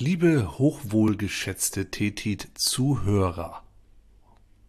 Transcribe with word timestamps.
Liebe 0.00 0.58
hochwohlgeschätzte 0.58 1.90
Tetit-Zuhörer, 1.90 3.62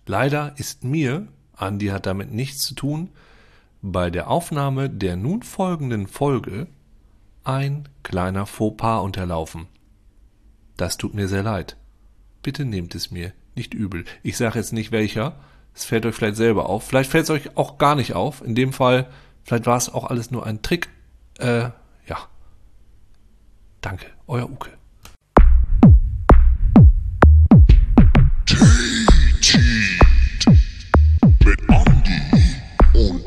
leider 0.06 0.56
ist 0.58 0.84
mir, 0.84 1.30
Andi 1.56 1.88
hat 1.88 2.06
damit 2.06 2.34
nichts 2.34 2.64
zu 2.64 2.76
tun, 2.76 3.12
bei 3.82 4.10
der 4.10 4.30
Aufnahme 4.30 4.90
der 4.90 5.16
nun 5.16 5.42
folgenden 5.42 6.08
Folge 6.08 6.68
ein 7.46 7.88
kleiner 8.04 8.46
Fauxpas 8.46 9.04
unterlaufen. 9.04 9.68
Das 10.76 10.98
tut 10.98 11.14
mir 11.14 11.30
sehr 11.30 11.44
leid. 11.44 11.78
Bitte 12.44 12.66
nehmt 12.66 12.94
es 12.94 13.10
mir 13.10 13.32
nicht 13.56 13.74
übel. 13.74 14.04
Ich 14.24 14.36
sage 14.36 14.60
jetzt 14.60 14.74
nicht 14.74 14.92
welcher. 14.92 15.40
Es 15.74 15.86
fällt 15.86 16.06
euch 16.06 16.16
vielleicht 16.16 16.36
selber 16.36 16.68
auf. 16.68 16.84
Vielleicht 16.84 17.10
fällt 17.10 17.24
es 17.24 17.30
euch 17.30 17.56
auch 17.56 17.78
gar 17.78 17.96
nicht 17.96 18.16
auf. 18.16 18.42
In 18.42 18.54
dem 18.54 18.74
Fall, 18.74 19.10
vielleicht 19.46 19.66
war 19.66 19.78
es 19.78 19.88
auch 19.88 20.04
alles 20.04 20.30
nur 20.30 20.46
ein 20.46 20.62
Trick. 20.62 20.90
Äh, 21.40 21.70
ja. 22.06 22.18
Danke, 23.80 24.08
euer 24.28 24.50
Uke. 24.50 24.81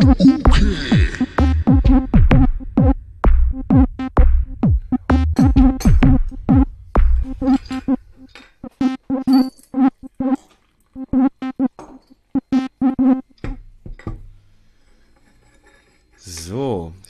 So, 0.05 0.13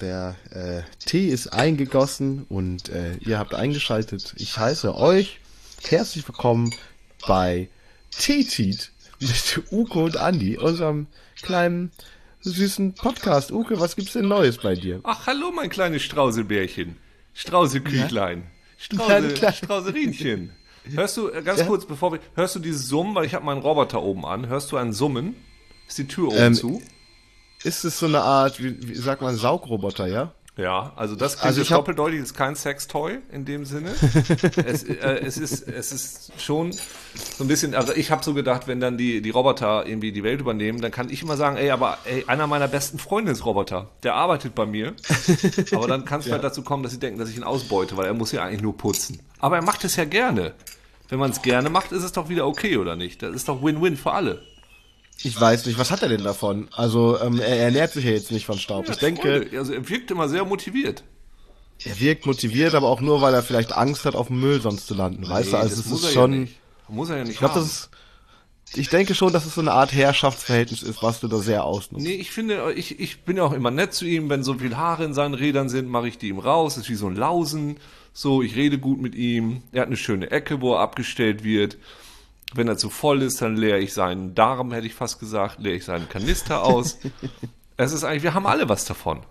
der 0.01 0.37
äh, 0.51 0.83
Tee 1.05 1.31
ist 1.31 1.49
eingegossen 1.49 2.47
und 2.49 2.91
äh, 2.91 3.17
ihr 3.17 3.41
habt 3.41 3.55
eingeschaltet. 3.55 4.35
Ich 4.37 4.57
heiße 4.57 4.95
euch 4.95 5.41
herzlich 5.83 6.29
willkommen 6.29 6.73
bei 7.27 7.69
Teetit 8.17 8.93
mit 9.19 9.63
Uke 9.73 9.99
und 9.99 10.17
Andi, 10.17 10.59
unserem 10.59 11.09
kleinen 11.43 11.91
süßen 12.51 12.95
Podcast. 12.95 13.51
Uke, 13.53 13.79
was 13.81 13.97
gibt's 13.97 14.13
denn 14.13 14.29
Neues 14.29 14.59
bei 14.59 14.75
dir? 14.75 15.01
Ach, 15.03 15.27
hallo, 15.27 15.51
mein 15.51 15.71
kleines 15.71 16.03
Straußebärchen. 16.03 16.97
Straußeküchlein. 17.35 18.45
Kleine 18.89 19.29
Strauße, 19.31 19.35
Kleine. 19.35 19.53
Straußerinchen. 19.55 20.51
Hörst 20.95 21.17
du, 21.17 21.31
ganz 21.43 21.61
Ja. 21.61 21.67
kurz, 21.67 21.87
bevor 21.87 22.13
wir, 22.13 22.21
hörst 22.35 22.55
du 22.57 22.61
dieses 22.61 22.87
Summen, 22.89 23.15
weil 23.15 23.25
ich 23.25 23.35
habe 23.35 23.45
meinen 23.45 23.63
Roboter 23.63 24.03
oben 24.03 24.27
an. 24.27 24.47
Hörst 24.49 24.71
du 24.73 24.77
ein 24.77 24.93
Summen? 24.93 25.35
Ist 25.89 25.99
die 25.99 26.07
Tür 26.07 26.29
oben 26.29 26.37
Ähm, 26.39 26.55
zu? 26.55 26.83
Ist 27.63 27.85
es 27.85 27.99
so 27.99 28.07
eine 28.07 28.21
Art, 28.21 28.63
wie, 28.63 28.89
wie 28.89 28.95
sagt 28.95 29.23
man, 29.23 29.37
Saugroboter, 29.37 30.07
ja? 30.07 30.33
Ja, 30.57 30.93
also 30.95 31.17
das 31.17 31.33
klingt 31.33 31.47
Also 31.47 31.63
ich 31.63 31.69
doppeldeutig, 31.69 32.21
ist 32.21 32.35
kein 32.35 32.55
Sextoy 32.55 33.19
in 33.33 33.45
dem 33.45 33.65
Sinne. 33.65 33.91
es, 34.65 34.85
äh, 34.85 35.21
es, 35.25 35.37
ist, 35.37 35.67
es 35.67 35.91
ist 35.91 36.41
schon 36.41 36.71
so 36.73 37.43
ein 37.43 37.49
bisschen, 37.49 37.75
also 37.75 37.93
ich 37.93 38.13
habe 38.13 38.23
so 38.23 38.35
gedacht, 38.35 38.69
wenn 38.69 38.79
dann 38.79 38.97
die, 38.97 39.21
die 39.21 39.31
Roboter 39.31 39.85
irgendwie 39.85 40.13
die 40.13 40.23
Welt 40.23 40.41
übernehmen, 40.41 40.81
dann 40.81 40.93
kann 40.93 41.11
ich 41.11 41.23
immer 41.23 41.37
sagen, 41.37 41.57
ey, 41.57 41.71
aber 41.71 41.99
ey, 42.05 42.25
einer 42.29 42.47
meiner 42.47 42.69
besten 42.69 43.01
Freunde 43.01 43.33
ist 43.33 43.45
Roboter, 43.45 43.91
der 44.05 44.15
arbeitet 44.15 44.55
bei 44.55 44.65
mir. 44.65 44.95
aber 45.73 45.89
dann 45.89 46.05
kann 46.05 46.21
es 46.21 46.27
vielleicht 46.27 46.45
dazu 46.45 46.63
kommen, 46.63 46.85
dass 46.85 46.93
sie 46.93 47.01
denken, 47.01 47.19
dass 47.19 47.31
ich 47.31 47.37
ihn 47.37 47.45
ausbeute, 47.45 47.97
weil 47.97 48.07
er 48.07 48.15
muss 48.15 48.31
ja 48.31 48.45
eigentlich 48.45 48.63
nur 48.63 48.77
putzen. 48.77 49.19
Aber 49.41 49.57
er 49.57 49.63
macht 49.63 49.83
es 49.83 49.97
ja 49.97 50.05
gerne. 50.05 50.55
Wenn 51.09 51.19
man 51.19 51.33
es 51.33 51.43
gerne 51.43 51.69
macht, 51.69 51.93
ist 51.93 52.05
es 52.05 52.13
doch 52.13 52.29
wieder 52.29 52.47
okay, 52.47 52.77
oder 52.77 52.95
nicht? 52.95 53.23
Das 53.23 53.35
ist 53.35 53.49
doch 53.49 53.63
Win-Win 53.63 53.97
für 53.97 54.13
alle. 54.13 54.43
Ich 55.23 55.41
weiß 55.41 55.65
nicht, 55.67 55.79
was 55.79 55.91
hat 55.91 56.03
er 56.03 56.09
denn 56.09 56.25
davon? 56.25 56.69
Also, 56.73 57.19
ähm, 57.21 57.41
er 57.41 57.57
ernährt 57.59 57.93
sich 57.93 58.05
ja 58.05 58.11
jetzt 58.11 58.31
nicht 58.31 58.45
von 58.47 58.59
Staub. 58.59 58.89
Ich 58.89 58.97
denke, 58.97 59.47
also 59.57 59.73
er 59.73 59.89
wirkt 59.89 60.11
immer 60.11 60.29
sehr 60.29 60.45
motiviert. 60.45 61.03
er 61.85 61.99
wirkt 61.99 62.27
motiviert, 62.27 62.75
aber 62.75 62.89
auch 62.89 63.01
nur, 63.01 63.21
weil 63.23 63.33
er 63.33 63.43
vielleicht 63.43 63.73
Angst 63.73 64.05
hat, 64.05 64.15
auf 64.17 64.27
dem 64.29 64.41
Müll 64.41 64.61
sonst 64.61 64.87
zu 64.87 64.95
landen. 64.95 65.27
Weißt 65.29 65.49
du, 65.53 65.57
Nee, 65.57 65.63
also 65.63 65.77
das 65.77 65.87
es 65.87 65.93
ist 66.05 66.13
schon. 66.13 66.45
Ja. 66.47 66.53
Muss 66.89 67.09
er 67.09 67.19
ja 67.19 67.23
nicht 67.25 67.33
Ich 67.33 67.39
glaube, 67.39 67.55
das 67.55 67.65
ist. 67.67 67.91
Ich 68.77 68.89
denke 68.89 69.15
schon, 69.15 69.33
dass 69.33 69.47
es 69.47 69.55
so 69.55 69.61
eine 69.61 69.73
Art 69.73 69.93
Herrschaftsverhältnis 69.93 70.83
ist, 70.83 71.01
was 71.03 71.21
du 71.21 71.29
da 71.29 71.39
sehr 71.39 71.65
ausnutzt. 71.65 72.05
Nee, 72.05 72.15
ich 72.15 72.33
finde, 72.33 72.73
ich, 72.75 72.99
ich 72.99 73.23
bin 73.23 73.37
ja 73.37 73.45
auch 73.45 73.53
immer 73.53 73.71
nett 73.71 73.95
zu 73.95 74.05
ihm. 74.05 74.29
Wenn 74.29 74.43
so 74.43 74.55
viel 74.55 74.77
Haare 74.77 75.05
in 75.05 75.15
seinen 75.15 75.35
Rädern 75.35 75.69
sind, 75.69 75.89
mache 75.89 76.09
ich 76.09 76.19
die 76.19 76.29
ihm 76.29 76.41
raus. 76.41 76.75
Das 76.75 76.85
ist 76.85 76.91
wie 76.91 76.97
so 76.97 77.07
ein 77.07 77.15
Lausen. 77.15 77.77
So, 78.13 78.43
ich 78.43 78.57
rede 78.57 78.79
gut 78.79 79.01
mit 79.01 79.15
ihm. 79.15 79.63
Er 79.71 79.83
hat 79.83 79.89
eine 79.89 79.97
schöne 79.97 80.31
Ecke, 80.33 80.61
wo 80.61 80.75
er 80.75 80.81
abgestellt 80.81 81.45
wird. 81.45 81.77
Wenn 82.55 82.69
er 82.69 82.77
zu 82.77 82.91
voll 82.91 83.23
ist, 83.23 83.43
dann 83.43 83.57
leere 83.57 83.79
ich 83.79 83.93
seinen 83.93 84.35
Darm, 84.35 84.73
hätte 84.73 84.87
ich 84.87 84.95
fast 84.95 85.19
gesagt, 85.21 85.59
leere 85.61 85.75
ich 85.77 85.85
seinen 85.85 86.09
Kanister 86.09 86.63
aus. 86.63 86.99
es 87.77 87.93
ist 87.93 88.05
eigentlich, 88.05 88.23
wir 88.23 88.35
haben 88.35 88.47
alle 88.47 88.69
was 88.69 88.85
davon. 88.85 89.23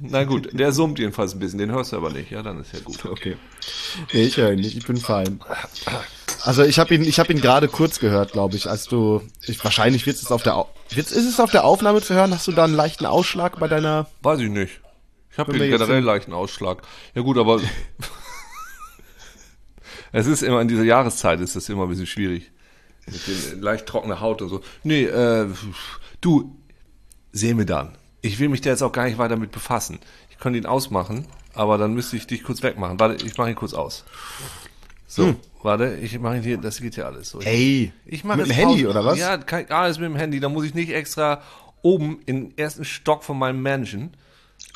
Na 0.00 0.24
gut, 0.24 0.48
der 0.52 0.72
summt 0.72 0.98
jedenfalls 0.98 1.34
ein 1.34 1.38
bisschen, 1.38 1.58
den 1.58 1.70
hörst 1.70 1.92
du 1.92 1.96
aber 1.96 2.10
nicht, 2.10 2.30
ja, 2.30 2.42
dann 2.42 2.60
ist 2.60 2.72
ja 2.72 2.80
gut. 2.80 3.04
Okay. 3.04 3.36
Nee, 4.12 4.22
ich 4.24 4.36
höre 4.36 4.52
ihn 4.52 4.60
nicht, 4.60 4.76
ich 4.76 4.86
bin 4.86 4.96
fein. 4.96 5.40
Also 6.42 6.62
ich 6.62 6.78
habe 6.78 6.94
ihn, 6.94 7.02
ich 7.04 7.18
habe 7.18 7.32
ihn 7.32 7.40
gerade 7.40 7.68
kurz 7.68 7.98
gehört, 7.98 8.32
glaube 8.32 8.56
ich, 8.56 8.68
als 8.68 8.86
du. 8.86 9.22
Ich, 9.46 9.62
wahrscheinlich 9.62 10.06
wird 10.06 10.16
es 10.16 10.30
auf 10.30 10.42
der 10.42 10.66
wird's, 10.90 11.12
ist 11.12 11.26
es 11.26 11.40
auf 11.40 11.50
der 11.50 11.64
Aufnahme 11.64 12.00
zu 12.00 12.14
hören? 12.14 12.32
Hast 12.32 12.46
du 12.46 12.52
da 12.52 12.64
einen 12.64 12.74
leichten 12.74 13.06
Ausschlag 13.06 13.58
bei 13.58 13.68
deiner. 13.68 14.06
Weiß 14.22 14.40
ich 14.40 14.50
nicht. 14.50 14.80
Ich 15.30 15.38
habe 15.38 15.56
jetzt 15.56 15.70
generell 15.70 15.98
im- 15.98 16.04
leichten 16.04 16.32
Ausschlag. 16.32 16.82
Ja 17.14 17.22
gut, 17.22 17.38
aber 17.38 17.60
es 20.12 20.26
ist 20.26 20.42
immer 20.42 20.60
in 20.60 20.68
dieser 20.68 20.84
Jahreszeit 20.84 21.40
ist 21.40 21.56
das 21.56 21.68
immer 21.68 21.84
ein 21.84 21.88
bisschen 21.88 22.06
schwierig. 22.06 22.50
Mit 23.06 23.26
den 23.26 23.60
leicht 23.62 23.86
trockener 23.86 24.20
Haut 24.20 24.42
und 24.42 24.48
so. 24.50 24.60
Nee, 24.82 25.04
äh, 25.04 25.46
du, 26.20 26.56
sehen 27.32 27.58
wir 27.58 27.64
dann. 27.66 27.96
Ich 28.20 28.38
will 28.38 28.48
mich 28.48 28.60
da 28.60 28.70
jetzt 28.70 28.82
auch 28.82 28.92
gar 28.92 29.04
nicht 29.04 29.18
weiter 29.18 29.36
mit 29.36 29.50
befassen. 29.52 29.98
Ich 30.30 30.38
könnte 30.38 30.58
ihn 30.58 30.66
ausmachen, 30.66 31.26
aber 31.54 31.78
dann 31.78 31.94
müsste 31.94 32.16
ich 32.16 32.26
dich 32.26 32.42
kurz 32.42 32.62
wegmachen. 32.62 33.00
Warte, 33.00 33.24
ich 33.24 33.36
mache 33.38 33.50
ihn 33.50 33.56
kurz 33.56 33.72
aus. 33.74 34.04
So, 35.06 35.36
warte, 35.62 35.96
ich 36.02 36.18
mache 36.18 36.36
ihn 36.36 36.42
hier, 36.42 36.58
das 36.58 36.80
geht 36.80 36.96
ja 36.96 37.06
alles 37.06 37.30
so. 37.30 37.40
Hm. 37.40 37.46
Ey, 37.46 37.92
Ich 38.04 38.24
mache 38.24 38.38
mit 38.38 38.46
dem 38.48 38.52
Handy 38.52 38.82
Pause. 38.84 38.90
oder 38.90 39.04
was? 39.06 39.18
Ja, 39.18 39.38
kein, 39.38 39.70
alles 39.70 39.98
mit 39.98 40.06
dem 40.10 40.16
Handy. 40.16 40.38
Da 40.40 40.48
muss 40.50 40.64
ich 40.66 40.74
nicht 40.74 40.90
extra 40.92 41.40
oben 41.80 42.20
im 42.26 42.52
ersten 42.56 42.84
Stock 42.84 43.24
von 43.24 43.38
meinem 43.38 43.62
Mansion. 43.62 44.10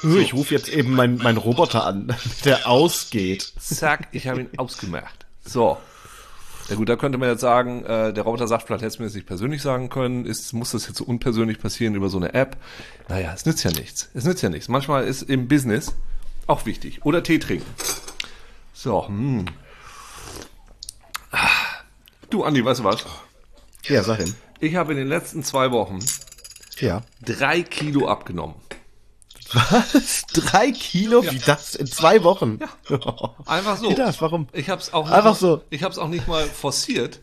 Ich 0.02 0.32
rufe 0.32 0.54
jetzt 0.54 0.68
eben 0.68 0.94
meinen 0.94 1.18
mein 1.18 1.36
Roboter 1.36 1.84
an, 1.84 2.14
der 2.44 2.66
ausgeht. 2.66 3.52
Zack, 3.60 4.08
ich 4.12 4.26
habe 4.26 4.40
ihn 4.42 4.48
ausgemacht. 4.56 5.21
So. 5.44 5.78
Ja 6.68 6.76
gut, 6.76 6.88
da 6.88 6.96
könnte 6.96 7.18
man 7.18 7.28
jetzt 7.28 7.40
sagen, 7.40 7.84
äh, 7.84 8.12
der 8.12 8.22
Roboter 8.22 8.46
sagt, 8.46 8.66
vielleicht 8.66 8.82
hättest 8.82 8.98
du 8.98 9.02
mir 9.02 9.08
das 9.08 9.14
nicht 9.16 9.26
persönlich 9.26 9.62
sagen 9.62 9.88
können. 9.90 10.24
Ist, 10.24 10.52
muss 10.52 10.70
das 10.70 10.86
jetzt 10.86 10.96
so 10.98 11.04
unpersönlich 11.04 11.58
passieren 11.58 11.94
über 11.96 12.08
so 12.08 12.18
eine 12.18 12.34
App? 12.34 12.56
Naja, 13.08 13.32
es 13.34 13.44
nützt 13.44 13.64
ja 13.64 13.72
nichts. 13.72 14.08
Es 14.14 14.24
nützt 14.24 14.42
ja 14.42 14.48
nichts. 14.48 14.68
Manchmal 14.68 15.04
ist 15.04 15.22
im 15.22 15.48
Business 15.48 15.92
auch 16.46 16.64
wichtig. 16.64 17.04
Oder 17.04 17.22
Tee 17.22 17.38
trinken. 17.40 17.66
So, 18.72 19.06
hm. 19.08 19.44
Du, 22.30 22.44
Andi, 22.44 22.64
weißt 22.64 22.80
du 22.80 22.84
was? 22.84 23.04
Ja, 23.84 24.02
sag 24.02 24.20
ihn. 24.20 24.34
Ich 24.60 24.76
habe 24.76 24.92
in 24.92 24.98
den 24.98 25.08
letzten 25.08 25.42
zwei 25.42 25.70
Wochen 25.72 25.98
Ja. 26.78 27.02
drei 27.24 27.62
Kilo 27.62 28.08
abgenommen. 28.08 28.54
Was? 29.54 30.24
Drei 30.32 30.70
Kilo? 30.72 31.22
Wie 31.22 31.38
das? 31.38 31.74
In 31.74 31.86
zwei 31.86 32.22
Wochen? 32.24 32.58
Ja. 32.88 32.98
Einfach 33.46 33.76
so. 33.76 33.90
Wie 33.90 33.94
das? 33.94 34.20
Warum? 34.20 34.48
Ich 34.52 34.68
habe 34.70 34.80
es 34.80 34.92
auch 34.92 35.04
nicht 35.04 35.12
Einfach 35.14 35.32
mal, 35.32 35.34
so. 35.38 35.62
Ich 35.70 35.82
habe 35.82 35.92
es 35.92 35.98
auch 35.98 36.08
nicht 36.08 36.26
mal 36.28 36.44
forciert. 36.44 37.20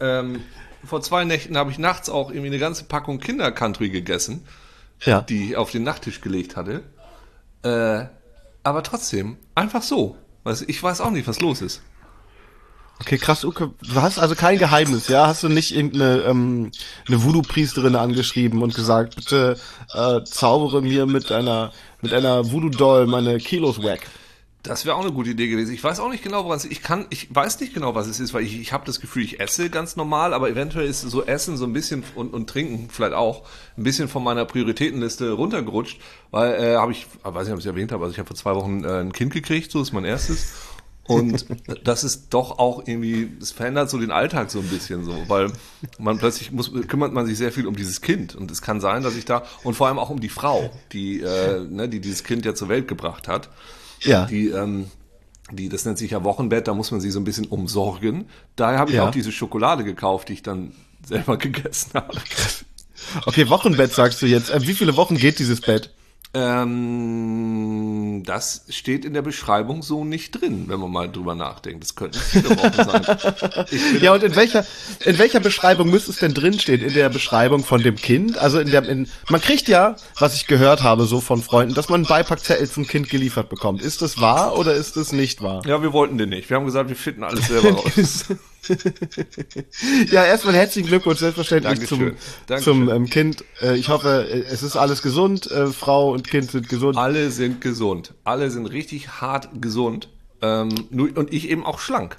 Ähm, 0.00 0.42
vor 0.84 1.00
zwei 1.02 1.24
Nächten 1.24 1.56
habe 1.56 1.70
ich 1.70 1.78
nachts 1.78 2.08
auch 2.08 2.30
irgendwie 2.30 2.48
eine 2.48 2.58
ganze 2.58 2.84
Packung 2.84 3.18
Kinder-Country 3.18 3.90
gegessen, 3.90 4.46
Ja. 5.04 5.20
die 5.22 5.50
ich 5.50 5.56
auf 5.56 5.70
den 5.70 5.82
Nachttisch 5.82 6.20
gelegt 6.20 6.56
hatte. 6.56 6.82
Äh, 7.62 8.06
aber 8.62 8.82
trotzdem, 8.82 9.36
einfach 9.54 9.82
so. 9.82 10.16
Ich 10.66 10.82
weiß 10.82 11.00
auch 11.00 11.10
nicht, 11.10 11.26
was 11.26 11.40
los 11.40 11.60
ist. 11.62 11.82
Okay, 13.00 13.16
krass, 13.16 13.44
Uke. 13.44 13.72
Du 13.80 14.02
hast 14.02 14.18
also 14.18 14.34
kein 14.34 14.58
Geheimnis, 14.58 15.08
ja? 15.08 15.26
Hast 15.26 15.42
du 15.42 15.48
nicht 15.48 15.74
irgendeine 15.74 16.22
ähm, 16.22 16.72
eine 17.06 17.22
Voodoo-Priesterin 17.22 17.94
angeschrieben 17.94 18.62
und 18.62 18.74
gesagt, 18.74 19.16
bitte 19.16 19.56
äh, 19.94 20.24
zaubere 20.24 20.82
mir 20.82 21.06
mit 21.06 21.30
einer 21.30 21.72
mit 22.02 22.12
einer 22.12 22.50
Voodoo-Doll 22.50 23.06
meine 23.06 23.38
Kilos 23.38 23.82
weg? 23.82 24.08
Das 24.64 24.84
wäre 24.84 24.96
auch 24.96 25.02
eine 25.02 25.12
gute 25.12 25.30
Idee 25.30 25.48
gewesen. 25.48 25.72
Ich 25.72 25.84
weiß 25.84 26.00
auch 26.00 26.10
nicht 26.10 26.24
genau, 26.24 26.44
woran 26.44 26.58
es. 26.58 26.64
Ich 26.64 26.82
kann, 26.82 27.06
ich 27.10 27.32
weiß 27.32 27.60
nicht 27.60 27.72
genau, 27.72 27.94
was 27.94 28.08
es 28.08 28.18
ist, 28.18 28.34
weil 28.34 28.42
ich, 28.42 28.60
ich 28.60 28.72
habe 28.72 28.84
das 28.84 29.00
Gefühl, 29.00 29.22
ich 29.22 29.38
esse 29.38 29.70
ganz 29.70 29.94
normal, 29.94 30.34
aber 30.34 30.50
eventuell 30.50 30.86
ist 30.86 31.00
so 31.00 31.24
Essen 31.24 31.56
so 31.56 31.64
ein 31.64 31.72
bisschen 31.72 32.02
und, 32.16 32.34
und 32.34 32.50
Trinken 32.50 32.90
vielleicht 32.90 33.14
auch 33.14 33.44
ein 33.76 33.84
bisschen 33.84 34.08
von 34.08 34.24
meiner 34.24 34.44
Prioritätenliste 34.44 35.30
runtergerutscht, 35.30 36.00
weil 36.32 36.54
äh, 36.54 36.76
habe 36.76 36.90
ich, 36.90 37.06
ich 37.06 37.24
weiß 37.24 37.46
nicht, 37.46 37.52
ob 37.52 37.60
ich 37.60 37.64
es 37.64 37.70
erwähnt 37.70 37.92
habe, 37.92 38.04
also 38.04 38.12
ich 38.12 38.18
habe 38.18 38.26
vor 38.26 38.36
zwei 38.36 38.56
Wochen 38.56 38.82
äh, 38.84 39.00
ein 39.00 39.12
Kind 39.12 39.32
gekriegt, 39.32 39.70
so 39.70 39.80
ist 39.80 39.92
mein 39.92 40.04
erstes. 40.04 40.52
Und 41.08 41.44
das 41.84 42.04
ist 42.04 42.28
doch 42.30 42.58
auch 42.58 42.86
irgendwie, 42.86 43.28
es 43.40 43.50
verändert 43.50 43.90
so 43.90 43.98
den 43.98 44.10
Alltag 44.10 44.50
so 44.50 44.60
ein 44.60 44.68
bisschen 44.68 45.04
so, 45.04 45.16
weil 45.28 45.50
man 45.98 46.18
plötzlich 46.18 46.52
muss, 46.52 46.70
kümmert 46.86 47.12
man 47.12 47.26
sich 47.26 47.36
sehr 47.38 47.50
viel 47.50 47.66
um 47.66 47.74
dieses 47.74 48.00
Kind. 48.00 48.34
Und 48.34 48.50
es 48.50 48.62
kann 48.62 48.80
sein, 48.80 49.02
dass 49.02 49.16
ich 49.16 49.24
da, 49.24 49.42
und 49.64 49.74
vor 49.74 49.88
allem 49.88 49.98
auch 49.98 50.10
um 50.10 50.20
die 50.20 50.28
Frau, 50.28 50.70
die, 50.92 51.20
äh, 51.20 51.60
ne, 51.68 51.88
die 51.88 52.00
dieses 52.00 52.24
Kind 52.24 52.44
ja 52.44 52.54
zur 52.54 52.68
Welt 52.68 52.86
gebracht 52.88 53.26
hat 53.26 53.48
Ja. 54.04 54.26
die, 54.26 54.48
ähm, 54.48 54.90
die, 55.50 55.70
das 55.70 55.86
nennt 55.86 55.96
sich 55.96 56.10
ja 56.10 56.22
Wochenbett, 56.24 56.68
da 56.68 56.74
muss 56.74 56.90
man 56.90 57.00
sie 57.00 57.10
so 57.10 57.18
ein 57.18 57.24
bisschen 57.24 57.46
umsorgen. 57.46 58.26
Daher 58.56 58.78
habe 58.78 58.90
ich 58.90 58.98
Ja. 58.98 59.06
auch 59.08 59.10
diese 59.10 59.32
Schokolade 59.32 59.82
gekauft, 59.84 60.28
die 60.28 60.34
ich 60.34 60.42
dann 60.42 60.72
selber 61.06 61.36
gegessen 61.38 61.92
habe. 61.94 62.18
Okay, 63.24 63.48
Wochenbett 63.48 63.92
sagst 63.94 64.20
du 64.20 64.26
jetzt. 64.26 64.50
Äh, 64.50 64.60
wie 64.66 64.74
viele 64.74 64.96
Wochen 64.96 65.16
geht 65.16 65.38
dieses 65.38 65.62
Bett? 65.62 65.90
Ähm, 66.34 68.22
das 68.26 68.66
steht 68.68 69.06
in 69.06 69.14
der 69.14 69.22
Beschreibung 69.22 69.82
so 69.82 70.04
nicht 70.04 70.32
drin, 70.32 70.64
wenn 70.66 70.78
man 70.78 70.90
mal 70.90 71.10
drüber 71.10 71.34
nachdenkt. 71.34 71.82
Das 71.82 71.94
könnten 71.94 72.18
viele 72.18 72.50
Wochen 72.50 72.74
sein. 72.74 73.98
Ja, 74.00 74.12
und 74.12 74.22
in 74.22 74.36
welcher, 74.36 74.64
in 75.04 75.18
welcher 75.18 75.40
Beschreibung 75.40 75.90
müsste 75.90 76.10
es 76.10 76.18
denn 76.18 76.34
drinstehen? 76.34 76.82
In 76.82 76.94
der 76.94 77.08
Beschreibung 77.08 77.64
von 77.64 77.82
dem 77.82 77.96
Kind? 77.96 78.38
Also 78.38 78.60
in 78.60 78.70
der, 78.70 78.86
in, 78.88 79.08
man 79.28 79.40
kriegt 79.40 79.68
ja, 79.68 79.96
was 80.18 80.34
ich 80.34 80.46
gehört 80.46 80.82
habe, 80.82 81.06
so 81.06 81.20
von 81.20 81.42
Freunden, 81.42 81.74
dass 81.74 81.88
man 81.88 82.00
einen 82.00 82.08
Beipackzettel 82.08 82.68
zum 82.70 82.86
Kind 82.86 83.08
geliefert 83.08 83.48
bekommt. 83.48 83.80
Ist 83.80 84.02
das 84.02 84.20
wahr 84.20 84.58
oder 84.58 84.74
ist 84.74 84.96
das 84.96 85.12
nicht 85.12 85.42
wahr? 85.42 85.62
ja, 85.66 85.82
wir 85.82 85.92
wollten 85.92 86.18
den 86.18 86.28
nicht. 86.28 86.50
Wir 86.50 86.56
haben 86.56 86.66
gesagt, 86.66 86.88
wir 86.88 86.96
finden 86.96 87.24
alles 87.24 87.46
selber 87.46 87.70
raus. 87.70 88.26
Ja, 90.10 90.24
erstmal 90.24 90.54
herzlichen 90.54 90.88
Glückwunsch, 90.88 91.20
selbstverständlich 91.20 91.78
Dankeschön. 91.78 91.98
zum, 91.98 92.16
Dankeschön. 92.46 92.86
zum 92.86 92.88
ähm, 92.90 93.10
Kind. 93.10 93.44
Äh, 93.60 93.76
ich 93.76 93.88
hoffe, 93.88 94.26
es 94.28 94.62
ist 94.62 94.76
alles 94.76 95.02
gesund. 95.02 95.50
Äh, 95.50 95.68
Frau 95.68 96.12
und 96.12 96.28
Kind 96.28 96.50
sind 96.50 96.68
gesund. 96.68 96.96
Alle 96.96 97.30
sind 97.30 97.60
gesund. 97.60 98.14
Alle 98.24 98.50
sind 98.50 98.66
richtig 98.66 99.20
hart 99.20 99.48
gesund. 99.60 100.08
Ähm, 100.42 100.68
nur, 100.90 101.16
und 101.16 101.32
ich 101.32 101.48
eben 101.48 101.64
auch 101.64 101.78
schlank. 101.78 102.16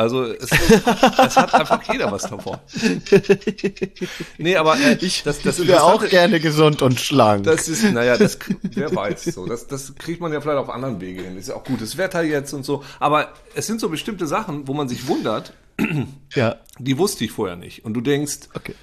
Also 0.00 0.24
es, 0.24 0.50
es 0.50 1.36
hat 1.36 1.52
einfach 1.52 1.82
jeder 1.92 2.10
was 2.10 2.22
davon. 2.22 2.56
Nee, 4.38 4.56
aber 4.56 4.78
äh, 4.80 4.96
Ich, 5.02 5.24
das, 5.24 5.42
das 5.42 5.58
ich 5.58 5.68
wäre 5.68 5.82
auch 5.82 6.08
gerne 6.08 6.40
gesund 6.40 6.80
und 6.80 6.98
schlank. 6.98 7.44
Das 7.44 7.68
ist, 7.68 7.84
naja, 7.84 8.16
das, 8.16 8.38
wer 8.62 8.94
weiß, 8.96 9.24
so. 9.24 9.44
Das, 9.44 9.66
das 9.66 9.94
kriegt 9.96 10.22
man 10.22 10.32
ja 10.32 10.40
vielleicht 10.40 10.56
auf 10.56 10.70
anderen 10.70 11.02
Wege 11.02 11.22
hin. 11.22 11.36
Ist 11.36 11.50
ja 11.50 11.56
auch 11.56 11.64
gutes 11.64 11.98
Wetter 11.98 12.22
jetzt 12.22 12.54
und 12.54 12.64
so. 12.64 12.82
Aber 12.98 13.34
es 13.54 13.66
sind 13.66 13.78
so 13.78 13.90
bestimmte 13.90 14.26
Sachen, 14.26 14.66
wo 14.66 14.72
man 14.72 14.88
sich 14.88 15.06
wundert, 15.06 15.52
ja, 16.34 16.56
die 16.78 16.98
wusste 16.98 17.24
ich 17.24 17.32
vorher 17.32 17.56
nicht. 17.56 17.84
Und 17.84 17.94
du 17.94 18.00
denkst, 18.00 18.48
okay. 18.54 18.74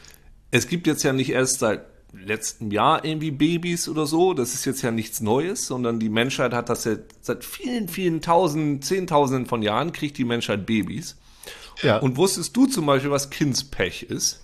es 0.51 0.67
gibt 0.67 0.87
jetzt 0.87 1.03
ja 1.03 1.13
nicht 1.13 1.29
erst 1.29 1.59
seit 1.59 1.85
letztem 2.13 2.71
Jahr 2.71 3.03
irgendwie 3.05 3.31
Babys 3.31 3.87
oder 3.87 4.05
so. 4.05 4.33
Das 4.33 4.53
ist 4.53 4.65
jetzt 4.65 4.81
ja 4.81 4.91
nichts 4.91 5.21
Neues, 5.21 5.67
sondern 5.67 5.99
die 5.99 6.09
Menschheit 6.09 6.53
hat 6.53 6.69
das 6.69 6.85
ja 6.85 6.95
seit 7.21 7.43
vielen, 7.43 7.89
vielen 7.89 8.21
Tausenden, 8.21 8.81
Zehntausenden 8.81 9.45
von 9.45 9.61
Jahren 9.61 9.91
kriegt 9.91 10.17
die 10.17 10.25
Menschheit 10.25 10.65
Babys. 10.65 11.17
Ja, 11.81 11.97
Und 11.97 12.17
wusstest 12.17 12.57
du 12.57 12.65
zum 12.65 12.85
Beispiel, 12.87 13.11
was 13.11 13.29
Kindspech 13.29 14.03
ist? 14.03 14.41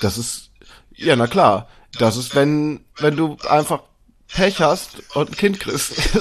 das 0.00 0.18
ist, 0.18 0.50
ja, 0.94 1.16
na 1.16 1.26
klar. 1.26 1.68
Das 1.98 2.16
ist, 2.16 2.34
wenn, 2.34 2.84
wenn 2.98 3.16
du 3.16 3.36
einfach 3.48 3.82
Pech 4.28 4.60
hast 4.60 5.02
und 5.14 5.30
ein 5.30 5.36
Kind 5.36 5.60
kriegst. 5.60 5.94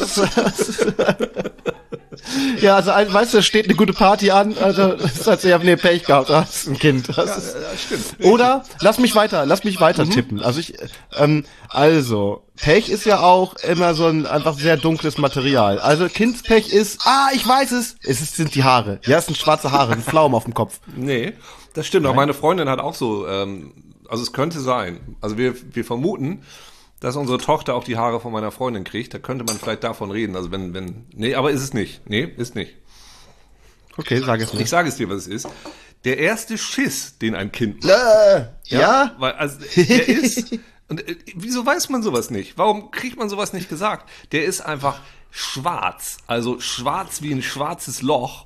ja, 2.62 2.75
also, 2.75 2.91
weißt 2.91 3.33
du, 3.33 3.38
da 3.38 3.44
steht 3.44 3.65
eine 3.65 3.75
gute 3.75 3.94
Party 3.94 4.31
an, 4.31 4.57
also, 4.57 4.94
das 4.94 5.27
als 5.27 5.44
ich 5.44 5.53
habe 5.53 5.65
nee, 5.65 5.75
Pech 5.75 6.06
gehabt, 6.06 6.29
du 6.29 6.33
hast 6.33 6.67
ein 6.67 6.77
Kind. 6.77 7.09
Das 7.15 7.38
ist, 7.38 7.56
stimmt. 7.85 8.25
Oder 8.25 8.63
lass 8.81 9.00
mich 9.00 9.15
weiter, 9.15 9.45
lass 9.45 9.63
mich 9.63 9.79
weiter 9.79 10.09
tippen. 10.09 10.41
Also 10.41 10.59
ich, 10.59 10.73
ähm, 11.17 11.45
also 11.69 12.44
Pech 12.56 12.89
ist 12.89 13.06
ja 13.06 13.19
auch 13.19 13.56
immer 13.57 13.94
so 13.94 14.07
ein 14.07 14.25
einfach 14.25 14.57
sehr 14.57 14.77
dunkles 14.77 15.17
Material. 15.17 15.79
Also 15.79 16.07
Kindspech 16.07 16.71
ist, 16.71 17.01
ah, 17.06 17.29
ich 17.33 17.47
weiß 17.47 17.71
es, 17.71 17.97
es 18.03 18.21
ist, 18.21 18.35
sind 18.35 18.56
die 18.56 18.63
Haare. 18.63 19.00
Ja, 19.06 19.18
es 19.18 19.25
sind 19.25 19.38
schwarze 19.38 19.71
Haare, 19.71 19.94
ein 19.94 20.01
Pflaum 20.01 20.35
auf 20.35 20.45
dem 20.45 20.53
Kopf. 20.53 20.79
Nee, 20.95 21.33
das 21.73 21.88
stimmt. 21.88 22.06
Auch 22.07 22.15
meine 22.15 22.33
Freundin 22.33 22.69
hat 22.69 22.79
auch 22.79 22.94
so, 22.94 23.27
ähm, 23.27 23.73
also 24.09 24.23
es 24.23 24.33
könnte 24.33 24.59
sein. 24.59 25.18
Also 25.21 25.38
wir, 25.38 25.56
wir 25.73 25.83
vermuten, 25.83 26.44
dass 27.00 27.15
unsere 27.15 27.38
Tochter 27.38 27.75
auch 27.75 27.83
die 27.83 27.97
Haare 27.97 28.19
von 28.19 28.31
meiner 28.31 28.51
Freundin 28.51 28.83
kriegt. 28.83 29.13
Da 29.13 29.19
könnte 29.19 29.44
man 29.45 29.57
vielleicht 29.57 29.83
davon 29.83 30.12
reden. 30.12 30.36
Also 30.36 30.51
wenn, 30.51 30.74
wenn, 30.74 31.06
nee, 31.13 31.36
aber 31.36 31.51
ist 31.51 31.62
es 31.62 31.74
nicht. 31.74 32.09
Nee, 32.09 32.24
ist 32.38 32.56
nicht. 32.56 32.74
Okay, 33.97 34.21
sag 34.21 34.39
es 34.42 34.53
Ich 34.53 34.59
nicht. 34.59 34.69
sage 34.69 34.89
es 34.89 34.95
dir, 34.95 35.09
was 35.09 35.19
es 35.24 35.27
ist. 35.27 35.47
Der 36.03 36.18
erste 36.19 36.57
Schiss, 36.57 37.18
den 37.18 37.36
ein 37.36 37.51
Kind 37.51 37.83
macht. 37.83 37.94
Äh, 37.94 38.47
ja? 38.65 39.15
Weil, 39.18 39.33
also, 39.33 39.57
der 39.75 40.07
ist, 40.07 40.57
und 40.88 41.07
äh, 41.07 41.15
wieso 41.36 41.65
weiß 41.65 41.89
man 41.89 42.03
sowas 42.03 42.30
nicht? 42.30 42.57
Warum 42.57 42.92
kriegt 42.92 43.18
man 43.18 43.30
sowas 43.30 43.53
nicht 43.53 43.69
gesagt? 43.69 44.09
Der 44.31 44.45
ist 44.45 44.62
einfach 44.62 45.00
schwarz. 45.31 46.18
Also 46.27 46.59
schwarz 46.59 47.21
wie 47.21 47.31
ein 47.33 47.42
schwarzes 47.42 48.01
Loch 48.01 48.45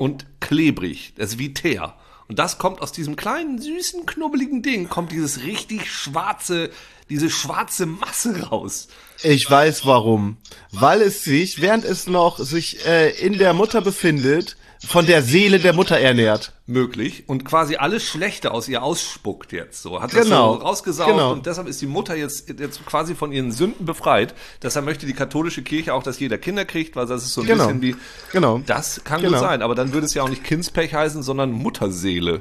und 0.00 0.24
klebrig. 0.40 1.12
Das 1.16 1.32
ist 1.32 1.38
wie 1.38 1.52
Teer. 1.52 1.92
Und 2.26 2.38
das 2.38 2.56
kommt 2.56 2.80
aus 2.80 2.90
diesem 2.90 3.16
kleinen, 3.16 3.60
süßen, 3.60 4.06
knubbeligen 4.06 4.62
Ding, 4.62 4.88
kommt 4.88 5.12
dieses 5.12 5.42
richtig 5.42 5.92
schwarze, 5.92 6.70
diese 7.10 7.28
schwarze 7.28 7.84
Masse 7.84 8.48
raus. 8.48 8.88
Ich 9.22 9.50
weiß 9.50 9.84
warum. 9.84 10.38
Weil 10.72 11.02
es 11.02 11.22
sich, 11.22 11.60
während 11.60 11.84
es 11.84 12.06
noch 12.06 12.38
sich 12.38 12.86
äh, 12.86 13.10
in 13.10 13.36
der 13.36 13.52
Mutter 13.52 13.82
befindet, 13.82 14.56
von 14.86 15.04
der 15.06 15.22
Seele 15.22 15.58
der 15.60 15.72
Mutter 15.74 15.98
ernährt. 15.98 16.52
Möglich. 16.66 17.24
Und 17.28 17.44
quasi 17.44 17.76
alles 17.76 18.02
Schlechte 18.04 18.50
aus 18.52 18.66
ihr 18.68 18.82
ausspuckt 18.82 19.52
jetzt 19.52 19.82
so. 19.82 20.00
Hat 20.00 20.12
das 20.14 20.24
Genau. 20.24 20.54
so 20.54 20.60
rausgesaugt 20.60 21.10
Genau. 21.10 21.32
und 21.32 21.44
deshalb 21.46 21.68
ist 21.68 21.80
die 21.82 21.86
Mutter 21.86 22.16
jetzt, 22.16 22.48
jetzt 22.58 22.84
quasi 22.86 23.14
von 23.14 23.30
ihren 23.30 23.52
Sünden 23.52 23.84
befreit. 23.84 24.34
Deshalb 24.62 24.86
möchte 24.86 25.04
die 25.06 25.12
katholische 25.12 25.62
Kirche 25.62 25.92
auch, 25.92 26.02
dass 26.02 26.18
jeder 26.18 26.38
Kinder 26.38 26.64
kriegt, 26.64 26.96
weil 26.96 27.06
das 27.06 27.22
ist 27.24 27.34
so 27.34 27.42
ein 27.42 27.46
Genau. 27.46 27.66
bisschen 27.66 27.82
wie, 27.82 27.96
Genau. 28.32 28.62
das 28.64 29.02
kann 29.04 29.20
Genau. 29.20 29.32
gut 29.38 29.40
sein, 29.46 29.60
aber 29.62 29.74
dann 29.74 29.92
würde 29.92 30.06
es 30.06 30.14
ja 30.14 30.22
auch 30.22 30.28
nicht 30.30 30.44
Kindspech 30.44 30.94
heißen, 30.94 31.22
sondern 31.22 31.52
Mutterseele. 31.52 32.40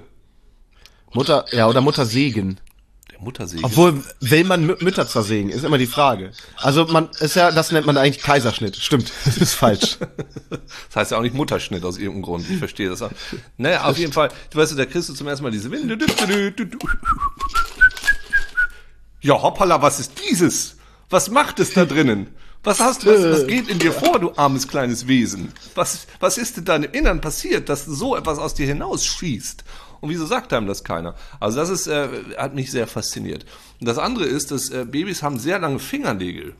Mutter, 1.14 1.46
ja, 1.52 1.68
oder 1.68 1.82
Muttersegen. 1.82 2.60
Der 3.20 3.26
Mutterseele. 3.26 3.64
Obwohl, 3.64 4.02
will 4.22 4.44
man 4.46 4.66
Mü- 4.70 4.82
Mütter 4.84 5.08
zersägen, 5.08 5.50
ist 5.52 5.64
immer 5.66 5.78
die 5.78 5.88
Frage. 5.88 6.32
Also 6.58 6.86
man 6.86 7.10
ist 7.20 7.36
ja, 7.36 7.52
das 7.52 7.72
nennt 7.72 7.86
man 7.86 7.98
eigentlich 7.98 8.24
Kaiserschnitt. 8.24 8.78
Stimmt, 8.78 9.12
das 9.26 9.38
ist 9.38 9.54
falsch. 9.54 9.98
Das 10.88 10.96
heißt 10.96 11.12
ja 11.12 11.18
auch 11.18 11.22
nicht 11.22 11.36
Mutterschnitt 11.36 11.84
aus 11.86 11.98
irgendeinem 11.98 12.24
Grund. 12.24 12.50
Ich 12.50 12.58
verstehe 12.58 12.90
das 12.90 13.02
auch. 13.02 13.12
Naja, 13.58 13.86
auf 13.86 13.98
jeden 13.98 14.12
Fall, 14.12 14.30
du 14.50 14.58
weißt, 14.58 14.78
da 14.78 14.86
kriegst 14.86 15.08
du 15.10 15.14
zum 15.14 15.28
ersten 15.28 15.44
Mal 15.44 15.52
diese 15.52 15.70
Winde. 15.72 15.98
Ja, 19.22 19.42
hoppala, 19.42 19.82
was 19.82 20.00
ist 20.00 20.14
dieses? 20.30 20.78
Was 21.10 21.30
macht 21.30 21.60
es 21.60 21.74
da 21.74 21.86
drinnen? 21.86 22.28
Was 22.64 22.80
hast 22.80 23.04
du, 23.04 23.08
was, 23.14 23.40
was 23.42 23.48
geht 23.48 23.70
in 23.70 23.80
dir 23.80 23.94
vor, 23.94 24.20
du 24.20 24.34
armes 24.36 24.68
kleines 24.68 25.08
Wesen? 25.08 25.52
Was, 25.76 26.08
was 26.20 26.38
ist 26.38 26.58
denn 26.58 26.66
da 26.66 26.76
im 26.76 26.84
Innern 26.84 27.22
passiert, 27.22 27.70
dass 27.70 27.86
so 27.86 28.16
etwas 28.18 28.38
aus 28.40 28.54
dir 28.54 28.66
hinausschießt? 28.68 29.64
Und 30.02 30.10
wieso 30.10 30.26
sagt 30.26 30.54
einem 30.54 30.68
das 30.68 30.84
keiner? 30.84 31.16
Also 31.40 31.58
das 31.58 31.70
ist, 31.70 31.88
äh, 31.88 32.08
hat 32.38 32.56
mich 32.56 32.72
sehr 32.72 32.88
fasziniert. 32.88 33.46
Und 33.80 33.88
das 33.88 33.98
andere 33.98 34.26
ist, 34.26 34.52
dass 34.52 34.70
äh, 34.70 34.86
Babys 34.86 35.24
haben 35.24 35.40
sehr 35.40 35.60
lange 35.60 35.80
Fingernägel. 35.80 36.56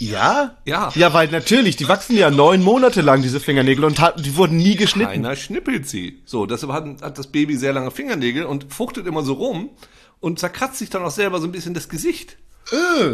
Ja? 0.00 0.56
Ja. 0.64 0.90
Ja, 0.94 1.12
weil 1.12 1.28
natürlich, 1.28 1.76
die 1.76 1.86
wachsen 1.86 2.16
ja 2.16 2.30
neun 2.30 2.62
Monate 2.62 3.02
lang, 3.02 3.20
diese 3.20 3.38
Fingernägel, 3.38 3.84
und 3.84 4.00
hat, 4.00 4.24
die 4.24 4.34
wurden 4.34 4.56
nie 4.56 4.74
geschnitten. 4.74 5.10
Keiner 5.10 5.36
schnippelt 5.36 5.86
sie. 5.86 6.22
So, 6.24 6.46
deshalb 6.46 6.72
hat, 6.72 7.02
hat 7.02 7.18
das 7.18 7.26
Baby 7.26 7.56
sehr 7.56 7.74
lange 7.74 7.90
Fingernägel 7.90 8.44
und 8.44 8.72
fuchtet 8.72 9.06
immer 9.06 9.22
so 9.22 9.34
rum 9.34 9.70
und 10.18 10.38
zerkratzt 10.38 10.78
sich 10.78 10.88
dann 10.88 11.02
auch 11.02 11.10
selber 11.10 11.38
so 11.38 11.46
ein 11.46 11.52
bisschen 11.52 11.74
das 11.74 11.88
Gesicht. 11.90 12.38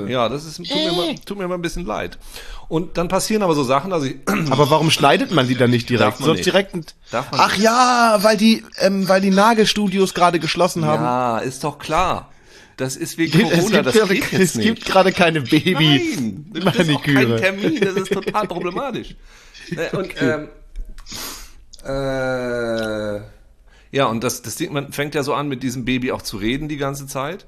Ja, 0.08 0.28
das 0.28 0.44
ist, 0.44 0.56
tut 0.58 0.68
mir, 0.68 0.92
mal, 0.92 1.14
tut 1.24 1.38
mir 1.38 1.48
mal 1.48 1.54
ein 1.54 1.62
bisschen 1.62 1.86
leid. 1.86 2.18
Und 2.68 2.98
dann 2.98 3.08
passieren 3.08 3.42
aber 3.42 3.54
so 3.54 3.62
Sachen, 3.64 3.92
also 3.92 4.06
ich, 4.06 4.16
Aber 4.50 4.68
warum 4.70 4.90
schneidet 4.90 5.30
man 5.30 5.48
die 5.48 5.54
dann 5.54 5.70
nicht 5.70 5.88
direkt? 5.88 6.06
Darf 6.06 6.20
man 6.20 6.26
Sonst 6.26 6.38
nicht. 6.38 6.46
direkt 6.46 6.74
ein, 6.74 6.84
Darf 7.10 7.30
man 7.30 7.40
Ach 7.40 7.56
ja, 7.56 8.18
weil 8.20 8.36
die, 8.36 8.64
ähm, 8.80 9.08
weil 9.08 9.20
die 9.22 9.30
Nagelstudios 9.30 10.12
gerade 10.12 10.40
geschlossen 10.40 10.84
haben. 10.84 11.02
ja, 11.02 11.38
ist 11.38 11.64
doch 11.64 11.78
klar. 11.78 12.30
Das 12.76 12.96
ist 12.96 13.16
wegen 13.16 13.40
es 13.40 13.50
Corona, 13.54 13.76
gibt, 13.82 13.86
das 13.86 13.94
gerade, 13.94 14.14
geht 14.14 14.24
es 14.32 14.38
jetzt 14.38 14.60
gibt 14.60 14.78
nicht. 14.80 14.86
gerade 14.86 15.12
keine 15.12 15.40
Nein, 15.40 16.54
das 16.62 16.76
ist 16.76 16.94
auch 16.94 17.02
kein. 17.02 17.36
Termin, 17.38 17.80
das 17.80 17.94
ist 17.94 18.12
total 18.12 18.46
problematisch. 18.46 19.16
Ne, 19.70 19.88
Und, 19.92 20.10
ähm, 20.20 20.48
äh, 21.84 23.20
ja, 23.96 24.06
und 24.06 24.22
das, 24.22 24.42
das 24.42 24.56
Ding, 24.56 24.72
man 24.72 24.92
fängt 24.92 25.14
ja 25.14 25.22
so 25.22 25.32
an, 25.32 25.48
mit 25.48 25.62
diesem 25.62 25.84
Baby 25.86 26.12
auch 26.12 26.20
zu 26.22 26.36
reden 26.36 26.68
die 26.68 26.76
ganze 26.76 27.06
Zeit. 27.06 27.46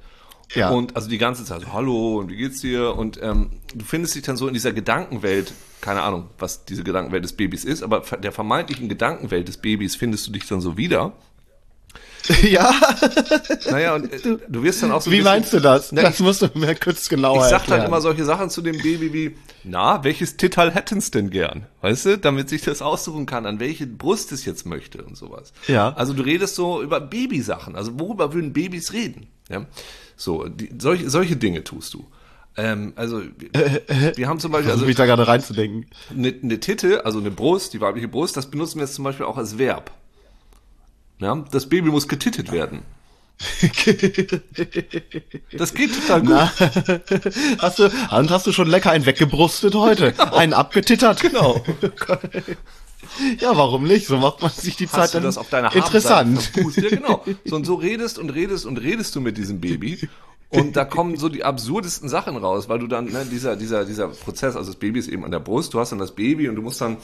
Ja. 0.55 0.71
Und 0.71 0.97
also 0.97 1.09
die 1.09 1.19
ganze 1.19 1.45
Zeit, 1.45 1.61
so, 1.63 1.73
hallo, 1.73 2.19
und 2.19 2.31
wie 2.31 2.37
geht's 2.37 2.61
dir? 2.61 2.95
Und 2.97 3.19
ähm, 3.23 3.51
du 3.75 3.85
findest 3.85 4.15
dich 4.15 4.23
dann 4.23 4.37
so 4.37 4.49
in 4.49 4.55
dieser 4.55 4.73
Gedankenwelt, 4.73 5.53
keine 5.81 6.03
Ahnung, 6.03 6.29
was 6.39 6.65
diese 6.65 6.83
Gedankenwelt 6.85 7.23
des 7.25 7.35
Babys 7.35 7.65
ist, 7.65 7.83
aber 7.83 8.01
der 8.01 8.33
vermeintlichen 8.33 8.89
Gedankenwelt 8.89 9.47
des 9.49 9.59
Babys 9.59 9.95
findest 9.97 10.27
du 10.27 10.33
dich 10.33 10.47
dann 10.49 10.61
so 10.61 10.77
wieder. 10.77 11.13
ja, 12.43 12.75
Naja, 13.71 13.95
und 13.95 14.13
äh, 14.13 14.37
du 14.49 14.63
wirst 14.63 14.83
dann 14.83 14.91
auch 14.93 15.01
so 15.01 15.11
wie 15.11 15.17
bisschen- 15.19 15.25
meinst 15.33 15.53
du 15.53 15.61
das? 15.61 15.93
Na, 15.93 16.03
das 16.03 16.19
musst 16.19 16.43
du 16.43 16.49
mir 16.55 16.75
kurz 16.75 17.09
genauer 17.09 17.39
Ich 17.45 17.51
sag 17.51 17.61
erklären. 17.61 17.81
dann 17.81 17.89
immer 17.89 18.01
solche 18.03 18.25
Sachen 18.25 18.51
zu 18.51 18.61
dem 18.61 18.77
Baby 18.83 19.13
wie, 19.15 19.37
na, 19.65 20.03
welches 20.05 20.37
Tittal 20.37 20.75
hätten's 20.75 21.11
denn 21.11 21.31
gern? 21.31 21.67
Weißt 21.81 22.05
du, 22.07 22.19
damit 22.19 22.49
sich 22.51 22.63
das 22.63 22.83
aussuchen 22.83 23.25
kann, 23.25 23.47
an 23.47 23.61
welche 23.61 23.87
Brust 23.87 24.33
es 24.33 24.45
jetzt 24.45 24.67
möchte 24.67 25.03
und 25.05 25.17
sowas. 25.17 25.53
Ja. 25.69 25.91
Also 25.95 26.13
du 26.13 26.23
redest 26.23 26.55
so 26.57 26.83
über 26.83 27.01
Babysachen. 27.01 27.77
Also 27.77 27.99
worüber 27.99 28.35
würden 28.35 28.53
Babys 28.53 28.93
reden? 28.93 29.29
Ja. 29.49 29.65
So, 30.19 30.49
die, 30.49 30.71
solche, 30.79 31.09
solche 31.09 31.37
Dinge 31.37 31.65
tust 31.65 31.95
du. 31.95 32.05
Ähm, 32.57 32.93
also, 32.97 33.23
wir, 34.17 34.29
haben 34.29 34.41
zum 34.41 34.51
Beispiel, 34.51 34.73
also 34.73 34.85
mich 34.85 34.97
da 34.97 35.07
gerade 35.07 35.27
reinzudenken. 35.27 35.87
eine, 36.11 36.35
eine 36.43 36.61
Titte, 36.61 37.07
also 37.07 37.21
eine 37.21 37.31
Brust, 37.31 37.73
die 37.73 37.81
weibliche 37.81 38.09
Brust, 38.09 38.37
das 38.37 38.51
benutzen 38.51 38.81
wir 38.81 38.85
jetzt 38.85 38.95
zum 38.95 39.05
Beispiel 39.05 39.25
auch 39.25 39.39
als 39.39 39.59
Verb. 39.59 39.93
Ja, 41.21 41.45
das 41.53 41.69
Baby 41.69 41.91
muss 41.91 42.09
getittet 42.09 42.53
werden. 42.53 42.83
Das 45.57 45.73
geht 45.73 45.95
total 45.95 46.23
gut. 46.23 46.35
Hast 47.59 47.79
du, 47.79 47.85
und 48.11 48.31
hast 48.31 48.47
du 48.47 48.53
schon 48.53 48.69
lecker 48.69 48.91
einen 48.91 49.07
weggebrustet 49.07 49.75
heute? 49.77 50.13
Einen 50.33 50.53
abgetittert? 50.53 51.21
Genau. 51.21 51.63
Ja, 53.41 53.57
warum 53.57 53.85
nicht? 53.85 54.07
So 54.07 54.17
macht 54.19 54.43
man 54.43 54.51
sich 54.51 54.77
die 54.77 54.87
Zeit 54.87 55.01
hast 55.01 55.15
du 55.15 55.19
dann 55.19 55.25
das 55.25 55.39
auf 55.39 55.49
deiner 55.49 55.75
interessant. 55.75 56.53
Ja, 56.55 56.89
genau. 56.89 57.25
So 57.45 57.57
und 57.57 57.65
so 57.65 57.75
redest 57.75 58.19
und 58.19 58.31
redest 58.31 58.67
und 58.67 58.79
redest 58.79 59.15
du 59.15 59.21
mit 59.21 59.37
diesem 59.37 59.61
Baby 59.61 60.09
Und 60.51 60.77
da 60.77 60.85
kommen 60.85 61.17
so 61.17 61.29
die 61.29 61.45
absurdesten 61.45 62.09
Sachen 62.09 62.37
raus, 62.37 62.69
weil 62.69 62.79
du 62.79 62.87
dann, 62.87 63.07
ne, 63.07 63.27
dieser, 63.31 63.57
dieser, 63.57 63.85
dieser 63.85 64.09
Prozess, 64.09 64.57
also 64.57 64.71
das 64.71 64.79
Baby 64.79 64.99
ist 64.99 65.09
eben 65.09 65.25
an 65.25 65.31
der 65.31 65.41
Brust, 65.41 65.75
du 65.75 65.81
hast 65.81 65.93
dann 65.93 65.99
das 65.99 66.15
Baby 66.15 66.49
und 66.49 66.57
du 66.57 66.63
musst 66.63 66.81
dann, 66.81 66.97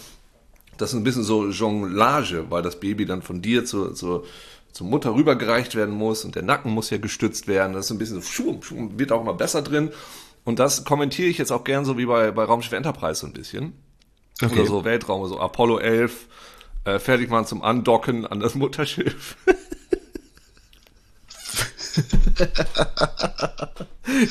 das 0.79 0.91
ist 0.91 0.97
ein 0.97 1.05
bisschen 1.05 1.25
so 1.25 1.49
Jonglage, 1.51 2.47
weil 2.51 2.63
das 2.63 2.81
Baby 2.81 3.05
dann 3.05 3.21
von 3.21 3.43
dir 3.43 3.65
zu, 3.65 3.91
zu, 3.91 4.25
zur 4.73 4.87
Mutter 4.87 5.15
rübergereicht 5.15 5.75
werden 5.75 5.95
muss 5.95 6.25
und 6.25 6.35
der 6.37 6.43
Nacken 6.43 6.73
muss 6.73 6.89
ja 6.89 6.97
gestützt 6.97 7.47
werden. 7.47 7.75
Das 7.75 7.87
ist 7.87 7.91
ein 7.91 7.99
bisschen 7.99 8.23
so, 8.23 8.27
schum, 8.27 8.63
schum, 8.63 8.99
wird 8.99 9.13
auch 9.13 9.21
immer 9.21 9.35
besser 9.35 9.61
drin. 9.61 9.91
Und 10.45 10.59
das 10.59 10.85
kommentiere 10.85 11.29
ich 11.29 11.39
jetzt 11.39 11.53
auch 11.53 11.65
gern 11.65 11.85
so 11.85 11.99
wie 11.99 12.07
bei, 12.07 12.31
bei 12.31 12.45
Raumschiff 12.45 12.73
Enterprise 12.73 13.21
so 13.21 13.27
ein 13.27 13.33
bisschen. 13.33 13.75
Okay. 14.43 14.61
Oder 14.61 14.67
so 14.67 14.85
Weltraum, 14.85 15.29
so 15.29 15.39
Apollo 15.39 15.79
11, 15.79 16.27
äh, 16.85 16.99
fertig 16.99 17.31
machen 17.31 17.47
zum 17.47 17.63
Andocken 17.63 18.27
an 18.27 18.41
das 18.41 18.55
Mutterschiff. 18.55 19.37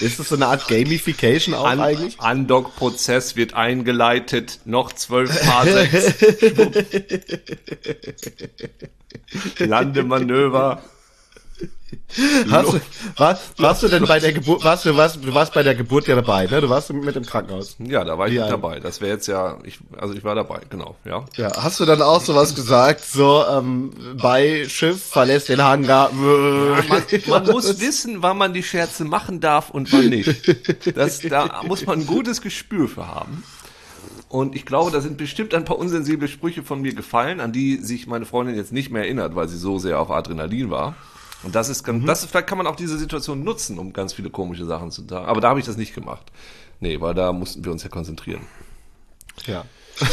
Ist 0.01 0.19
das 0.19 0.29
so 0.29 0.35
eine 0.35 0.47
Art 0.47 0.67
Gamification 0.67 1.55
auch 1.55 1.65
An 1.65 1.79
eigentlich? 1.79 2.19
Andock-Prozess 2.19 3.35
wird 3.35 3.53
eingeleitet, 3.53 4.59
noch 4.65 4.93
zwölf 4.93 5.31
Parsecs. 5.41 6.13
Landemanöver. 9.59 10.83
Hast 12.49 12.73
du, 12.73 12.79
warst, 13.17 13.59
warst 13.61 13.83
du 13.83 13.87
denn 13.87 14.05
bei 14.05 14.19
der 14.19 14.33
Geburt, 14.33 14.63
warst 14.63 14.85
du, 14.85 14.95
warst, 14.95 15.17
du 15.23 15.33
warst 15.33 15.53
bei 15.53 15.63
der 15.63 15.75
Geburt 15.75 16.07
ja 16.07 16.15
dabei, 16.15 16.45
ne? 16.47 16.61
Du 16.61 16.69
warst 16.69 16.91
mit 16.93 17.15
im 17.15 17.25
Krankenhaus. 17.25 17.75
Ja, 17.79 18.03
da 18.03 18.17
war 18.17 18.27
ich 18.27 18.33
Ja. 18.35 18.43
mit 18.43 18.51
dabei. 18.53 18.79
Das 18.79 19.01
wäre 19.01 19.11
jetzt 19.13 19.27
ja, 19.27 19.57
ich, 19.63 19.79
also 19.97 20.13
ich 20.13 20.23
war 20.23 20.35
dabei, 20.35 20.61
genau, 20.69 20.95
ja. 21.05 21.25
Ja, 21.37 21.51
hast 21.63 21.79
du 21.79 21.85
dann 21.85 22.01
auch 22.01 22.21
sowas 22.21 22.55
gesagt, 22.55 23.03
so, 23.03 23.43
ähm, 23.49 23.91
bei 24.21 24.65
Schiff 24.67 25.03
verlässt 25.03 25.49
den 25.49 25.61
Hangar. 25.63 26.11
Man, 26.13 27.03
man 27.27 27.45
muss 27.47 27.79
wissen, 27.81 28.21
wann 28.21 28.37
man 28.37 28.53
die 28.53 28.63
Scherze 28.63 29.05
machen 29.05 29.39
darf 29.39 29.69
und 29.69 29.91
wann 29.93 30.09
nicht. 30.09 30.33
Das, 30.95 31.19
da 31.19 31.61
muss 31.67 31.85
man 31.85 31.99
ein 31.99 32.05
gutes 32.07 32.41
Gespür 32.41 32.87
für 32.87 33.07
haben. 33.07 33.43
Und 34.29 34.55
ich 34.55 34.65
glaube, 34.65 34.89
da 34.89 34.99
sind 34.99 35.17
bestimmt 35.17 35.53
ein 35.53 35.63
paar 35.63 35.77
unsensible 35.77 36.27
Sprüche 36.27 36.63
von 36.63 36.81
mir 36.81 36.95
gefallen, 36.95 37.39
an 37.39 37.51
die 37.51 37.77
sich 37.77 38.07
meine 38.07 38.25
Freundin 38.25 38.55
jetzt 38.55 38.71
nicht 38.71 38.89
mehr 38.89 39.03
erinnert, 39.03 39.35
weil 39.35 39.47
sie 39.47 39.57
so 39.57 39.77
sehr 39.77 39.99
auf 39.99 40.09
Adrenalin 40.09 40.71
war. 40.71 40.95
Und 41.43 41.55
das 41.55 41.69
ist 41.69 41.83
ganz, 41.83 42.05
das 42.05 42.23
ist, 42.23 42.31
vielleicht 42.31 42.47
kann 42.47 42.57
man 42.57 42.67
auch 42.67 42.75
diese 42.75 42.97
Situation 42.97 43.43
nutzen, 43.43 43.77
um 43.77 43.93
ganz 43.93 44.13
viele 44.13 44.29
komische 44.29 44.65
Sachen 44.65 44.91
zu 44.91 45.05
sagen. 45.07 45.25
Aber 45.25 45.41
da 45.41 45.49
habe 45.49 45.59
ich 45.59 45.65
das 45.65 45.77
nicht 45.77 45.93
gemacht. 45.93 46.31
Nee, 46.79 46.99
weil 47.01 47.13
da 47.13 47.33
mussten 47.33 47.63
wir 47.63 47.71
uns 47.71 47.83
ja 47.83 47.89
konzentrieren. 47.89 48.41
Ja. 49.45 49.65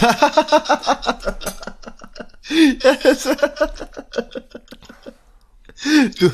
du, 6.18 6.30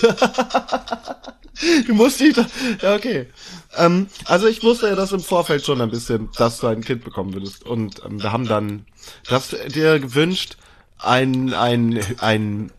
du 1.86 1.94
musst 1.94 2.20
dich 2.20 2.34
da, 2.34 2.46
ja, 2.82 2.96
okay. 2.96 3.28
Ähm, 3.76 4.08
also 4.24 4.46
ich 4.46 4.62
wusste 4.62 4.88
ja 4.88 4.94
das 4.94 5.12
im 5.12 5.20
Vorfeld 5.20 5.64
schon 5.64 5.80
ein 5.80 5.90
bisschen, 5.90 6.30
dass 6.36 6.58
du 6.58 6.66
ein 6.66 6.82
Kind 6.82 7.04
bekommen 7.04 7.34
würdest. 7.34 7.64
Und 7.64 8.02
ähm, 8.04 8.22
wir 8.22 8.32
haben 8.32 8.46
dann, 8.46 8.86
du 9.28 9.34
hast 9.34 9.52
dir 9.74 10.00
gewünscht, 10.00 10.56
ein, 10.98 11.52
ein, 11.52 12.00
ein 12.18 12.72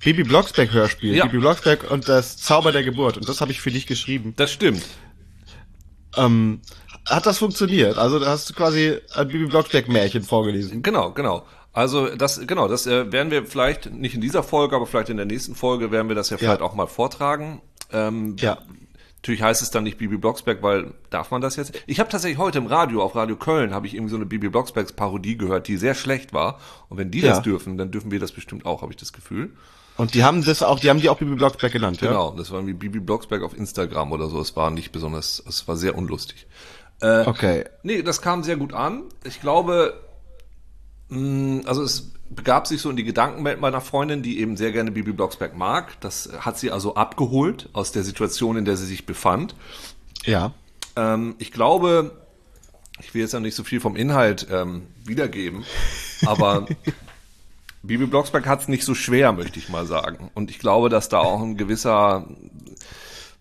Bibi 0.00 0.22
Blocksberg 0.24 0.72
Hörspiel, 0.72 1.14
Ja. 1.14 1.24
Bibi 1.26 1.38
Blocksberg 1.38 1.90
und 1.90 2.08
das 2.08 2.36
Zauber 2.36 2.72
der 2.72 2.84
Geburt. 2.84 3.16
Und 3.16 3.28
das 3.28 3.40
habe 3.40 3.50
ich 3.50 3.60
für 3.60 3.70
dich 3.70 3.86
geschrieben. 3.86 4.34
Das 4.36 4.50
stimmt. 4.52 4.82
Ähm, 6.16 6.60
hat 7.06 7.26
das 7.26 7.38
funktioniert? 7.38 7.98
Also 7.98 8.18
da 8.18 8.26
hast 8.26 8.48
du 8.50 8.54
quasi 8.54 8.98
ein 9.14 9.28
Bibi 9.28 9.46
Blocksberg 9.46 9.88
Märchen 9.88 10.22
vorgelesen. 10.22 10.82
Genau, 10.82 11.12
genau. 11.12 11.46
Also 11.72 12.14
das, 12.14 12.40
genau, 12.46 12.66
das 12.68 12.86
äh, 12.86 13.12
werden 13.12 13.30
wir 13.30 13.46
vielleicht 13.46 13.92
nicht 13.92 14.14
in 14.14 14.20
dieser 14.20 14.42
Folge, 14.42 14.74
aber 14.76 14.86
vielleicht 14.86 15.10
in 15.10 15.16
der 15.16 15.26
nächsten 15.26 15.54
Folge 15.54 15.90
werden 15.90 16.08
wir 16.08 16.16
das 16.16 16.30
ja 16.30 16.36
vielleicht 16.38 16.60
auch 16.62 16.74
mal 16.74 16.86
vortragen. 16.86 17.60
Ähm, 17.92 18.36
Ja. 18.38 18.58
Natürlich 19.20 19.42
heißt 19.42 19.62
es 19.62 19.70
dann 19.72 19.82
nicht 19.82 19.98
Bibi 19.98 20.16
Blocksberg, 20.16 20.62
weil 20.62 20.94
darf 21.10 21.32
man 21.32 21.40
das 21.40 21.56
jetzt? 21.56 21.72
Ich 21.88 21.98
habe 21.98 22.08
tatsächlich 22.08 22.38
heute 22.38 22.58
im 22.58 22.66
Radio, 22.66 23.02
auf 23.02 23.16
Radio 23.16 23.34
Köln, 23.34 23.74
habe 23.74 23.86
ich 23.88 23.94
irgendwie 23.94 24.10
so 24.10 24.16
eine 24.16 24.26
Bibi 24.26 24.48
Blocksbergs 24.48 24.92
Parodie 24.92 25.36
gehört, 25.36 25.66
die 25.66 25.76
sehr 25.76 25.94
schlecht 25.96 26.32
war. 26.32 26.60
Und 26.88 26.98
wenn 26.98 27.10
die 27.10 27.20
Ja. 27.20 27.30
das 27.30 27.42
dürfen, 27.42 27.76
dann 27.78 27.90
dürfen 27.90 28.12
wir 28.12 28.20
das 28.20 28.30
bestimmt 28.30 28.64
auch, 28.64 28.80
habe 28.82 28.92
ich 28.92 28.96
das 28.96 29.12
Gefühl. 29.12 29.50
Und 29.98 30.14
die 30.14 30.24
haben 30.24 30.42
das 30.44 30.62
auch, 30.62 30.80
die 30.80 30.88
haben 30.88 31.00
die 31.00 31.10
auch 31.10 31.18
Bibi 31.18 31.34
Blocksberg 31.34 31.72
genannt, 31.72 32.00
ja? 32.00 32.08
Genau, 32.08 32.30
das 32.30 32.50
war 32.50 32.66
wie 32.66 32.72
Bibi 32.72 33.00
Blocksberg 33.00 33.42
auf 33.42 33.56
Instagram 33.56 34.12
oder 34.12 34.28
so. 34.28 34.40
Es 34.40 34.56
war 34.56 34.70
nicht 34.70 34.90
besonders, 34.92 35.42
es 35.46 35.68
war 35.68 35.76
sehr 35.76 35.98
unlustig. 35.98 36.46
Okay. 37.00 37.64
Nee, 37.82 38.02
das 38.02 38.22
kam 38.22 38.42
sehr 38.42 38.56
gut 38.56 38.72
an. 38.72 39.04
Ich 39.24 39.40
glaube, 39.40 40.00
mh, 41.10 41.62
also 41.66 41.82
es 41.82 42.12
begab 42.30 42.66
sich 42.66 42.80
so 42.80 42.90
in 42.90 42.96
die 42.96 43.04
Gedankenwelt 43.04 43.60
meiner 43.60 43.80
Freundin, 43.80 44.22
die 44.22 44.40
eben 44.40 44.56
sehr 44.56 44.72
gerne 44.72 44.90
Bibi 44.90 45.12
Blocksberg 45.12 45.56
mag. 45.56 46.00
Das 46.00 46.30
hat 46.40 46.58
sie 46.58 46.70
also 46.70 46.94
abgeholt 46.94 47.68
aus 47.72 47.92
der 47.92 48.02
Situation, 48.02 48.56
in 48.56 48.64
der 48.64 48.76
sie 48.76 48.86
sich 48.86 49.06
befand. 49.06 49.54
Ja. 50.24 50.52
Ähm, 50.96 51.36
ich 51.38 51.52
glaube, 51.52 52.12
ich 53.00 53.14
will 53.14 53.22
jetzt 53.22 53.32
ja 53.32 53.40
nicht 53.40 53.54
so 53.54 53.64
viel 53.64 53.80
vom 53.80 53.96
Inhalt 53.96 54.46
ähm, 54.50 54.88
wiedergeben, 55.04 55.64
aber 56.26 56.66
Bibi 57.82 58.06
Blocksberg 58.06 58.46
hat 58.46 58.62
es 58.62 58.68
nicht 58.68 58.84
so 58.84 58.94
schwer, 58.94 59.32
möchte 59.32 59.58
ich 59.58 59.68
mal 59.68 59.86
sagen. 59.86 60.30
Und 60.34 60.50
ich 60.50 60.58
glaube, 60.58 60.88
dass 60.88 61.08
da 61.08 61.18
auch 61.18 61.40
ein 61.42 61.56
gewisser, 61.56 62.26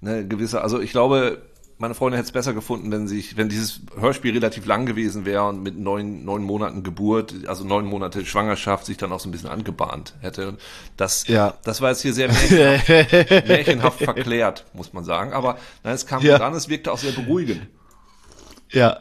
ne, 0.02 0.28
gewisser, 0.28 0.62
also 0.64 0.80
ich 0.80 0.92
glaube, 0.92 1.42
meine 1.80 1.94
Freundin 1.94 2.18
hätte 2.18 2.28
es 2.28 2.32
besser 2.32 2.54
gefunden, 2.54 2.92
wenn 2.92 3.08
sich, 3.08 3.38
wenn 3.38 3.50
dieses 3.50 3.82
Hörspiel 4.00 4.34
relativ 4.34 4.66
lang 4.66 4.88
gewesen 4.88 5.26
wäre 5.26 5.44
und 5.48 5.62
mit 5.62 5.78
neun, 5.78 6.26
neun 6.26 6.42
Monaten 6.44 6.82
Geburt, 6.82 7.36
also 7.48 7.64
neun 7.66 7.86
Monate 7.86 8.26
Schwangerschaft 8.26 8.86
sich 8.88 8.98
dann 8.98 9.12
auch 9.12 9.20
so 9.20 9.30
ein 9.30 9.32
bisschen 9.32 9.50
angebahnt 9.50 10.16
hätte. 10.22 10.58
Das, 10.98 11.28
Ja. 11.28 11.54
das 11.64 11.82
war 11.82 11.90
jetzt 11.92 12.02
hier 12.02 12.14
sehr 12.14 12.30
märchenhaft, 12.30 12.88
märchenhaft 13.48 14.00
verklärt, 14.04 14.66
muss 14.74 14.92
man 14.94 15.04
sagen. 15.04 15.34
Aber 15.34 15.58
nein, 15.84 15.94
es 15.94 16.08
kam 16.08 16.24
Ja. 16.24 16.38
gut 16.38 16.46
an, 16.48 16.54
es 16.56 16.68
wirkte 16.68 16.92
auch 16.92 16.98
sehr 16.98 17.12
beruhigend. 17.12 17.68
Ja. 18.72 19.00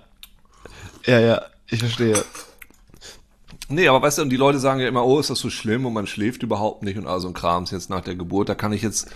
Ja, 1.07 1.19
ja, 1.21 1.43
ich 1.69 1.79
verstehe. 1.81 2.23
Nee, 3.69 3.89
aber 3.89 4.01
weißt 4.03 4.19
du, 4.19 4.23
und 4.23 4.31
die 4.31 4.37
Leute 4.37 4.59
sagen 4.59 4.81
ja 4.81 4.89
immer, 4.89 5.05
oh, 5.05 5.19
ist 5.19 5.31
das 5.31 5.41
so 5.41 5.51
schlimm 5.51 5.87
und 5.87 5.93
man 5.93 6.07
schläft 6.07 6.43
überhaupt 6.43 6.83
nicht 6.83 6.99
und 6.99 7.07
all 7.07 7.21
so 7.21 7.29
ein 7.29 7.35
Krams 7.35 7.71
jetzt 7.71 7.91
nach 7.91 8.01
der 8.01 8.15
Geburt. 8.15 8.49
Da 8.49 8.55
kann 8.55 8.73
ich 8.73 8.83
jetzt, 8.83 9.11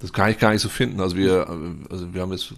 das 0.00 0.12
kann 0.12 0.30
ich 0.30 0.38
gar 0.38 0.52
nicht 0.52 0.60
so 0.60 0.68
finden. 0.68 1.00
Also 1.00 1.16
wir, 1.16 1.48
also 1.90 2.12
wir 2.12 2.20
haben 2.20 2.32
jetzt, 2.32 2.52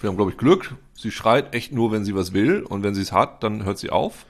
wir 0.00 0.08
haben 0.08 0.16
glaube 0.16 0.32
ich 0.32 0.36
Glück. 0.36 0.74
Sie 0.94 1.10
schreit 1.10 1.54
echt 1.54 1.72
nur, 1.72 1.90
wenn 1.92 2.04
sie 2.04 2.14
was 2.14 2.32
will 2.34 2.62
und 2.62 2.82
wenn 2.82 2.94
sie 2.94 3.02
es 3.02 3.12
hat, 3.12 3.42
dann 3.42 3.64
hört 3.64 3.78
sie 3.78 3.90
auf. 3.90 4.26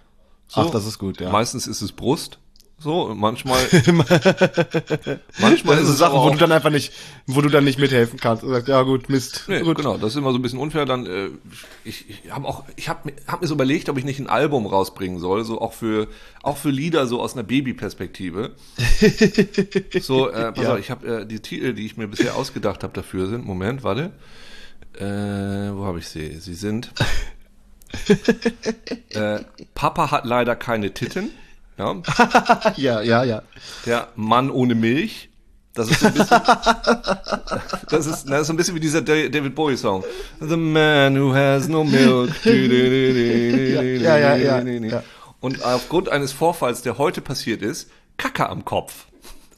So. 0.47 0.63
Ach, 0.63 0.71
das 0.71 0.87
ist 0.87 0.99
gut, 0.99 1.21
ja. 1.21 1.31
Meistens 1.31 1.67
ist 1.67 1.81
es 1.81 1.93
Brust. 1.93 2.39
So, 2.83 3.15
manchmal, 3.15 3.61
manchmal 5.39 5.77
Das 5.77 5.81
ist 5.83 5.87
sind 5.87 5.93
es 5.93 5.99
Sachen, 5.99 6.19
wo 6.19 6.31
du 6.31 6.39
dann 6.39 6.51
einfach 6.51 6.71
nicht, 6.71 6.95
wo 7.27 7.43
du 7.43 7.51
dann 7.51 7.63
nicht 7.65 7.79
mithelfen 7.79 8.19
kannst 8.19 8.43
und 8.43 8.49
sagst, 8.49 8.69
ja 8.69 8.81
gut, 8.81 9.11
Mist. 9.11 9.45
Nee, 9.49 9.61
gut. 9.61 9.77
genau, 9.77 9.99
das 9.99 10.13
ist 10.13 10.17
immer 10.17 10.33
so 10.33 10.39
ein 10.39 10.43
bisschen 10.43 10.59
unfair. 10.59 10.87
Dann, 10.87 11.05
äh, 11.05 11.29
ich, 11.85 12.09
ich 12.09 12.31
habe 12.33 12.49
auch, 12.49 12.65
ich 12.77 12.89
habe 12.89 13.01
mir, 13.11 13.13
hab 13.27 13.43
mir 13.43 13.47
so 13.49 13.53
überlegt, 13.55 13.91
ob 13.91 13.99
ich 13.99 14.05
nicht 14.05 14.19
ein 14.19 14.29
Album 14.29 14.67
rausbringen 14.67 15.19
soll, 15.21 15.45
so 15.45 15.61
auch 15.61 15.75
für, 15.75 16.09
auch 16.43 16.57
für 16.57 16.71
Lieder 16.71 17.07
so 17.07 17.21
aus 17.21 17.35
einer 17.35 17.43
Babyperspektive. 17.43 18.53
so, 20.01 20.31
äh, 20.31 20.51
pass 20.53 20.65
Ja. 20.65 20.73
auf, 20.73 20.79
ich 20.81 20.91
habe 20.91 21.07
äh, 21.21 21.27
die 21.27 21.41
Titel, 21.41 21.75
die 21.75 21.85
ich 21.85 21.99
mir 21.99 22.09
bisher 22.09 22.35
ausgedacht 22.35 22.83
habe 22.83 22.95
dafür 22.95 23.27
sind. 23.27 23.45
Moment, 23.45 23.83
warte. 23.85 24.13
Äh, 24.95 25.05
wo 25.77 25.85
habe 25.85 25.99
ich 25.99 26.09
sie? 26.09 26.37
Sie 26.41 26.55
sind. 26.55 26.93
äh, 29.11 29.41
Papa 29.75 30.11
hat 30.11 30.25
leider 30.25 30.57
keine 30.57 30.95
Titten. 30.95 31.29
Ja. 31.81 31.97
Ja, 32.77 33.01
ja, 33.01 33.25
ja. 33.25 33.43
Der 33.87 34.09
Mann 34.15 34.51
ohne 34.51 34.75
Milch. 34.75 35.29
Das 35.73 35.89
ist 35.91 36.01
so 36.01 36.07
ein 36.09 36.15
bisschen, 36.15 36.41
das 37.91 38.07
ist, 38.07 38.25
das 38.29 38.41
ist 38.43 38.47
so 38.49 38.53
ein 38.53 38.57
bisschen 38.57 38.75
wie 38.75 38.81
dieser 38.81 39.01
Da- 39.03 39.29
David 39.29 39.55
Bowie 39.55 39.77
Song. 39.77 40.05
The 40.41 40.57
man 40.57 41.17
who 41.19 41.33
has 41.33 41.69
no 41.69 41.85
milk. 41.85 42.31
Ja, 42.45 44.17
ja, 44.17 44.37
ja, 44.37 44.59
ja. 44.61 45.03
Und 45.41 45.63
aufgrund 45.65 46.09
eines 46.11 46.33
Vorfalls, 46.33 46.83
der 46.83 46.99
heute 46.99 47.21
passiert 47.21 47.63
ist, 47.63 47.89
Kacke 48.19 48.49
am 48.49 48.65
Kopf. 48.65 49.07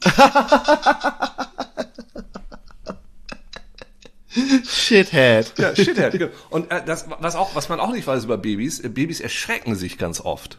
Shithead. 4.64 5.52
Ja, 5.58 5.74
Shithead. 5.76 6.12
genau. 6.12 6.28
Und 6.50 6.70
äh, 6.70 6.82
das, 6.84 7.06
was 7.20 7.36
auch, 7.36 7.54
was 7.54 7.68
man 7.68 7.80
auch 7.80 7.92
nicht 7.92 8.06
weiß 8.06 8.24
über 8.24 8.38
Babys, 8.38 8.80
äh, 8.80 8.88
Babys 8.88 9.20
erschrecken 9.20 9.74
sich 9.76 9.98
ganz 9.98 10.20
oft. 10.20 10.58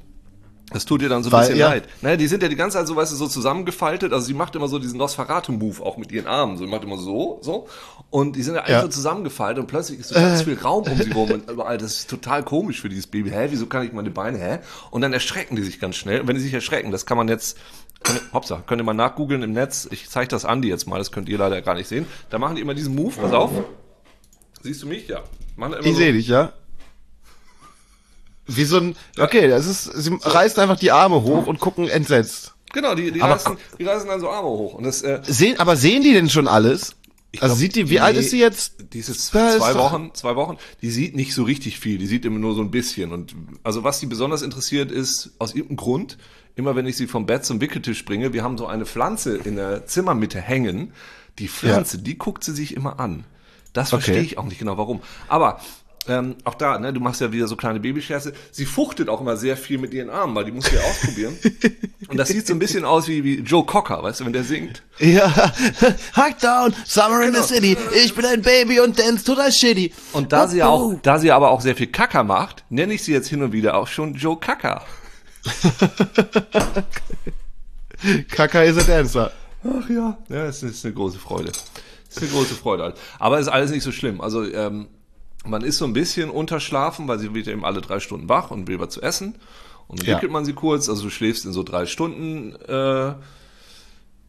Das 0.74 0.86
tut 0.86 1.02
ihr 1.02 1.10
dann 1.10 1.24
so 1.24 1.30
ein 1.30 1.34
Weil- 1.34 1.42
bisschen 1.42 1.58
ja. 1.60 1.70
leid. 1.70 1.88
Naja, 2.02 2.18
die 2.18 2.28
sind 2.28 2.44
ja 2.44 2.50
die 2.50 2.56
ganze 2.56 2.78
Zeit 2.78 2.88
so, 2.88 2.96
weißt 2.96 3.12
du, 3.12 3.16
so 3.16 3.28
zusammengefaltet. 3.28 4.12
Also 4.12 4.26
sie 4.26 4.34
macht 4.34 4.56
immer 4.56 4.68
so 4.68 4.80
diesen 4.80 4.98
Nosferatu-Move 4.98 5.82
auch 5.84 5.98
mit 5.98 6.12
ihren 6.12 6.28
Armen. 6.28 6.58
So, 6.58 6.66
sie 6.66 6.70
macht 6.72 6.84
immer 6.84 6.98
so, 6.98 7.40
so. 7.42 7.68
Und 8.10 8.36
die 8.36 8.44
sind 8.44 8.56
ja 8.56 8.62
eigentlich 8.62 8.72
Ja. 8.74 8.82
so 8.82 8.88
zusammengefaltet 8.90 9.60
und 9.62 9.68
plötzlich 9.68 10.00
ist 10.00 10.10
so 10.10 10.16
ganz 10.16 10.42
viel 10.42 10.58
Raum 10.60 10.84
um 10.84 10.98
sie 11.02 11.12
rum 11.12 11.32
und 11.32 11.50
überall. 11.50 11.78
Das 11.78 11.94
ist 11.94 12.10
total 12.10 12.44
komisch 12.44 12.82
für 12.82 12.90
dieses 12.90 13.08
Baby. 13.08 13.30
Hä, 13.32 13.48
wieso 13.50 13.66
kann 13.68 13.86
ich 13.86 13.94
meine 13.94 14.10
Beine, 14.12 14.38
hä? 14.40 14.60
Und 14.92 15.02
dann 15.02 15.14
erschrecken 15.14 15.56
die 15.56 15.64
sich 15.64 15.80
ganz 15.80 15.96
schnell. 15.96 16.22
Und 16.22 16.28
wenn 16.28 16.36
die 16.36 16.42
sich 16.42 16.54
erschrecken, 16.54 16.92
das 16.92 17.06
kann 17.06 17.18
man 17.18 17.28
jetzt, 17.28 17.58
könnt, 18.04 18.20
ihr- 18.22 18.34
hoppsa, 18.34 18.64
könnt 18.68 18.82
ihr 18.82 18.86
mal 18.86 18.94
nachgoogeln 18.94 19.42
im 19.44 19.54
Netz. 19.54 19.88
Ich 19.92 20.10
zeige 20.10 20.28
das 20.28 20.44
Andi 20.46 20.68
jetzt 20.70 20.88
mal, 20.88 20.98
das 20.98 21.12
könnt 21.12 21.30
ihr 21.30 21.38
leider 21.38 21.62
gar 21.62 21.76
nicht 21.76 21.88
sehen. 21.88 22.06
Da 22.30 22.38
machen 22.40 22.56
die 22.56 22.62
immer 22.62 22.74
diesen 22.74 22.94
Move, 22.96 23.14
pass 23.22 23.32
auf. 23.32 23.52
Siehst 24.62 24.82
du 24.84 24.88
mich? 24.88 25.08
Ja. 25.08 25.22
Ich 25.82 25.86
so- 25.92 25.98
sehe 25.98 26.14
dich, 26.14 26.28
ja. 26.28 26.52
Wie 28.46 28.66
so 28.66 28.78
ein, 28.78 28.96
okay, 29.20 29.48
das 29.48 29.66
ist, 29.68 29.84
sie 29.86 30.12
reißen 30.22 30.62
einfach 30.62 30.78
die 30.78 30.92
Arme 30.92 31.22
hoch 31.24 31.48
und 31.48 31.60
gucken 31.60 31.88
entsetzt. 31.88 32.54
Genau, 32.74 32.96
die, 32.96 33.12
die, 33.12 33.22
Aber- 33.22 33.36
reißen, 33.36 33.56
die 33.80 33.84
reißen 33.86 34.08
dann 34.10 34.20
so 34.20 34.30
Arme 34.30 34.48
hoch. 34.50 34.74
Und 34.74 34.84
das, 34.86 35.02
äh, 35.02 35.22
Sehen, 35.26 35.60
aber 35.60 35.76
sehen 35.76 36.04
die 36.04 36.14
denn 36.14 36.30
schon 36.30 36.48
alles? 36.48 36.96
Also 37.40 37.56
sieht 37.56 37.76
die, 37.76 37.90
wie 37.90 38.00
alt 38.00 38.16
ist 38.16 38.30
sie 38.30 38.40
jetzt? 38.40 38.76
Die 38.94 39.00
ist 39.00 39.08
jetzt 39.08 39.34
Ja, 39.34 39.50
ist 39.50 39.58
zwei 39.58 39.74
Wochen, 39.76 40.12
zwei 40.14 40.36
Wochen. 40.36 40.58
Die 40.84 40.92
sieht 40.92 41.16
nicht 41.16 41.34
so 41.34 41.42
richtig 41.44 41.80
viel. 41.80 41.98
Die 41.98 42.06
sieht 42.06 42.26
immer 42.26 42.38
nur 42.38 42.54
so 42.54 42.62
ein 42.62 42.70
bisschen. 42.70 43.12
Und 43.12 43.34
also 43.64 43.84
was 43.84 44.00
die 44.00 44.06
besonders 44.06 44.44
interessiert 44.44 44.92
ist, 44.92 45.32
aus 45.40 45.56
irgendeinem 45.56 45.78
Grund, 45.78 46.18
immer 46.56 46.76
wenn 46.76 46.86
ich 46.86 46.96
sie 46.96 47.08
vom 47.08 47.26
Bett 47.26 47.44
zum 47.44 47.60
Wickeltisch 47.60 48.06
bringe, 48.06 48.34
wir 48.34 48.44
haben 48.44 48.56
so 48.60 48.68
eine 48.68 48.86
Pflanze 48.86 49.36
in 49.38 49.56
der 49.56 49.88
Zimmermitte 49.88 50.40
hängen. 50.40 50.94
Die 51.40 51.48
Pflanze, 51.48 51.98
die 51.98 52.20
guckt 52.20 52.44
sie 52.44 52.54
sich 52.54 52.76
immer 52.76 53.00
an. 53.00 53.24
Das 53.74 53.90
verstehe 53.90 54.18
Okay. 54.18 54.24
ich 54.26 54.38
auch 54.38 54.46
nicht 54.46 54.60
genau 54.60 54.78
warum. 54.78 55.02
Aber 55.28 55.60
ähm, 56.08 56.36
auch 56.44 56.56
da, 56.56 56.78
ne, 56.80 56.92
du 56.92 57.00
machst 57.00 57.22
ja 57.22 57.32
wieder 57.32 57.48
so 57.48 57.56
kleine 57.56 57.80
Babyscherze. 57.80 58.34
Sie 58.52 58.66
fuchtet 58.66 59.08
auch 59.10 59.22
immer 59.22 59.38
sehr 59.38 59.56
viel 59.56 59.78
mit 59.78 59.94
ihren 59.94 60.10
Armen, 60.10 60.36
weil 60.36 60.46
die 60.46 60.52
muss 60.52 60.70
ja 60.72 60.82
ausprobieren. 60.82 61.38
Und 62.10 62.18
das 62.18 62.28
sieht 62.30 62.46
so 62.46 62.54
ein 62.54 62.60
bisschen 62.60 62.84
aus 62.86 63.08
wie, 63.08 63.24
wie 63.24 63.40
Joe 63.40 63.66
Cocker, 63.66 64.04
weißt 64.04 64.20
du, 64.20 64.26
wenn 64.26 64.34
der 64.34 64.44
singt. 64.44 64.84
Ja, 65.00 65.34
Hack 66.14 66.40
down, 66.40 66.74
Summer 66.86 67.22
in 67.24 67.32
Genau. 67.34 67.44
the 67.46 67.54
City. 67.56 67.78
Ich 68.04 68.14
bin 68.14 68.26
ein 68.26 68.42
Baby 68.42 68.80
und 68.82 69.00
dance 69.00 69.24
total 69.24 69.52
shitty. 69.52 69.94
Und 70.12 70.32
da 70.34 70.48
sie 70.48 70.58
ja 70.58 70.68
auch, 70.68 70.94
da 71.02 71.20
sie 71.20 71.32
aber 71.32 71.52
auch 71.52 71.62
sehr 71.62 71.76
viel 71.76 71.88
Kacker 71.88 72.24
macht, 72.24 72.64
nenne 72.70 72.94
ich 72.94 73.04
sie 73.04 73.14
jetzt 73.14 73.30
hin 73.30 73.42
und 73.42 73.54
wieder 73.54 73.76
auch 73.78 73.88
schon 73.88 74.14
Joe 74.16 74.38
Kacker. 74.40 74.84
Kaka 78.30 78.62
is 78.64 78.78
a 78.78 78.84
dancer. 78.84 79.32
Ach 79.64 79.90
ja. 79.90 80.18
Ja, 80.30 80.46
es 80.46 80.62
ist 80.64 80.86
eine 80.86 80.94
große 80.94 81.20
Freude. 81.20 81.52
Es 82.10 82.18
ist 82.18 82.24
eine 82.24 82.32
große 82.32 82.56
Freude. 82.56 82.94
Aber 83.20 83.40
es 83.40 83.48
ist 83.48 83.52
alles 83.54 83.72
nicht 83.72 83.84
so 83.84 83.92
schlimm. 83.92 84.20
Also, 84.22 84.44
ähm, 84.44 84.88
man 85.46 85.64
ist 85.64 85.78
so 85.78 85.86
ein 85.86 85.94
bisschen 85.94 86.30
unterschlafen, 86.30 87.08
weil 87.08 87.20
sie 87.20 87.34
wird 87.34 87.48
eben 87.48 87.66
alle 87.66 87.82
drei 87.82 88.00
Stunden 88.00 88.30
wach 88.30 88.52
und 88.52 88.68
will 88.68 88.80
was 88.80 88.90
zu 88.90 89.02
essen. 89.02 89.36
Und 89.88 90.00
dann 90.00 90.08
Ja. 90.08 90.16
wickelt 90.16 90.32
man 90.32 90.46
sie 90.46 90.54
kurz, 90.54 90.88
also 90.90 91.04
du 91.04 91.10
schläfst 91.10 91.46
in 91.46 91.52
so 91.54 91.64
drei 91.64 91.86
Stunden 91.86 92.56
äh, 92.68 93.14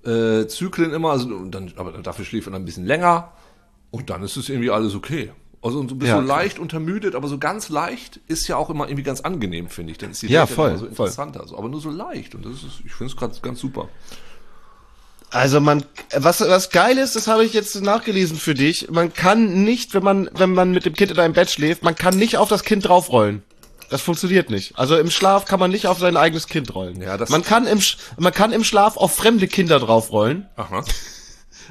äh, 0.04 0.47
Zyklen 0.49 0.92
immer, 0.92 1.11
also 1.12 1.44
dann, 1.47 1.73
aber 1.76 1.92
dafür 1.92 2.25
schläft 2.25 2.47
man 2.49 2.54
ein 2.61 2.64
bisschen 2.64 2.85
länger 2.85 3.33
und 3.90 4.11
dann 4.11 4.23
ist 4.23 4.37
es 4.37 4.49
irgendwie 4.49 4.71
alles 4.71 4.94
okay. 4.94 5.33
Also 5.62 5.78
und 5.80 5.90
du 5.90 5.97
bist 5.97 6.11
Ja, 6.11 6.21
so 6.21 6.26
leicht 6.26 6.59
untermüdet, 6.59 7.14
aber 7.14 7.26
so 7.28 7.38
ganz 7.38 7.71
leicht 7.71 8.21
ist 8.28 8.47
ja 8.49 8.56
auch 8.56 8.68
immer 8.68 8.87
irgendwie 8.87 9.02
ganz 9.02 9.23
angenehm, 9.23 9.68
finde 9.68 9.92
ich. 9.92 9.99
Dann 9.99 10.11
ist 10.11 10.21
die 10.21 10.26
Ja, 10.26 10.40
Welt 10.40 10.50
ja 10.50 10.54
voll, 10.56 10.71
so 10.73 10.76
voll. 10.78 10.88
interessanter. 10.90 11.47
So, 11.49 11.56
aber 11.56 11.71
nur 11.71 11.80
so 11.80 11.90
leicht 11.90 12.35
und 12.35 12.44
das 12.44 12.52
ist, 12.64 12.83
ich 12.85 12.92
finde 12.92 13.12
es 13.12 13.16
gerade 13.16 13.35
ganz 13.40 13.61
super. 13.61 13.88
Also 15.34 15.60
man, 15.60 15.84
was, 16.16 16.40
was 16.40 16.70
geil 16.70 16.96
ist, 16.96 17.16
das 17.16 17.26
habe 17.26 17.44
ich 17.44 17.52
jetzt 17.52 17.74
nachgelesen 17.82 18.36
für 18.38 18.54
dich. 18.54 18.88
Man 18.90 19.12
kann 19.12 19.64
nicht, 19.64 19.92
wenn 19.92 20.04
man, 20.04 20.30
wenn 20.34 20.52
man 20.54 20.70
mit 20.70 20.86
dem 20.86 20.94
Kind 20.94 21.10
in 21.10 21.18
einem 21.18 21.34
Bett 21.34 21.50
schläft, 21.50 21.82
man 21.82 21.96
kann 21.96 22.16
nicht 22.16 22.36
auf 22.36 22.48
das 22.48 22.62
Kind 22.62 22.86
draufrollen. 22.88 23.42
Das 23.90 24.00
funktioniert 24.00 24.48
nicht. 24.48 24.78
Also 24.78 24.96
im 24.96 25.10
Schlaf 25.10 25.44
kann 25.44 25.60
man 25.60 25.70
nicht 25.70 25.86
auf 25.88 25.98
sein 25.98 26.16
eigenes 26.16 26.46
Kind 26.46 26.74
rollen. 26.74 27.00
Ja, 27.02 27.16
das- 27.16 27.30
man 27.30 27.42
kann 27.42 27.66
im, 27.66 27.78
Sch- 27.78 27.96
man 28.16 28.32
kann 28.32 28.52
im 28.52 28.64
Schlaf 28.64 28.96
auf 28.96 29.14
fremde 29.14 29.46
Kinder 29.48 29.78
draufrollen. 29.80 30.46
Aha. 30.56 30.84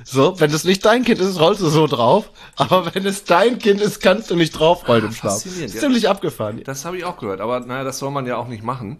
So, 0.04 0.40
wenn 0.40 0.52
es 0.52 0.66
nicht 0.66 0.84
dein 0.84 1.06
Kind 1.06 1.22
ist, 1.22 1.40
rollst 1.40 1.62
du 1.62 1.70
so 1.70 1.88
drauf. 1.88 2.30
Aber 2.58 2.94
wenn 2.94 3.06
es 3.06 3.24
dein 3.24 3.60
Kind 3.60 3.80
ist, 3.80 4.02
kannst 4.02 4.30
du 4.30 4.36
nicht 4.36 4.52
draufrollen 4.52 5.06
im 5.06 5.14
Schlaf. 5.14 5.34
faszinierend, 5.36 5.68
Ist 5.70 5.76
ja. 5.76 5.80
ziemlich 5.82 6.10
abgefahren. 6.10 6.62
Das 6.66 6.84
habe 6.84 6.98
ich 6.98 7.06
auch 7.06 7.18
gehört, 7.18 7.40
aber 7.40 7.62
naja, 7.62 7.84
das 7.86 8.00
soll 8.00 8.12
man 8.12 8.26
ja 8.26 8.36
auch 8.38 8.48
nicht 8.48 8.64
machen. 8.64 8.98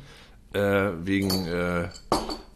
Äh, 0.54 0.90
wegen 1.04 1.48
äh, 1.48 1.90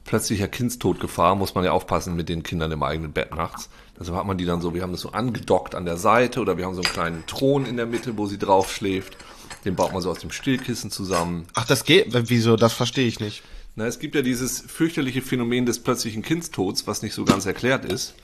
plötzlicher 0.07 0.47
Kindstodgefahr 0.47 1.35
muss 1.35 1.53
man 1.53 1.63
ja 1.63 1.71
aufpassen 1.71 2.15
mit 2.15 2.29
den 2.29 2.41
Kindern 2.41 2.71
im 2.71 2.81
eigenen 2.81 3.11
Bett 3.13 3.35
nachts. 3.35 3.69
Deshalb 3.99 4.17
hat 4.17 4.25
man 4.25 4.37
die 4.37 4.45
dann 4.45 4.61
so, 4.61 4.73
wir 4.73 4.81
haben 4.81 4.91
das 4.91 5.01
so 5.01 5.11
angedockt 5.11 5.75
an 5.75 5.85
der 5.85 5.97
Seite 5.97 6.39
oder 6.39 6.57
wir 6.57 6.65
haben 6.65 6.73
so 6.75 6.81
einen 6.81 6.91
kleinen 6.91 7.23
Thron 7.27 7.65
in 7.65 7.77
der 7.77 7.85
Mitte, 7.85 8.17
wo 8.17 8.25
sie 8.25 8.37
drauf 8.39 8.71
schläft. 8.73 9.17
Den 9.65 9.75
baut 9.75 9.91
man 9.93 10.01
so 10.01 10.09
aus 10.09 10.19
dem 10.19 10.31
Stillkissen 10.31 10.89
zusammen. 10.91 11.45
Ach, 11.53 11.65
das 11.65 11.83
geht, 11.83 12.07
wieso? 12.29 12.55
Das 12.55 12.73
verstehe 12.73 13.07
ich 13.07 13.19
nicht. 13.19 13.43
Na, 13.75 13.85
es 13.85 13.99
gibt 13.99 14.15
ja 14.15 14.21
dieses 14.23 14.61
fürchterliche 14.61 15.21
Phänomen 15.21 15.65
des 15.65 15.79
plötzlichen 15.79 16.21
Kindstods, 16.23 16.87
was 16.87 17.01
nicht 17.03 17.13
so 17.13 17.25
ganz 17.25 17.45
erklärt 17.45 17.85
ist. 17.85 18.15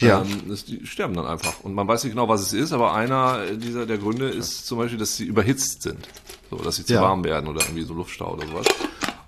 Ja. 0.00 0.22
Ähm, 0.22 0.56
die 0.68 0.86
sterben 0.86 1.14
dann 1.14 1.26
einfach. 1.26 1.60
Und 1.62 1.74
man 1.74 1.86
weiß 1.86 2.04
nicht 2.04 2.12
genau, 2.12 2.28
was 2.28 2.40
es 2.40 2.52
ist, 2.52 2.72
aber 2.72 2.94
einer 2.94 3.46
dieser 3.56 3.86
der 3.86 3.98
Gründe 3.98 4.28
ist 4.28 4.66
zum 4.66 4.78
Beispiel, 4.78 4.98
dass 4.98 5.16
sie 5.16 5.24
überhitzt 5.24 5.82
sind. 5.82 6.08
So, 6.50 6.56
dass 6.56 6.76
sie 6.76 6.84
zu 6.84 6.94
Ja. 6.94 7.02
warm 7.02 7.22
werden 7.24 7.48
oder 7.48 7.62
irgendwie 7.62 7.82
so 7.82 7.94
Luftstau 7.94 8.32
oder 8.34 8.46
sowas. 8.46 8.66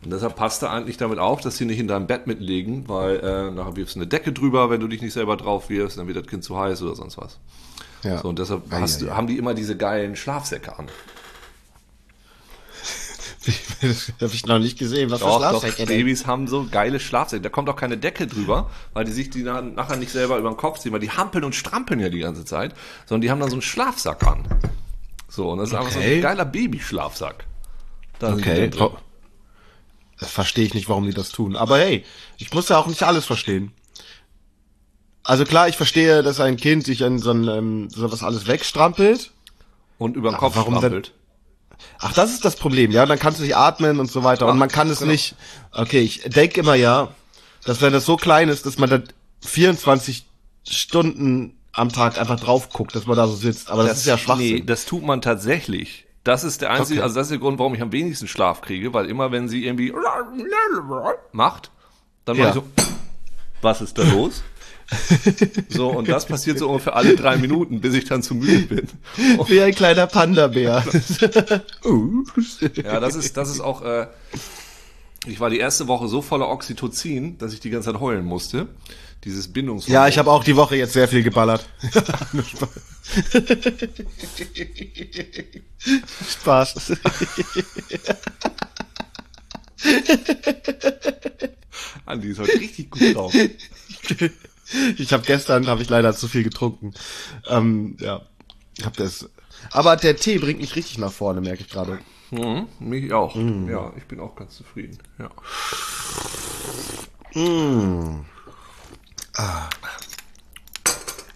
Und 0.04 0.10
deshalb 0.10 0.34
passt 0.34 0.62
da 0.62 0.72
eigentlich 0.72 0.96
damit 0.96 1.18
auf, 1.20 1.40
dass 1.40 1.56
sie 1.56 1.64
nicht 1.64 1.78
in 1.78 1.86
deinem 1.86 2.06
Bett 2.08 2.26
mitlegen, 2.26 2.88
weil 2.88 3.16
äh, 3.20 3.50
nachher 3.52 3.76
wirfst 3.76 3.94
du 3.94 4.00
eine 4.00 4.08
Decke 4.08 4.32
drüber, 4.32 4.68
wenn 4.68 4.80
du 4.80 4.88
dich 4.88 5.00
nicht 5.00 5.12
selber 5.12 5.36
drauf 5.36 5.68
wirfst, 5.70 5.96
dann 5.98 6.08
wird 6.08 6.16
das 6.16 6.26
Kind 6.26 6.42
zu 6.42 6.58
heiß 6.58 6.82
oder 6.82 6.96
sonst 6.96 7.18
was. 7.18 7.38
Ja. 8.02 8.18
So, 8.20 8.28
und 8.28 8.38
deshalb 8.38 8.72
Ei, 8.72 8.80
hast 8.80 9.00
du, 9.00 9.08
ei. 9.08 9.14
haben 9.14 9.28
die 9.28 9.38
immer 9.38 9.54
diese 9.54 9.76
geilen 9.76 10.16
Schlafsäcke 10.16 10.76
an. 10.76 10.88
das 13.80 14.12
habe 14.20 14.34
ich 14.34 14.46
noch 14.46 14.58
nicht 14.58 14.78
gesehen. 14.78 15.10
Was 15.10 15.20
Doch, 15.20 15.26
für 15.38 15.42
doch, 15.42 15.60
Schlafsäcke 15.60 15.86
denn? 15.86 15.98
Babys 15.98 16.26
haben 16.26 16.46
so 16.46 16.66
geile 16.70 17.00
Schlafsäcke. 17.00 17.42
Da 17.42 17.48
kommt 17.48 17.68
auch 17.68 17.76
keine 17.76 17.96
Decke 17.98 18.26
drüber, 18.26 18.70
weil 18.92 19.04
die 19.04 19.12
sich 19.12 19.30
die 19.30 19.42
na- 19.42 19.62
nachher 19.62 19.96
nicht 19.96 20.12
selber 20.12 20.38
über 20.38 20.48
den 20.50 20.56
Kopf 20.56 20.78
ziehen, 20.78 20.92
weil 20.92 21.00
die 21.00 21.10
hampeln 21.10 21.44
und 21.44 21.54
strampeln 21.54 21.98
ja 22.00 22.08
die 22.08 22.20
ganze 22.20 22.44
Zeit, 22.44 22.74
sondern 23.06 23.22
die 23.22 23.30
haben 23.30 23.40
dann 23.40 23.50
so 23.50 23.56
einen 23.56 23.62
Schlafsack 23.62 24.24
an. 24.26 24.44
So, 25.28 25.50
und 25.50 25.58
das 25.58 25.70
ist 25.70 25.74
einfach 25.74 25.90
so 25.92 25.98
Okay. 25.98 26.16
ein 26.16 26.22
geiler 26.22 26.44
Babyschlafsack. 26.44 27.44
Da 28.18 28.32
Okay. 28.34 28.70
Das 30.22 30.30
verstehe 30.30 30.64
ich 30.64 30.72
nicht, 30.74 30.88
warum 30.88 31.04
die 31.04 31.12
das 31.12 31.30
tun. 31.30 31.56
Aber 31.56 31.78
hey, 31.78 32.04
ich 32.38 32.52
muss 32.54 32.68
ja 32.68 32.78
auch 32.78 32.86
nicht 32.86 33.02
alles 33.02 33.24
verstehen. 33.24 33.72
Also 35.24 35.44
klar, 35.44 35.68
ich 35.68 35.76
verstehe, 35.76 36.22
dass 36.22 36.38
ein 36.38 36.56
Kind 36.56 36.84
sich 36.84 37.04
an 37.04 37.18
so 37.18 37.32
ein, 37.32 37.48
ähm, 37.48 37.90
sowas 37.90 38.22
alles 38.22 38.46
wegstrampelt. 38.46 39.32
Und 39.98 40.16
über 40.16 40.30
den 40.30 40.36
Kopf 40.36 40.54
warum 40.54 40.74
denn- 40.74 40.80
strampelt. 40.80 41.12
Ach, 41.98 42.12
das 42.12 42.32
ist 42.32 42.44
das 42.44 42.54
Problem, 42.54 42.92
ja. 42.92 43.04
Dann 43.04 43.18
kannst 43.18 43.40
du 43.40 43.42
nicht 43.42 43.56
atmen 43.56 43.98
und 43.98 44.10
so 44.12 44.22
weiter. 44.22 44.46
Und 44.46 44.58
man 44.58 44.68
kann 44.68 44.88
es 44.88 45.00
genau. 45.00 45.10
nicht. 45.10 45.34
Okay, 45.72 46.00
ich 46.00 46.22
denke 46.22 46.60
immer 46.60 46.76
ja, 46.76 47.08
dass 47.64 47.80
wenn 47.80 47.92
das 47.92 48.06
so 48.06 48.16
klein 48.16 48.48
ist, 48.48 48.64
dass 48.64 48.78
man 48.78 48.88
da 48.88 49.00
24 49.40 50.24
Stunden 50.68 51.58
am 51.72 51.90
Tag 51.90 52.20
einfach 52.20 52.38
drauf 52.38 52.68
guckt, 52.68 52.94
dass 52.94 53.06
man 53.06 53.16
da 53.16 53.26
so 53.26 53.34
sitzt. 53.34 53.70
Aber 53.70 53.82
das, 53.82 53.98
ist 53.98 54.06
ja 54.06 54.16
Schwachsinn. 54.16 54.54
Nee, 54.54 54.62
das 54.62 54.84
tut 54.84 55.02
man 55.02 55.20
tatsächlich. 55.20 56.06
Das 56.24 56.44
ist 56.44 56.60
der 56.62 56.70
einzige, 56.70 57.00
Okay. 57.00 57.04
also 57.04 57.16
das 57.16 57.26
ist 57.26 57.30
der 57.32 57.38
Grund, 57.38 57.58
warum 57.58 57.74
ich 57.74 57.82
am 57.82 57.90
wenigsten 57.92 58.28
Schlaf 58.28 58.60
kriege, 58.60 58.92
weil 58.94 59.06
immer 59.06 59.32
wenn 59.32 59.48
sie 59.48 59.64
irgendwie 59.66 59.92
macht, 61.32 61.70
dann 62.24 62.36
Ja. 62.36 62.44
mach 62.44 62.48
ich 62.50 62.54
so, 62.54 62.64
was 63.60 63.80
ist 63.80 63.98
da 63.98 64.02
los? 64.04 64.42
so, 65.70 65.88
und 65.88 66.08
das 66.08 66.26
passiert 66.26 66.58
so 66.58 66.68
ungefähr 66.68 66.94
alle 66.94 67.16
drei 67.16 67.38
Minuten, 67.38 67.80
bis 67.80 67.94
ich 67.94 68.04
dann 68.04 68.22
zu 68.22 68.34
müde 68.34 68.66
bin. 68.76 68.88
Wie 69.48 69.60
ein 69.62 69.74
kleiner 69.74 70.06
Panda-Bär. 70.06 70.84
Ja, 72.84 73.00
das 73.00 73.14
ist, 73.14 73.36
das 73.36 73.50
ist 73.50 73.60
auch, 73.60 73.82
äh, 73.82 74.06
ich 75.26 75.40
war 75.40 75.50
die 75.50 75.58
erste 75.58 75.88
Woche 75.88 76.08
so 76.08 76.20
voller 76.22 76.48
Oxytocin, 76.48 77.38
dass 77.38 77.52
ich 77.52 77.60
die 77.60 77.70
ganze 77.70 77.92
Zeit 77.92 78.00
heulen 78.00 78.24
musste. 78.24 78.68
Dieses 79.24 79.52
Bindungshormon. 79.52 79.92
Ja, 79.94 80.08
ich 80.08 80.18
habe 80.18 80.30
auch 80.30 80.42
die 80.44 80.56
Woche 80.56 80.76
jetzt 80.76 80.92
sehr 80.94 81.06
viel 81.08 81.22
geballert. 81.22 81.64
Spaß. 86.28 86.92
Andi 92.06 92.28
ist 92.28 92.38
heute 92.38 92.60
richtig 92.60 92.90
gut 92.90 93.14
drauf. 93.14 93.34
Ich 94.96 95.12
habe 95.12 95.24
gestern 95.24 95.66
habe 95.66 95.82
ich 95.82 95.90
leider 95.90 96.14
zu 96.14 96.28
viel 96.28 96.44
getrunken. 96.44 96.94
Ähm, 97.48 97.96
ja, 98.00 98.22
habe 98.84 98.96
das. 98.96 99.28
Aber 99.70 99.96
der 99.96 100.16
Tee 100.16 100.38
bringt 100.38 100.60
mich 100.60 100.76
richtig 100.76 100.98
nach 100.98 101.12
vorne, 101.12 101.40
merke 101.40 101.62
ich 101.62 101.70
gerade. 101.70 101.98
Mhm, 102.30 102.68
mich 102.78 103.12
auch. 103.12 103.34
Mm. 103.34 103.68
Ja, 103.68 103.92
ich 103.96 104.04
bin 104.04 104.20
auch 104.20 104.34
ganz 104.34 104.56
zufrieden. 104.56 104.98
Ja. 105.18 105.30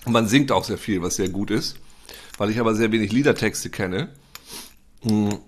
Und 0.06 0.12
man 0.12 0.26
singt 0.26 0.50
auch 0.52 0.64
sehr 0.64 0.78
viel, 0.78 1.02
was 1.02 1.16
sehr 1.16 1.28
gut 1.28 1.50
ist. 1.50 1.76
Weil 2.38 2.50
ich 2.50 2.60
aber 2.60 2.74
sehr 2.74 2.92
wenig 2.92 3.12
Liedertexte 3.12 3.70
kenne, 3.70 4.08
mh, 5.04 5.38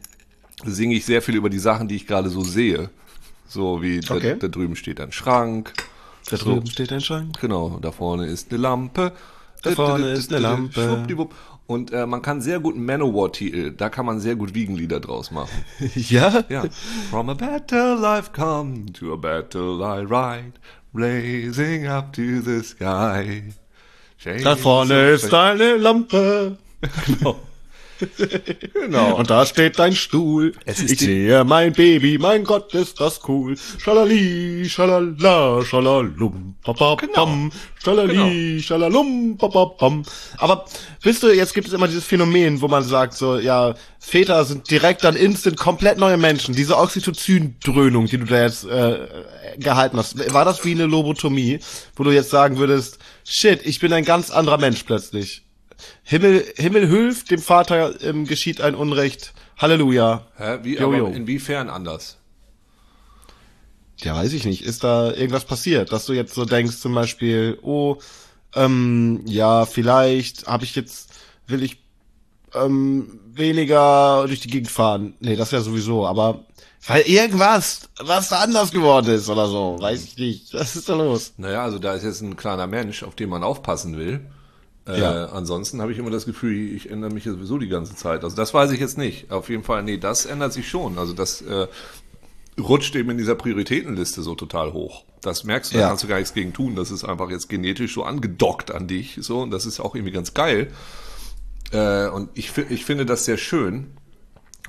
singe 0.65 0.95
ich 0.97 1.05
sehr 1.05 1.23
viel 1.23 1.37
über 1.37 1.49
die 1.51 1.59
Sachen, 1.59 1.87
die 1.89 1.97
ich 1.97 2.07
gerade 2.07 2.29
so 2.31 2.43
sehe. 2.43 2.91
So 3.47 3.81
wie 3.83 4.01
da, 4.01 4.15
Okay. 4.17 4.37
da 4.39 4.49
drüben 4.49 4.75
steht 4.77 5.01
ein 5.01 5.13
Schrank. 5.13 5.73
Da 6.31 6.37
drüben 6.37 6.67
steht 6.67 6.93
ein 6.93 7.01
Schrank. 7.01 7.39
Genau, 7.41 7.79
da 7.81 7.93
vorne 7.93 8.27
ist 8.27 8.51
eine 8.51 8.61
Lampe. 8.61 9.13
Da 9.63 9.71
vorne 9.73 10.11
ist 10.13 10.31
eine 10.33 10.41
Lampe. 10.43 11.07
Und 11.67 11.93
äh, 11.93 12.07
man 12.07 12.23
kann 12.23 12.41
sehr 12.41 12.61
gut 12.61 12.77
Manowar-Titel, 12.77 13.73
da 13.77 13.91
kann 13.91 14.07
man 14.07 14.21
sehr 14.21 14.37
gut 14.37 14.55
Wiegenlieder 14.55 15.01
draus 15.01 15.31
machen. 15.31 15.51
Ja? 15.95 16.43
Ja. 16.49 16.65
From 17.11 17.29
a 17.29 17.35
better 17.35 17.95
life 17.95 18.31
come 18.33 18.87
to 18.95 19.13
a 19.13 19.17
better 19.17 19.61
life 19.77 20.09
ride, 20.11 20.53
blazing 20.95 21.87
up 21.87 22.13
to 22.15 22.41
the 22.43 22.63
sky. 22.63 23.43
Da 24.25 24.57
vorne 24.57 25.11
ist 25.11 25.33
eine 25.33 25.77
Lampe. 25.77 26.57
Genau. 27.07 27.41
Genau. 28.73 29.17
Und 29.17 29.31
da 29.31 29.45
steht 29.45 29.79
dein 29.79 29.95
Stuhl. 29.95 30.53
Es 30.65 30.81
ist 30.81 30.93
ich 30.93 30.99
sehe 31.01 31.45
mein 31.45 31.73
Baby, 31.73 32.19
mein 32.19 32.45
Gott, 32.45 32.73
ist 32.75 33.01
das 33.01 33.21
cool. 33.29 33.57
Schalali, 33.79 34.67
schalala, 34.69 35.63
schalalum, 35.65 36.55
papapam. 36.63 36.97
Genau. 36.97 37.51
Schalali, 37.83 38.63
schalalum, 38.63 39.37
papapam. 39.37 40.05
Aber 40.39 40.65
wisst 41.03 41.23
du, 41.23 41.29
jetzt 41.29 41.55
gibt 41.55 41.69
es 41.69 41.73
immer 41.73 41.89
dieses 41.89 42.05
Phänomen, 42.05 42.61
wo 42.61 42.69
man 42.69 42.83
sagt 42.83 43.15
so, 43.15 43.39
ja, 43.39 43.75
Väter 43.99 44.45
sind 44.45 44.71
direkt 44.71 45.05
dann 45.05 45.17
instant 45.17 45.57
komplett 45.57 45.99
neue 45.99 46.17
Menschen. 46.17 46.55
Diese 46.55 46.77
Oxytocin-Dröhnung, 46.77 48.07
die 48.07 48.19
du 48.19 48.25
da 48.25 48.43
jetzt 48.43 48.65
äh, 48.65 49.07
gehalten 49.59 49.99
hast, 49.99 50.33
war 50.33 50.45
das 50.45 50.65
wie 50.65 50.73
eine 50.73 50.87
Lobotomie, 50.87 51.61
wo 51.97 52.05
du 52.05 52.11
jetzt 52.11 52.31
sagen 52.31 52.59
würdest, 52.59 52.99
shit, 53.25 53.61
ich 53.65 53.81
bin 53.81 53.93
ein 53.93 54.05
ganz 54.05 54.31
anderer 54.31 54.59
Mensch 54.59 54.83
plötzlich. 54.85 55.48
Himmel, 56.03 56.45
Himmel 56.57 56.89
hilft, 56.89 57.31
dem 57.31 57.41
Vater 57.41 58.01
ähm, 58.03 58.27
geschieht 58.27 58.61
ein 58.61 58.75
Unrecht. 58.75 59.33
Halleluja. 59.57 60.27
Hä? 60.37 60.59
Wie, 60.63 60.77
Jo, 60.79 60.93
jo. 60.93 61.07
inwiefern 61.07 61.69
anders? 61.69 62.17
Ja, 63.99 64.15
weiß 64.15 64.33
ich 64.33 64.45
nicht. 64.45 64.63
Ist 64.63 64.85
da 64.85 65.13
irgendwas 65.13 65.45
passiert, 65.45 65.93
dass 65.93 66.07
du 66.07 66.13
jetzt 66.13 66.35
so 66.35 66.45
denkst, 66.45 66.79
zum 66.79 66.95
Beispiel, 66.95 67.59
oh, 67.63 67.97
ähm, 68.55 69.23
ja, 69.27 69.67
vielleicht 69.67 70.47
habe 70.47 70.65
ich 70.65 70.75
jetzt, 70.77 71.11
will 71.47 71.63
ich 71.63 71.83
ähm, 72.55 73.21
weniger 73.33 74.25
durch 74.27 74.41
die 74.41 74.49
Gegend 74.49 74.71
fahren. 74.71 75.15
Nee, 75.21 75.37
das 75.37 75.51
ja 75.51 75.61
sowieso, 75.61 76.07
aber 76.07 76.45
weil 76.87 77.03
irgendwas, 77.03 77.89
was 78.01 78.29
da 78.29 78.39
anders 78.39 78.71
geworden 78.71 79.11
ist 79.15 79.29
oder 79.29 79.49
so, 79.49 79.77
weiß 79.81 80.05
ich 80.05 80.17
nicht. 80.17 80.55
Was 80.55 80.77
ist 80.77 80.89
da 80.89 80.95
los? 80.95 81.35
Naja, 81.37 81.63
also 81.65 81.79
da 81.79 81.95
ist 81.95 82.05
jetzt 82.05 82.23
ein 82.23 82.37
kleiner 82.37 82.67
Mensch, 82.67 83.03
auf 83.03 83.15
den 83.17 83.29
man 83.29 83.43
aufpassen 83.43 83.97
will. 83.99 84.21
Äh, 84.89 85.01
Ja. 85.01 85.27
Ansonsten 85.27 85.81
habe 85.83 85.93
ich 85.93 85.99
immer 85.99 86.11
das 86.11 86.25
Gefühl, 86.27 86.75
ich 86.75 86.91
ändere 86.91 87.13
mich 87.13 87.25
sowieso 87.25 87.59
die 87.59 87.69
ganze 87.69 87.95
Zeit. 87.95 88.25
Also 88.25 88.35
das 88.35 88.53
weiß 88.55 88.73
ich 88.73 88.81
jetzt 88.81 88.99
nicht. 88.99 89.31
Auf 89.31 89.49
jeden 89.51 89.63
Fall, 89.63 89.83
nee, 89.85 89.99
das 89.99 90.27
ändert 90.27 90.53
sich 90.53 90.69
schon. 90.69 90.99
Also 90.99 91.13
das 91.13 91.43
äh, 91.43 91.67
rutscht 92.59 92.97
eben 92.97 93.11
in 93.11 93.19
dieser 93.19 93.35
Prioritätenliste 93.37 94.23
so 94.23 94.35
total 94.35 94.73
hoch. 94.73 95.05
Das 95.21 95.45
merkst 95.45 95.73
du, 95.73 95.77
da 95.77 95.83
Ja. 95.83 95.89
kannst 95.89 96.05
du 96.05 96.09
gar 96.09 96.17
nichts 96.19 96.35
gegen 96.35 96.53
tun. 96.53 96.75
Das 96.75 96.91
ist 96.91 97.05
einfach 97.05 97.31
jetzt 97.31 97.49
genetisch 97.49 97.95
so 97.95 98.03
angedockt 98.05 98.71
an 98.73 98.87
dich. 98.89 99.19
So, 99.21 99.43
und 99.43 99.51
das 99.51 99.67
ist 99.67 99.79
auch 99.81 99.95
irgendwie 99.95 100.13
ganz 100.13 100.33
geil. 100.35 100.69
Äh, 101.71 102.09
und 102.09 102.31
ich, 102.35 102.57
ich 102.71 102.85
finde 102.85 103.05
das 103.07 103.25
sehr 103.25 103.37
schön. 103.37 103.89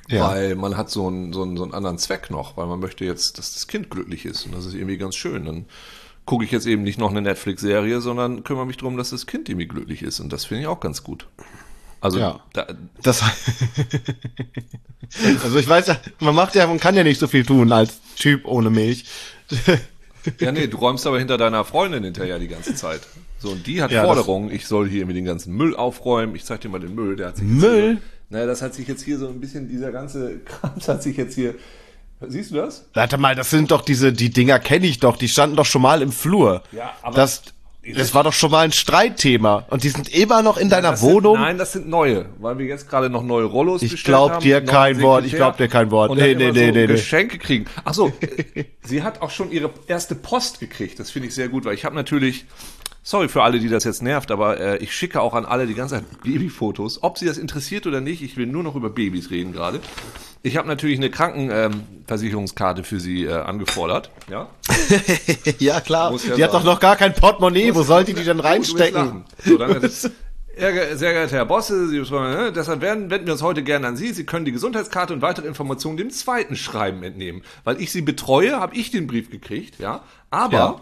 Ja. 0.08 0.28
Weil 0.28 0.56
man 0.56 0.76
hat 0.76 0.90
so 0.90 1.06
einen, 1.06 1.32
so, 1.32 1.42
einen, 1.42 1.56
so 1.56 1.62
einen 1.62 1.72
anderen 1.72 1.96
Zweck 1.98 2.30
noch, 2.30 2.56
weil 2.56 2.66
man 2.66 2.80
möchte 2.80 3.04
jetzt, 3.04 3.38
dass 3.38 3.54
das 3.54 3.68
Kind 3.68 3.90
glücklich 3.90 4.24
ist. 4.26 4.44
Und 4.44 4.54
das 4.56 4.66
ist 4.66 4.74
irgendwie 4.74 4.96
ganz 4.96 5.14
schön. 5.14 5.44
Dann 5.44 5.66
gucke 6.26 6.44
ich 6.44 6.50
jetzt 6.50 6.66
eben 6.66 6.82
nicht 6.82 6.98
noch 6.98 7.10
eine 7.10 7.22
Netflix-Serie, 7.22 8.00
sondern 8.00 8.44
kümmere 8.44 8.66
mich 8.66 8.76
darum, 8.76 8.96
dass 8.96 9.10
das 9.10 9.26
Kind 9.26 9.48
irgendwie 9.48 9.68
glücklich 9.68 10.02
ist. 10.02 10.20
Und 10.20 10.32
das 10.32 10.44
finde 10.44 10.62
ich 10.62 10.66
auch 10.68 10.80
ganz 10.80 11.02
gut. 11.02 11.26
Also, 12.00 12.18
Ja. 12.18 12.40
da, 12.52 12.66
Das 13.02 13.22
also 15.42 15.58
ich 15.58 15.68
weiß 15.68 15.88
ja, 15.88 15.96
man 16.20 16.34
macht 16.34 16.54
ja, 16.54 16.66
man 16.66 16.80
kann 16.80 16.94
ja 16.94 17.04
nicht 17.04 17.20
so 17.20 17.26
viel 17.26 17.44
tun 17.44 17.72
als 17.72 18.00
Typ 18.16 18.46
ohne 18.46 18.70
Milch. 18.70 19.04
ja, 20.38 20.52
nee, 20.52 20.66
du 20.66 20.76
räumst 20.76 21.06
aber 21.06 21.18
hinter 21.18 21.38
deiner 21.38 21.64
Freundin 21.64 22.04
hinterher 22.04 22.38
die 22.38 22.48
ganze 22.48 22.74
Zeit. 22.74 23.00
So, 23.38 23.50
und 23.50 23.66
die 23.66 23.82
hat 23.82 23.90
Ja, 23.90 24.04
Forderungen, 24.04 24.50
ich 24.50 24.66
soll 24.66 24.88
hier 24.88 25.00
irgendwie 25.00 25.16
den 25.16 25.24
ganzen 25.24 25.54
Müll 25.54 25.74
aufräumen. 25.74 26.34
Ich 26.36 26.44
zeig 26.44 26.60
dir 26.60 26.68
mal 26.68 26.80
den 26.80 26.94
Müll, 26.94 27.16
der 27.16 27.28
hat 27.28 27.36
sich 27.38 27.48
jetzt 27.48 27.60
Müll? 27.60 27.94
So, 27.96 28.00
naja, 28.30 28.46
das 28.46 28.62
hat 28.62 28.74
sich 28.74 28.86
jetzt 28.86 29.02
hier 29.02 29.18
so 29.18 29.28
ein 29.28 29.40
bisschen, 29.40 29.68
dieser 29.68 29.92
ganze 29.92 30.38
Kram 30.44 30.76
hat 30.86 31.02
sich 31.02 31.16
jetzt 31.16 31.34
hier, 31.34 31.54
siehst 32.28 32.50
du 32.50 32.56
das? 32.56 32.86
Warte 32.94 33.18
mal, 33.18 33.34
das 33.34 33.50
sind 33.50 33.70
doch 33.70 33.82
diese, 33.82 34.12
die 34.12 34.30
Dinger 34.30 34.58
kenne 34.58 34.86
ich 34.86 34.98
doch, 35.00 35.16
die 35.16 35.28
standen 35.28 35.56
doch 35.56 35.66
schon 35.66 35.82
mal 35.82 36.02
im 36.02 36.12
Flur. 36.12 36.62
Ja, 36.72 36.92
aber- 37.02 37.16
das, 37.16 37.42
das 37.96 38.14
war 38.14 38.24
doch 38.24 38.34
schon 38.34 38.50
mal 38.50 38.60
ein 38.60 38.72
Streitthema. 38.72 39.64
Und 39.70 39.84
die 39.84 39.88
sind 39.88 40.08
immer 40.14 40.42
noch 40.42 40.58
in 40.58 40.68
deiner 40.68 40.90
Das 40.90 41.02
Wohnung. 41.02 41.36
Sind, 41.36 41.42
nein, 41.42 41.58
das 41.58 41.72
sind 41.72 41.88
neue, 41.88 42.26
weil 42.38 42.58
wir 42.58 42.66
jetzt 42.66 42.88
gerade 42.90 43.08
noch 43.08 43.22
neue 43.22 43.44
Rollos 43.46 43.80
Ich 43.82 44.04
glaub 44.04 44.32
haben, 44.32 44.42
dir 44.42 44.60
kein 44.62 45.00
Wort, 45.00 45.24
ich 45.24 45.34
glaub 45.34 45.56
dir 45.56 45.66
kein 45.68 45.90
Wort. 45.90 46.14
Nee, 46.14 46.34
nee, 46.34 46.52
nee, 46.52 46.66
so 46.66 46.72
nee, 46.72 46.72
nee. 46.72 46.86
Geschenke 46.86 47.38
kriegen. 47.38 47.64
Ach 47.84 47.94
so, 47.94 48.12
sie 48.84 49.02
hat 49.02 49.22
auch 49.22 49.30
schon 49.30 49.50
ihre 49.50 49.70
erste 49.86 50.14
Post 50.14 50.60
gekriegt. 50.60 51.00
Das 51.00 51.10
finde 51.10 51.28
ich 51.28 51.34
sehr 51.34 51.48
gut, 51.48 51.64
weil 51.64 51.74
ich 51.74 51.84
habe 51.86 51.94
natürlich, 51.94 52.44
sorry 53.02 53.28
für 53.28 53.42
alle, 53.42 53.58
die 53.60 53.68
das 53.68 53.84
jetzt 53.84 54.02
nervt, 54.02 54.30
aber 54.30 54.58
äh, 54.60 54.76
ich 54.78 54.92
schicke 54.94 55.20
auch 55.20 55.34
an 55.34 55.44
alle 55.46 55.66
die 55.66 55.74
ganze 55.74 55.96
Zeit 55.96 56.04
Babyfotos. 56.22 57.02
Ob 57.02 57.18
sie 57.18 57.26
das 57.26 57.38
interessiert 57.38 57.86
oder 57.86 58.00
nicht, 58.00 58.22
ich 58.22 58.36
will 58.36 58.46
nur 58.46 58.62
noch 58.62 58.76
über 58.76 58.90
Babys 58.90 59.30
reden 59.30 59.52
gerade. 59.52 59.80
Ich 60.42 60.56
habe 60.56 60.66
natürlich 60.68 60.96
eine 60.98 61.10
Krankenversicherungskarte 61.10 62.84
für 62.84 63.00
sie 63.00 63.24
äh, 63.24 63.32
angefordert. 63.32 64.10
Ja. 64.30 64.48
ja, 65.58 65.80
klar. 65.80 66.14
Ja 66.26 66.36
die 66.36 66.44
hat 66.44 66.54
doch 66.54 66.64
noch 66.64 66.80
gar 66.80 66.96
kein 66.96 67.14
Portemonnaie. 67.14 67.74
Wo 67.74 67.82
soll 67.82 68.04
die 68.04 68.14
die 68.14 68.24
denn 68.24 68.40
reinstecken? 68.40 69.24
So, 69.44 69.58
dann 69.58 69.80
sehr 69.90 70.72
ge- 70.72 70.94
sehr 70.96 71.12
geehrter 71.12 71.36
Herr 71.36 71.46
Bosse, 71.46 71.88
Sie, 71.88 71.98
äh, 71.98 72.52
deshalb 72.52 72.80
werden, 72.80 73.10
wenden 73.10 73.26
wir 73.26 73.34
uns 73.34 73.42
heute 73.42 73.62
gerne 73.62 73.86
an 73.88 73.96
Sie. 73.96 74.12
Sie 74.12 74.24
können 74.24 74.44
die 74.44 74.52
Gesundheitskarte 74.52 75.12
und 75.12 75.22
weitere 75.22 75.46
Informationen 75.46 75.96
dem 75.96 76.10
zweiten 76.10 76.56
Schreiben 76.56 77.02
entnehmen. 77.02 77.42
Weil 77.64 77.80
ich 77.80 77.90
Sie 77.92 78.02
betreue, 78.02 78.58
habe 78.60 78.74
ich 78.76 78.90
den 78.90 79.06
Brief 79.06 79.30
gekriegt, 79.30 79.78
ja. 79.78 80.02
Aber 80.30 80.52
Ja. 80.56 80.80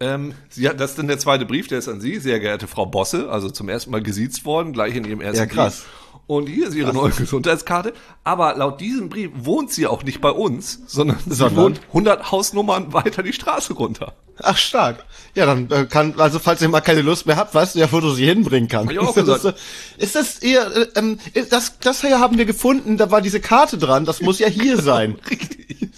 Ähm, 0.00 0.34
sie 0.48 0.68
hat, 0.68 0.78
das 0.80 0.90
ist 0.90 0.98
dann 0.98 1.08
der 1.08 1.18
zweite 1.18 1.44
Brief, 1.46 1.66
der 1.68 1.78
ist 1.78 1.88
an 1.88 2.00
Sie, 2.00 2.18
sehr 2.18 2.38
geehrte 2.40 2.66
Frau 2.68 2.86
Bosse, 2.86 3.30
also 3.30 3.50
zum 3.50 3.68
ersten 3.68 3.90
Mal 3.90 4.02
gesiezt 4.02 4.44
worden, 4.44 4.72
gleich 4.72 4.94
in 4.94 5.04
Ihrem 5.04 5.20
ersten 5.20 5.38
Ja, 5.40 5.46
krass. 5.46 5.80
Brief. 5.80 5.88
Und 6.26 6.46
hier 6.46 6.68
ist 6.68 6.74
Ihre 6.74 6.92
neue 6.92 7.10
Gesundheitskarte. 7.10 7.94
Aber 8.22 8.54
laut 8.54 8.82
diesem 8.82 9.08
Brief 9.08 9.30
wohnt 9.34 9.72
sie 9.72 9.86
auch 9.86 10.02
nicht 10.04 10.20
bei 10.20 10.28
uns, 10.30 10.80
sondern, 10.86 11.16
sie 11.26 11.34
Sondern? 11.34 11.64
wohnt 11.64 11.80
100 11.88 12.30
Hausnummern 12.30 12.92
weiter 12.92 13.22
die 13.22 13.32
Straße 13.32 13.72
runter. 13.72 14.12
Ach, 14.42 14.56
stark. 14.58 15.04
Ja, 15.34 15.46
dann 15.46 15.70
äh, 15.70 15.86
kann, 15.86 16.14
also 16.18 16.38
falls 16.38 16.60
ihr 16.60 16.68
mal 16.68 16.82
keine 16.82 17.00
Lust 17.00 17.24
mehr 17.26 17.36
habt, 17.36 17.54
weißt 17.54 17.74
du 17.74 17.78
ja, 17.78 17.90
wo 17.90 18.00
du 18.00 18.10
sie 18.10 18.26
hinbringen 18.26 18.68
kannst. 18.68 18.92
ich 18.92 18.98
auch 18.98 19.16
ist, 19.16 19.26
das, 19.26 19.42
gesagt. 19.42 19.58
so- 19.58 20.02
ist 20.04 20.14
das 20.16 20.42
ihr, 20.42 20.60
äh, 20.76 20.86
ähm, 20.96 21.18
das, 21.48 21.78
das 21.80 22.02
hier 22.02 22.20
haben 22.20 22.36
wir 22.36 22.44
gefunden, 22.44 22.98
da 22.98 23.10
war 23.10 23.22
diese 23.22 23.40
Karte 23.40 23.78
dran, 23.78 24.04
das 24.04 24.20
muss 24.20 24.38
ja 24.38 24.48
hier 24.48 24.76
sein. 24.82 25.16
Richtig. 25.30 25.88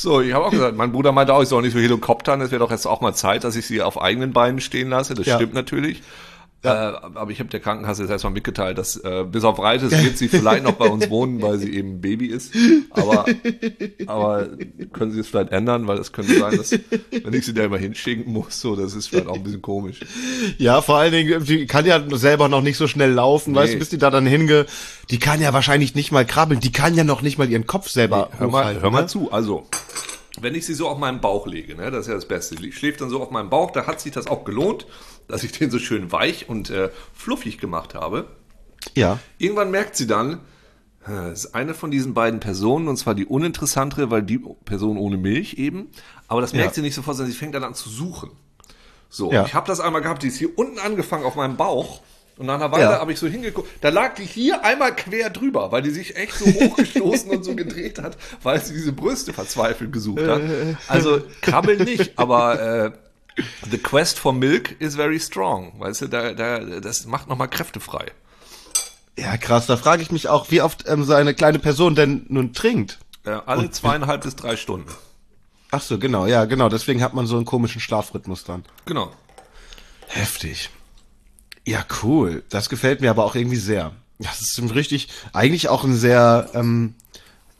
So, 0.00 0.20
ich 0.20 0.32
habe 0.32 0.44
auch 0.44 0.50
gesagt, 0.52 0.76
mein 0.76 0.92
Bruder 0.92 1.10
meinte 1.10 1.34
auch, 1.34 1.42
ich 1.42 1.48
soll 1.48 1.62
nicht 1.62 1.72
so 1.72 1.80
helikoptern, 1.80 2.40
es 2.40 2.52
wäre 2.52 2.60
doch 2.60 2.70
jetzt 2.70 2.86
auch 2.86 3.00
mal 3.00 3.14
Zeit, 3.14 3.42
dass 3.42 3.56
ich 3.56 3.66
sie 3.66 3.82
auf 3.82 4.00
eigenen 4.00 4.32
Beinen 4.32 4.60
stehen 4.60 4.90
lasse. 4.90 5.14
Das 5.14 5.26
Ja. 5.26 5.34
stimmt 5.34 5.54
natürlich. 5.54 6.02
Äh, 6.62 6.68
aber 6.68 7.30
ich 7.30 7.38
habe 7.38 7.48
der 7.50 7.60
Krankenkasse 7.60 8.02
jetzt 8.02 8.10
erstmal 8.10 8.32
mitgeteilt, 8.32 8.78
dass 8.78 8.96
äh, 8.96 9.24
bis 9.24 9.44
auf 9.44 9.60
Reites 9.60 9.92
wird 10.02 10.18
sie 10.18 10.28
vielleicht 10.28 10.64
noch 10.64 10.72
bei 10.72 10.86
uns 10.86 11.08
wohnen, 11.08 11.40
weil 11.40 11.58
sie 11.58 11.72
eben 11.72 12.00
Baby 12.00 12.26
ist. 12.26 12.52
Aber, 12.90 13.26
aber 14.06 14.48
können 14.92 15.12
sie 15.12 15.20
es 15.20 15.28
vielleicht 15.28 15.52
ändern, 15.52 15.86
weil 15.86 15.98
es 15.98 16.10
könnte 16.12 16.36
sein, 16.36 16.56
dass 16.56 16.72
wenn 16.72 17.32
ich 17.32 17.46
sie 17.46 17.54
da 17.54 17.64
immer 17.64 17.78
hinschicken 17.78 18.32
muss, 18.32 18.60
so, 18.60 18.74
das 18.74 18.94
ist 18.94 19.06
vielleicht 19.06 19.28
auch 19.28 19.36
ein 19.36 19.44
bisschen 19.44 19.62
komisch. 19.62 20.00
Ja, 20.58 20.82
vor 20.82 20.96
allen 20.96 21.12
Dingen, 21.12 21.44
die 21.44 21.66
kann 21.66 21.86
ja 21.86 22.02
selber 22.16 22.48
noch 22.48 22.62
nicht 22.62 22.76
so 22.76 22.88
schnell 22.88 23.12
laufen, 23.12 23.54
weißt 23.54 23.74
du, 23.74 23.78
bis 23.78 23.90
die 23.90 23.98
da 23.98 24.10
dann 24.10 24.26
hinge, 24.26 24.66
die 25.10 25.20
kann 25.20 25.40
ja 25.40 25.52
wahrscheinlich 25.52 25.94
nicht 25.94 26.10
mal 26.10 26.26
krabbeln, 26.26 26.58
die 26.58 26.72
kann 26.72 26.94
ja 26.96 27.04
noch 27.04 27.22
nicht 27.22 27.38
mal 27.38 27.48
ihren 27.48 27.68
Kopf 27.68 27.88
selber 27.88 28.30
Hör 28.36 28.48
mal, 28.48 28.80
hör 28.80 28.90
mal 28.90 29.02
ne? 29.02 29.06
zu. 29.06 29.30
Also, 29.30 29.66
wenn 30.40 30.54
ich 30.54 30.66
sie 30.66 30.74
so 30.74 30.88
auf 30.88 30.98
meinen 30.98 31.20
Bauch 31.20 31.46
lege, 31.46 31.74
ne, 31.76 31.90
das 31.90 32.02
ist 32.02 32.08
ja 32.08 32.14
das 32.14 32.26
Beste. 32.28 32.54
Die 32.56 32.72
schläft 32.72 33.00
dann 33.00 33.10
so 33.10 33.20
auf 33.22 33.30
meinem 33.30 33.50
Bauch, 33.50 33.70
da 33.70 33.86
hat 33.86 34.00
sich 34.00 34.12
das 34.12 34.26
auch 34.26 34.44
gelohnt, 34.44 34.86
dass 35.28 35.42
ich 35.44 35.52
den 35.52 35.70
so 35.70 35.78
schön 35.78 36.10
weich 36.12 36.48
und 36.48 36.70
äh, 36.70 36.90
fluffig 37.14 37.58
gemacht 37.58 37.94
habe. 37.94 38.26
Ja. 38.94 39.18
Irgendwann 39.38 39.70
merkt 39.70 39.96
sie 39.96 40.06
dann, 40.06 40.40
äh, 41.06 41.30
es 41.30 41.44
ist 41.46 41.54
eine 41.54 41.74
von 41.74 41.90
diesen 41.90 42.14
beiden 42.14 42.40
Personen, 42.40 42.88
und 42.88 42.96
zwar 42.96 43.14
die 43.14 43.26
uninteressantere, 43.26 44.10
weil 44.10 44.22
die 44.22 44.38
Person 44.64 44.96
ohne 44.96 45.16
Milch 45.16 45.54
eben. 45.54 45.88
Aber 46.28 46.40
das 46.40 46.52
merkt 46.52 46.70
Ja. 46.70 46.74
sie 46.76 46.82
nicht 46.82 46.94
sofort, 46.94 47.16
sondern 47.16 47.32
sie 47.32 47.38
fängt 47.38 47.54
dann 47.54 47.64
an 47.64 47.74
zu 47.74 47.88
suchen. 47.88 48.30
So, 49.10 49.32
Ja. 49.32 49.44
ich 49.46 49.54
habe 49.54 49.66
das 49.66 49.80
einmal 49.80 50.02
gehabt, 50.02 50.22
die 50.22 50.28
ist 50.28 50.36
hier 50.38 50.56
unten 50.58 50.78
angefangen 50.78 51.24
auf 51.24 51.34
meinem 51.34 51.56
Bauch. 51.56 52.02
Und 52.38 52.46
nach 52.46 52.54
einer 52.54 52.70
Weile 52.70 52.84
Ja. 52.84 53.00
habe 53.00 53.12
ich 53.12 53.18
so 53.18 53.26
hingeguckt, 53.26 53.68
da 53.80 53.88
lag 53.88 54.14
die 54.14 54.24
hier 54.24 54.64
einmal 54.64 54.94
quer 54.94 55.28
drüber, 55.30 55.72
weil 55.72 55.82
die 55.82 55.90
sich 55.90 56.16
echt 56.16 56.34
so 56.34 56.46
hochgestoßen 56.46 57.28
und 57.30 57.44
so 57.44 57.56
gedreht 57.56 57.98
hat, 58.00 58.16
weil 58.42 58.60
sie 58.64 58.74
diese 58.74 58.92
Brüste 58.92 59.32
verzweifelt 59.32 59.92
gesucht 59.92 60.22
hat. 60.26 60.40
Also 60.86 61.20
krabbeln 61.40 61.82
nicht, 61.82 62.12
aber 62.16 62.60
äh, 62.86 63.42
the 63.70 63.78
quest 63.78 64.18
for 64.20 64.32
milk 64.32 64.80
is 64.80 64.94
very 64.94 65.18
strong. 65.18 65.72
Weißt 65.80 66.02
du, 66.02 66.06
da, 66.06 66.32
da, 66.32 66.60
das 66.60 67.06
macht 67.06 67.28
nochmal 67.28 67.48
Kräfte 67.48 67.80
frei. 67.80 68.06
Ja, 69.18 69.36
krass, 69.36 69.66
da 69.66 69.76
frage 69.76 70.00
ich 70.02 70.12
mich 70.12 70.28
auch, 70.28 70.52
wie 70.52 70.62
oft 70.62 70.84
ähm, 70.88 71.02
so 71.02 71.12
eine 71.14 71.34
kleine 71.34 71.58
Person 71.58 71.96
denn 71.96 72.24
nun 72.28 72.52
trinkt. 72.52 72.98
Äh, 73.24 73.30
alle 73.46 73.68
zweieinhalb 73.72 74.22
bis 74.22 74.36
drei 74.36 74.56
Stunden. 74.56 74.88
Ach 75.72 75.82
so, 75.82 75.98
genau, 75.98 76.26
ja, 76.26 76.44
genau, 76.44 76.68
deswegen 76.68 77.02
hat 77.02 77.14
man 77.14 77.26
so 77.26 77.34
einen 77.36 77.44
komischen 77.44 77.80
Schlafrhythmus 77.80 78.44
dann. 78.44 78.64
Genau. 78.86 79.10
Heftig. 80.06 80.70
Ja, 81.68 81.84
cool. 82.02 82.42
Das 82.48 82.68
gefällt 82.68 83.00
mir 83.00 83.10
aber 83.10 83.24
auch 83.24 83.34
irgendwie 83.34 83.56
sehr. 83.56 83.92
Das 84.18 84.40
ist 84.40 84.74
richtig, 84.74 85.08
eigentlich 85.32 85.68
auch 85.68 85.84
ein 85.84 85.94
sehr, 85.94 86.48
ähm, 86.54 86.94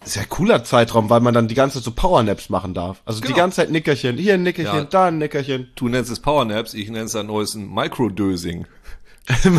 sehr 0.04 0.24
cooler 0.24 0.64
Zeitraum, 0.64 1.10
weil 1.10 1.20
man 1.20 1.34
dann 1.34 1.48
die 1.48 1.54
ganze 1.54 1.78
Zeit 1.78 1.84
so 1.84 1.90
Powernaps 1.92 2.48
machen 2.48 2.74
darf. 2.74 3.00
Also 3.04 3.20
die 3.20 3.26
Genau. 3.28 3.38
ganze 3.38 3.56
Zeit 3.56 3.70
Nickerchen, 3.70 4.16
hier 4.16 4.34
ein 4.34 4.42
Nickerchen, 4.42 4.76
Ja. 4.76 4.84
da 4.84 5.06
ein 5.06 5.18
Nickerchen. 5.18 5.68
Du 5.74 5.88
nennst 5.88 6.10
es 6.10 6.20
Powernaps, 6.20 6.74
ich 6.74 6.88
nenne 6.88 7.04
es 7.04 7.12
seit 7.12 7.26
neuestem 7.26 7.72
Microdosing. 7.72 8.66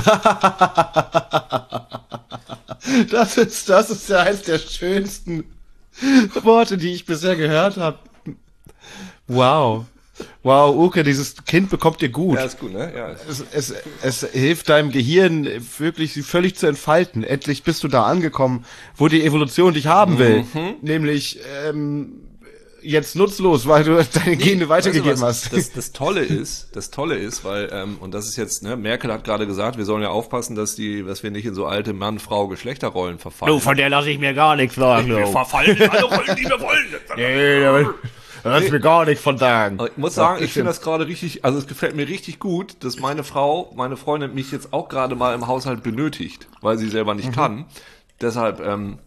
Das 3.11 3.37
ist, 3.37 3.69
das 3.69 3.89
ist 3.89 4.09
ja 4.09 4.19
eins 4.19 4.43
der 4.43 4.57
schönsten 4.57 5.43
Worte, 6.43 6.77
die 6.77 6.93
ich 6.93 7.05
bisher 7.05 7.35
gehört 7.35 7.77
habe. 7.77 7.99
Wow. 9.27 9.85
Wow, 10.43 10.75
Uke, 10.75 11.03
dieses 11.03 11.35
Kind 11.45 11.69
bekommt 11.69 12.01
dir 12.01 12.09
gut. 12.09 12.37
Ja, 12.37 12.45
ist 12.45 12.59
gut, 12.59 12.73
ne? 12.73 12.91
Ja. 12.95 13.11
Es, 13.29 13.43
es, 13.51 13.73
es 14.01 14.31
hilft 14.31 14.69
deinem 14.69 14.91
Gehirn 14.91 15.47
wirklich 15.77 16.13
sie 16.13 16.23
völlig 16.23 16.55
zu 16.55 16.67
entfalten. 16.67 17.23
Endlich 17.23 17.63
bist 17.63 17.83
du 17.83 17.87
da 17.87 18.03
angekommen, 18.03 18.65
wo 18.95 19.07
die 19.07 19.23
Evolution 19.23 19.73
dich 19.73 19.87
haben 19.87 20.19
will. 20.19 20.45
Mhm. 20.53 20.75
Nämlich 20.81 21.39
ähm, 21.67 22.29
jetzt 22.81 23.15
nutzlos, 23.15 23.67
weil 23.67 23.83
du 23.83 24.03
deine 24.13 24.37
Gene 24.37 24.69
weitergegeben 24.69 25.19
Weißt 25.19 25.21
du 25.21 25.25
was? 25.25 25.43
hast. 25.45 25.53
Das, 25.53 25.71
das 25.73 25.91
Tolle 25.91 26.21
ist, 26.21 26.69
das 26.73 26.91
Tolle 26.91 27.15
ist, 27.15 27.43
weil, 27.43 27.69
ähm, 27.71 27.97
und 27.99 28.13
das 28.13 28.27
ist 28.27 28.37
jetzt, 28.37 28.63
ne, 28.63 28.75
Merkel 28.77 29.11
hat 29.11 29.23
gerade 29.23 29.47
gesagt, 29.47 29.77
wir 29.77 29.85
sollen 29.85 30.01
ja 30.01 30.09
aufpassen, 30.09 30.55
dass 30.55 30.75
die, 30.75 31.03
dass 31.03 31.23
wir 31.23 31.31
nicht 31.31 31.45
in 31.45 31.55
so 31.55 31.65
alte 31.65 31.93
Mann-Frau-Geschlechterrollen 31.93 33.19
verfallen. 33.19 33.53
Du, 33.53 33.59
von 33.59 33.77
der 33.77 33.89
lasse 33.89 34.09
ich 34.09 34.19
mir 34.19 34.33
gar 34.33 34.55
nichts 34.55 34.75
sagen. 34.75 35.07
wir 35.09 35.27
verfallen 35.27 35.77
in 35.77 35.89
alle 35.89 36.03
Rollen, 36.03 36.35
die 36.37 36.43
wir 36.45 36.59
wollen. 36.59 36.85
Nee, 37.15 37.87
da 38.43 38.49
da 38.49 38.57
lass 38.57 38.69
mir 38.69 38.79
gar 38.79 39.05
nicht 39.05 39.21
von 39.21 39.37
sagen. 39.37 39.79
Ich 39.85 39.97
muss 39.97 40.15
sagen, 40.15 40.43
ich 40.43 40.53
finde 40.53 40.69
das 40.69 40.81
gerade 40.81 41.07
richtig, 41.07 41.45
also 41.45 41.57
es 41.57 41.67
gefällt 41.67 41.95
mir 41.95 42.07
richtig 42.07 42.39
gut, 42.39 42.83
dass 42.83 42.99
meine 42.99 43.23
Frau, 43.23 43.71
meine 43.75 43.97
Freundin 43.97 44.33
mich 44.33 44.51
jetzt 44.51 44.73
auch 44.73 44.89
gerade 44.89 45.15
mal 45.15 45.35
im 45.35 45.47
Haushalt 45.47 45.83
benötigt, 45.83 46.47
weil 46.61 46.77
sie 46.77 46.89
selber 46.89 47.15
nicht 47.15 47.33
kann. 47.33 47.65
Deshalb, 48.21 48.59
ähm, 48.59 48.99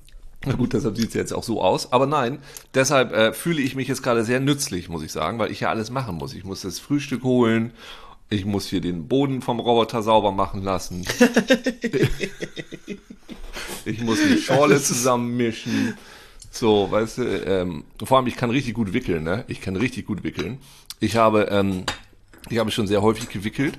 na 0.45 0.55
gut, 0.55 0.73
deshalb 0.73 0.97
sieht 0.97 1.12
sie 1.12 1.18
jetzt 1.18 1.33
auch 1.33 1.45
so 1.45 1.62
aus. 1.62 1.92
Aber 1.92 2.07
nein, 2.07 2.38
deshalb 2.75 3.12
äh, 3.12 3.33
fühle 3.33 3.62
ich 3.62 3.77
mich 3.77 3.88
jetzt 3.88 4.03
gerade 4.03 4.25
sehr 4.25 4.40
nützlich, 4.40 4.88
muss 4.88 5.03
ich 5.03 5.12
sagen, 5.12 5.38
weil 5.38 5.51
ich 5.51 5.61
ja 5.61 5.71
alles 5.71 5.90
machen 5.90 6.16
muss. 6.16 6.35
Ich 6.35 6.45
muss 6.45 6.62
das 6.62 6.79
Frühstück 6.79 7.23
holen, 7.23 7.73
ich 8.33 8.45
muss 8.45 8.66
hier 8.66 8.81
den 8.81 9.09
Boden 9.09 9.42
vom 9.42 9.61
Roboter 9.61 10.03
sauber 10.03 10.33
machen 10.33 10.62
lassen. 10.62 11.07
ich 13.85 14.01
muss 14.01 14.18
die 14.27 14.38
Schorle 14.38 14.81
zusammenmischen. 14.81 15.97
So, 16.54 16.90
weißt 16.90 17.18
du, 17.18 17.22
ähm, 17.46 17.84
vor 18.04 18.18
allem 18.18 18.26
ich 18.26 18.36
kann 18.36 18.50
richtig 18.50 18.74
gut 18.74 18.92
wickeln, 18.92 19.24
ne? 19.24 19.44
Ich 19.48 19.62
kann 19.62 19.74
richtig 19.74 20.06
gut 20.06 20.22
wickeln. 20.22 20.58
Ich 21.00 21.16
habe, 21.16 21.48
ähm, 21.50 21.84
ich 22.50 22.58
habe 22.58 22.70
schon 22.70 22.86
sehr 22.86 23.00
häufig 23.00 23.30
gewickelt 23.30 23.78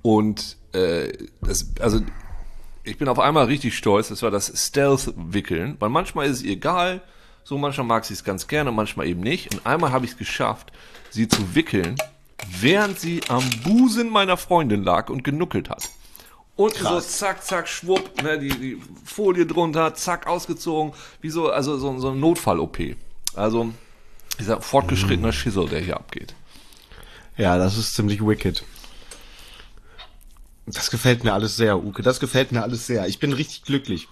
und 0.00 0.56
äh, 0.72 1.12
das, 1.42 1.66
also 1.80 2.00
ich 2.82 2.96
bin 2.96 3.08
auf 3.08 3.18
einmal 3.18 3.44
richtig 3.44 3.76
stolz, 3.76 4.08
das 4.08 4.22
war 4.22 4.30
das 4.30 4.50
Stealth-Wickeln, 4.56 5.76
weil 5.80 5.90
manchmal 5.90 6.26
ist 6.26 6.38
es 6.38 6.42
ihr 6.44 6.52
egal, 6.52 7.02
so 7.44 7.58
manchmal 7.58 7.86
mag 7.86 8.06
sie 8.06 8.14
es 8.14 8.24
ganz 8.24 8.48
gerne, 8.48 8.72
manchmal 8.72 9.06
eben 9.06 9.20
nicht. 9.20 9.54
Und 9.54 9.66
einmal 9.66 9.92
habe 9.92 10.06
ich 10.06 10.12
es 10.12 10.16
geschafft, 10.16 10.72
sie 11.10 11.28
zu 11.28 11.54
wickeln, 11.54 11.96
während 12.58 12.98
sie 12.98 13.20
am 13.28 13.44
Busen 13.64 14.08
meiner 14.08 14.38
Freundin 14.38 14.82
lag 14.82 15.10
und 15.10 15.24
genuckelt 15.24 15.68
hat. 15.68 15.90
Und 16.58 16.74
so 16.74 17.00
zack, 17.00 17.44
zack, 17.44 17.68
schwupp, 17.68 18.20
ne, 18.20 18.36
die, 18.36 18.48
die 18.48 18.82
Folie 19.04 19.46
drunter, 19.46 19.94
zack, 19.94 20.26
ausgezogen, 20.26 20.92
wie 21.20 21.30
so, 21.30 21.50
also 21.50 21.78
so, 21.78 21.96
so 22.00 22.10
ein 22.10 22.18
Notfall-OP. 22.18 22.96
Also 23.36 23.72
dieser 24.40 24.60
fortgeschrittener 24.60 25.32
Schissel, 25.32 25.68
der 25.68 25.78
hier 25.78 25.96
abgeht. 25.96 26.34
Ja, 27.36 27.58
das 27.58 27.78
ist 27.78 27.94
ziemlich 27.94 28.26
wicked. 28.26 28.64
Das 30.66 30.90
gefällt 30.90 31.22
mir 31.22 31.32
alles 31.32 31.56
sehr, 31.56 31.78
Uke. 31.78 32.02
Das 32.02 32.18
gefällt 32.18 32.50
mir 32.50 32.64
alles 32.64 32.88
sehr. 32.88 33.06
Ich 33.06 33.20
bin 33.20 33.32
richtig 33.32 33.62
glücklich. 33.62 34.08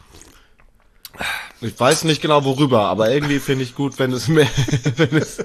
Ich 1.61 1.81
weiß 1.81 2.05
nicht 2.05 2.23
genau 2.23 2.45
worüber, 2.45 2.83
aber 2.83 3.11
irgendwie 3.11 3.41
finde 3.41 3.65
ich 3.65 3.75
gut, 3.75 3.99
wenn 3.99 4.13
es 4.13 4.29
mehr, 4.29 4.49
wenn 4.97 5.17
es, 5.17 5.45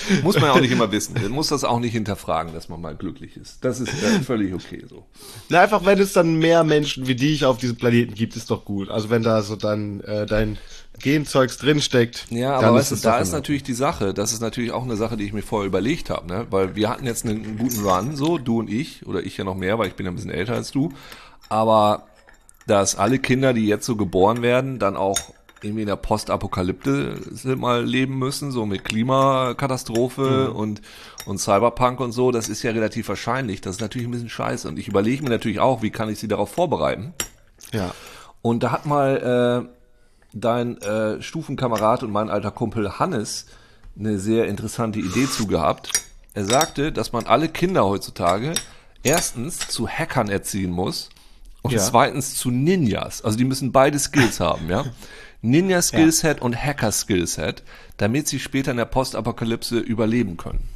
Muss 0.22 0.36
man 0.36 0.44
ja 0.44 0.52
auch 0.52 0.60
nicht 0.60 0.72
immer 0.72 0.90
wissen. 0.90 1.14
Man 1.14 1.30
muss 1.32 1.48
das 1.48 1.64
auch 1.64 1.78
nicht 1.78 1.92
hinterfragen, 1.92 2.52
dass 2.52 2.68
man 2.68 2.80
mal 2.80 2.94
glücklich 2.94 3.36
ist. 3.36 3.64
Das 3.64 3.80
ist 3.80 3.88
äh, 4.02 4.20
völlig 4.20 4.54
okay 4.54 4.84
so. 4.88 5.04
na, 5.48 5.60
einfach 5.60 5.84
wenn 5.84 5.98
es 5.98 6.12
dann 6.12 6.36
mehr 6.36 6.64
Menschen 6.64 7.06
wie 7.06 7.14
dich 7.14 7.44
auf 7.44 7.58
diesem 7.58 7.76
Planeten 7.76 8.14
gibt, 8.14 8.36
ist 8.36 8.50
doch 8.50 8.64
gut. 8.64 8.88
Also 8.88 9.10
wenn 9.10 9.22
da 9.22 9.42
so 9.42 9.56
dann 9.56 10.00
äh, 10.00 10.26
dein 10.26 10.58
Genzeugs 11.00 11.58
drinsteckt. 11.58 12.26
Ja, 12.30 12.56
aber 12.56 12.74
weißt 12.74 12.92
du, 12.92 12.96
da 12.96 13.18
ist 13.18 13.32
natürlich 13.32 13.62
die 13.62 13.74
Sache, 13.74 14.14
das 14.14 14.32
ist 14.32 14.40
natürlich 14.40 14.72
auch 14.72 14.84
eine 14.84 14.96
Sache, 14.96 15.16
die 15.16 15.24
ich 15.24 15.32
mir 15.32 15.42
vorher 15.42 15.66
überlegt 15.66 16.10
habe, 16.10 16.26
ne? 16.26 16.46
Weil 16.50 16.76
wir 16.76 16.88
hatten 16.88 17.06
jetzt 17.06 17.24
einen 17.24 17.58
guten 17.58 17.80
Run, 17.80 18.16
so, 18.16 18.38
du 18.38 18.60
und 18.60 18.70
ich, 18.70 19.06
oder 19.06 19.22
ich 19.22 19.36
ja 19.36 19.44
noch 19.44 19.56
mehr, 19.56 19.78
weil 19.78 19.88
ich 19.88 19.94
bin 19.94 20.06
ja 20.06 20.12
ein 20.12 20.14
bisschen 20.14 20.30
älter 20.30 20.54
als 20.54 20.70
du. 20.70 20.92
Aber 21.48 22.06
dass 22.66 22.94
alle 22.94 23.18
Kinder, 23.18 23.52
die 23.52 23.66
jetzt 23.66 23.86
so 23.86 23.96
geboren 23.96 24.42
werden, 24.42 24.78
dann 24.78 24.96
auch 24.96 25.18
irgendwie 25.62 25.82
in 25.82 25.88
der 25.88 25.96
Postapokalypse 25.96 27.16
mal 27.56 27.84
leben 27.84 28.18
müssen, 28.18 28.50
so 28.50 28.66
mit 28.66 28.84
Klimakatastrophe 28.84 30.48
Mhm. 30.50 30.56
und, 30.56 30.82
und 31.26 31.38
Cyberpunk 31.38 32.00
und 32.00 32.12
so, 32.12 32.30
das 32.32 32.48
ist 32.48 32.62
ja 32.62 32.72
relativ 32.72 33.08
wahrscheinlich. 33.08 33.60
Das 33.60 33.76
ist 33.76 33.80
natürlich 33.80 34.08
ein 34.08 34.10
bisschen 34.10 34.28
scheiße. 34.28 34.68
Und 34.68 34.78
ich 34.78 34.88
überlege 34.88 35.22
mir 35.22 35.30
natürlich 35.30 35.60
auch, 35.60 35.82
wie 35.82 35.90
kann 35.90 36.08
ich 36.08 36.18
sie 36.18 36.28
darauf 36.28 36.50
vorbereiten. 36.50 37.14
Ja. 37.72 37.94
Und 38.42 38.62
da 38.62 38.72
hat 38.72 38.86
mal 38.86 39.68
äh, 39.68 39.68
dein 40.32 40.78
äh, 40.82 41.22
Stufenkamerad 41.22 42.02
und 42.02 42.10
mein 42.10 42.28
alter 42.30 42.50
Kumpel 42.50 42.98
Hannes 42.98 43.46
eine 43.98 44.18
sehr 44.18 44.46
interessante 44.46 44.98
Idee 44.98 45.28
zu 45.28 45.46
gehabt. 45.46 45.90
Er 46.34 46.44
sagte, 46.44 46.92
dass 46.92 47.12
man 47.12 47.26
alle 47.26 47.48
Kinder 47.48 47.84
heutzutage 47.84 48.54
erstens 49.02 49.58
zu 49.68 49.86
Hackern 49.86 50.28
erziehen 50.30 50.70
muss 50.70 51.10
und 51.62 51.72
Ja. 51.72 51.78
zweitens 51.78 52.34
zu 52.36 52.50
Ninjas. 52.50 53.22
Also 53.22 53.38
die 53.38 53.44
müssen 53.44 53.72
beide 53.72 53.98
Skills 53.98 54.40
haben, 54.40 54.68
ja. 54.68 54.84
Ninja-Skillset 55.44 56.40
und 56.40 56.56
Hacker-Skillset, 56.56 57.64
damit 57.96 58.28
sie 58.28 58.38
später 58.38 58.70
in 58.70 58.76
der 58.76 58.84
Postapokalypse 58.84 59.78
überleben 59.78 60.36
können. 60.36 60.68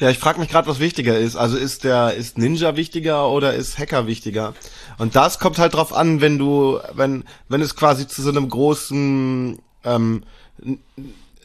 Ja, 0.00 0.10
ich 0.10 0.18
frage 0.18 0.38
mich 0.40 0.48
gerade, 0.48 0.68
was 0.68 0.78
wichtiger 0.80 1.18
ist. 1.18 1.34
Also 1.36 1.56
ist 1.56 1.84
der 1.84 2.14
ist 2.14 2.36
Ninja 2.38 2.76
wichtiger 2.76 3.28
oder 3.30 3.54
ist 3.54 3.78
Hacker 3.78 4.06
wichtiger? 4.06 4.54
Und 4.98 5.14
das 5.16 5.38
kommt 5.38 5.58
halt 5.58 5.74
drauf 5.74 5.92
an, 5.92 6.20
wenn 6.20 6.38
du, 6.38 6.78
wenn 6.92 7.24
wenn 7.48 7.60
es 7.62 7.74
quasi 7.76 8.06
zu 8.06 8.22
so 8.22 8.30
einem 8.30 8.48
großen 8.48 9.58
ähm, 9.84 10.24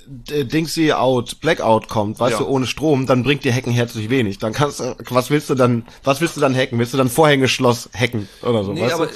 Dingsy 0.09 0.91
out, 0.91 1.39
Blackout 1.39 1.87
kommt, 1.87 2.19
weißt 2.19 2.39
Ja. 2.39 2.45
du, 2.45 2.47
ohne 2.49 2.65
Strom, 2.65 3.05
dann 3.05 3.23
bringt 3.23 3.43
dir 3.43 3.53
Hacken 3.53 3.71
herzlich 3.71 4.09
wenig. 4.09 4.39
Dann 4.39 4.53
kannst 4.53 4.79
du, 4.79 4.95
was 5.09 5.29
willst 5.29 5.49
du 5.51 5.55
dann, 5.55 5.85
was 6.03 6.19
willst 6.19 6.35
du 6.35 6.41
dann 6.41 6.55
hacken? 6.55 6.79
Willst 6.79 6.93
du 6.93 6.97
dann 6.97 7.09
Vorhängeschloss 7.09 7.89
hacken 7.95 8.27
oder 8.41 8.63
so? 8.63 8.73
Nee, 8.73 8.91
aber 8.91 9.05
du? 9.05 9.11
äh, 9.11 9.15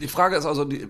die 0.00 0.08
Frage 0.08 0.36
ist 0.36 0.46
also, 0.46 0.64
die, 0.64 0.88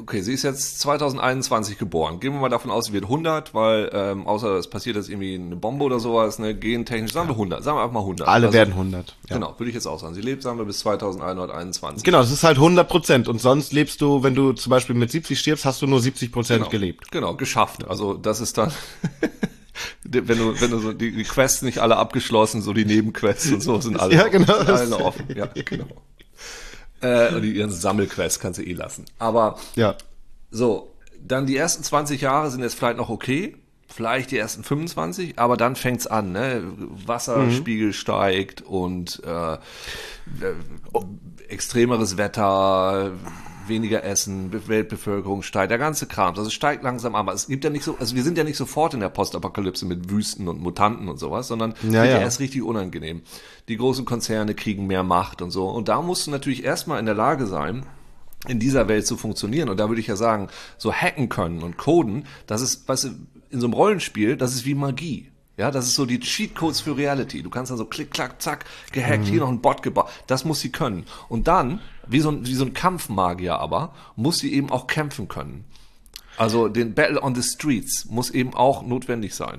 okay, 0.00 0.20
sie 0.22 0.32
ist 0.32 0.42
jetzt 0.42 0.80
2021 0.80 1.78
geboren. 1.78 2.20
Gehen 2.20 2.32
wir 2.32 2.40
mal 2.40 2.48
davon 2.48 2.70
aus, 2.70 2.86
sie 2.86 2.92
wird 2.92 3.04
100, 3.04 3.54
weil 3.54 3.90
ähm, 3.92 4.26
außer 4.26 4.56
es 4.56 4.68
passiert 4.68 4.96
jetzt 4.96 5.08
irgendwie 5.08 5.34
eine 5.34 5.56
Bombe 5.56 5.84
oder 5.84 6.00
sowas, 6.00 6.38
ne, 6.38 6.54
gentechnisch, 6.54 7.12
sagen 7.12 7.28
wir 7.28 7.34
100, 7.34 7.62
sagen 7.64 7.76
wir 7.76 7.82
einfach 7.82 7.94
mal 7.94 8.00
100. 8.00 8.28
Alle 8.28 8.46
Also, 8.46 8.56
werden 8.56 8.74
100. 8.74 9.16
Ja. 9.28 9.36
Genau, 9.36 9.54
würde 9.58 9.68
ich 9.68 9.74
jetzt 9.74 9.86
auch 9.86 9.98
sagen. 9.98 10.14
Sie 10.14 10.20
lebt, 10.20 10.42
sagen 10.42 10.58
wir, 10.58 10.64
bis 10.64 10.80
2121. 10.80 12.04
Genau, 12.04 12.18
das 12.20 12.30
ist 12.30 12.44
halt 12.44 12.56
100 12.56 12.88
Prozent. 12.88 13.28
Und 13.28 13.40
sonst 13.40 13.72
lebst 13.72 14.00
du, 14.00 14.22
wenn 14.22 14.34
du 14.34 14.52
zum 14.52 14.70
Beispiel 14.70 14.94
mit 14.94 15.10
70 15.10 15.38
stirbst, 15.38 15.64
hast 15.64 15.82
du 15.82 15.86
nur 15.86 16.00
70 16.00 16.32
Prozent 16.32 16.58
genau. 16.60 16.70
gelebt. 16.70 17.10
Genau, 17.10 17.34
geschafft. 17.34 17.88
Also 17.88 18.14
das 18.14 18.40
ist 18.40 18.58
dann, 18.58 18.72
wenn 20.04 20.26
du, 20.38 20.60
wenn 20.60 20.70
du 20.70 20.78
so 20.78 20.92
die, 20.92 21.12
die 21.12 21.24
Quests 21.24 21.62
nicht 21.62 21.78
alle 21.78 21.96
abgeschlossen, 21.96 22.62
so 22.62 22.72
die 22.72 22.84
Nebenquests 22.84 23.50
und 23.52 23.60
so 23.62 23.80
sind 23.80 23.98
alle, 24.00 24.14
Ja, 24.14 24.28
genau. 24.28 24.58
sind 24.58 24.70
alle 24.70 24.96
offen. 25.04 25.26
Ja, 25.34 25.46
genau. 25.54 25.86
Äh, 27.00 27.34
und 27.34 27.42
die 27.42 27.52
ihren 27.52 27.70
Sammelquests 27.70 28.40
kannst 28.40 28.58
du 28.58 28.64
eh 28.64 28.72
lassen. 28.72 29.04
Aber 29.18 29.58
Ja. 29.76 29.96
So, 30.50 30.94
dann 31.20 31.46
die 31.46 31.56
ersten 31.56 31.82
20 31.82 32.20
Jahre 32.20 32.50
sind 32.50 32.62
jetzt 32.62 32.74
vielleicht 32.74 32.96
noch 32.96 33.10
okay, 33.10 33.56
vielleicht 33.88 34.30
die 34.30 34.38
ersten 34.38 34.64
25, 34.64 35.38
aber 35.38 35.56
dann 35.56 35.76
fängt's 35.76 36.06
an, 36.06 36.32
ne? 36.32 36.62
Wasserspiegel 37.06 37.92
steigt 37.92 38.62
und 38.62 39.22
äh, 39.24 39.54
äh, 39.54 39.58
extremeres 41.48 42.16
Wetter, 42.16 43.12
weniger 43.68 44.04
Essen, 44.04 44.50
Be- 44.50 44.68
Weltbevölkerung 44.68 45.42
steigt, 45.42 45.70
der 45.70 45.78
ganze 45.78 46.06
Kram. 46.06 46.30
Also 46.30 46.46
es 46.46 46.52
steigt 46.52 46.82
langsam 46.82 47.14
an. 47.14 47.20
Aber 47.20 47.34
es 47.34 47.46
gibt 47.46 47.64
ja 47.64 47.70
nicht 47.70 47.84
so, 47.84 47.96
also 47.98 48.14
wir 48.14 48.22
sind 48.22 48.38
ja 48.38 48.44
nicht 48.44 48.56
sofort 48.56 48.94
in 48.94 49.00
der 49.00 49.08
Postapokalypse 49.08 49.86
mit 49.86 50.10
Wüsten 50.10 50.48
und 50.48 50.60
Mutanten 50.60 51.08
und 51.08 51.18
sowas, 51.18 51.48
sondern 51.48 51.74
ja. 51.88 52.04
ja 52.04 52.18
erst 52.18 52.40
richtig 52.40 52.62
unangenehm. 52.62 53.22
Die 53.68 53.76
großen 53.76 54.04
Konzerne 54.04 54.54
kriegen 54.54 54.86
mehr 54.86 55.02
Macht 55.02 55.42
und 55.42 55.50
so. 55.50 55.68
Und 55.68 55.88
da 55.88 56.02
musst 56.02 56.26
du 56.26 56.30
natürlich 56.30 56.64
erstmal 56.64 56.98
in 57.00 57.06
der 57.06 57.14
Lage 57.14 57.46
sein, 57.46 57.86
in 58.46 58.60
dieser 58.60 58.88
Welt 58.88 59.06
zu 59.06 59.16
funktionieren. 59.16 59.68
Und 59.68 59.78
da 59.80 59.88
würde 59.88 60.00
ich 60.00 60.06
ja 60.06 60.16
sagen, 60.16 60.48
so 60.76 60.92
hacken 60.92 61.28
können 61.28 61.62
und 61.62 61.76
coden, 61.76 62.26
das 62.46 62.62
ist, 62.62 62.88
weißt 62.88 63.04
du, 63.04 63.08
in 63.50 63.60
so 63.60 63.66
einem 63.66 63.74
Rollenspiel, 63.74 64.36
das 64.36 64.54
ist 64.54 64.64
wie 64.64 64.74
Magie. 64.74 65.30
Ja, 65.58 65.72
das 65.72 65.86
ist 65.86 65.96
so 65.96 66.06
die 66.06 66.20
Cheatcodes 66.20 66.80
für 66.80 66.96
Reality. 66.96 67.42
Du 67.42 67.50
kannst 67.50 67.70
dann 67.72 67.78
so 67.78 67.84
klick, 67.84 68.12
klack, 68.12 68.40
zack, 68.40 68.64
gehackt, 68.92 69.26
hier 69.26 69.40
noch 69.40 69.48
ein 69.48 69.60
Bot 69.60 69.82
gebaut. 69.82 70.08
Das 70.28 70.44
muss 70.44 70.60
sie 70.60 70.70
können. 70.70 71.04
Und 71.28 71.48
dann, 71.48 71.80
wie 72.06 72.20
so 72.20 72.30
ein, 72.30 72.46
wie 72.46 72.54
so 72.54 72.64
ein 72.64 72.74
Kampfmagier 72.74 73.58
aber, 73.58 73.92
muss 74.14 74.38
sie 74.38 74.54
eben 74.54 74.70
auch 74.70 74.86
kämpfen 74.86 75.26
können. 75.26 75.64
Also 76.36 76.68
den 76.68 76.94
Battle 76.94 77.20
on 77.20 77.34
the 77.34 77.42
Streets 77.42 78.06
muss 78.08 78.30
eben 78.30 78.54
auch 78.54 78.82
notwendig 78.86 79.34
sein. 79.34 79.58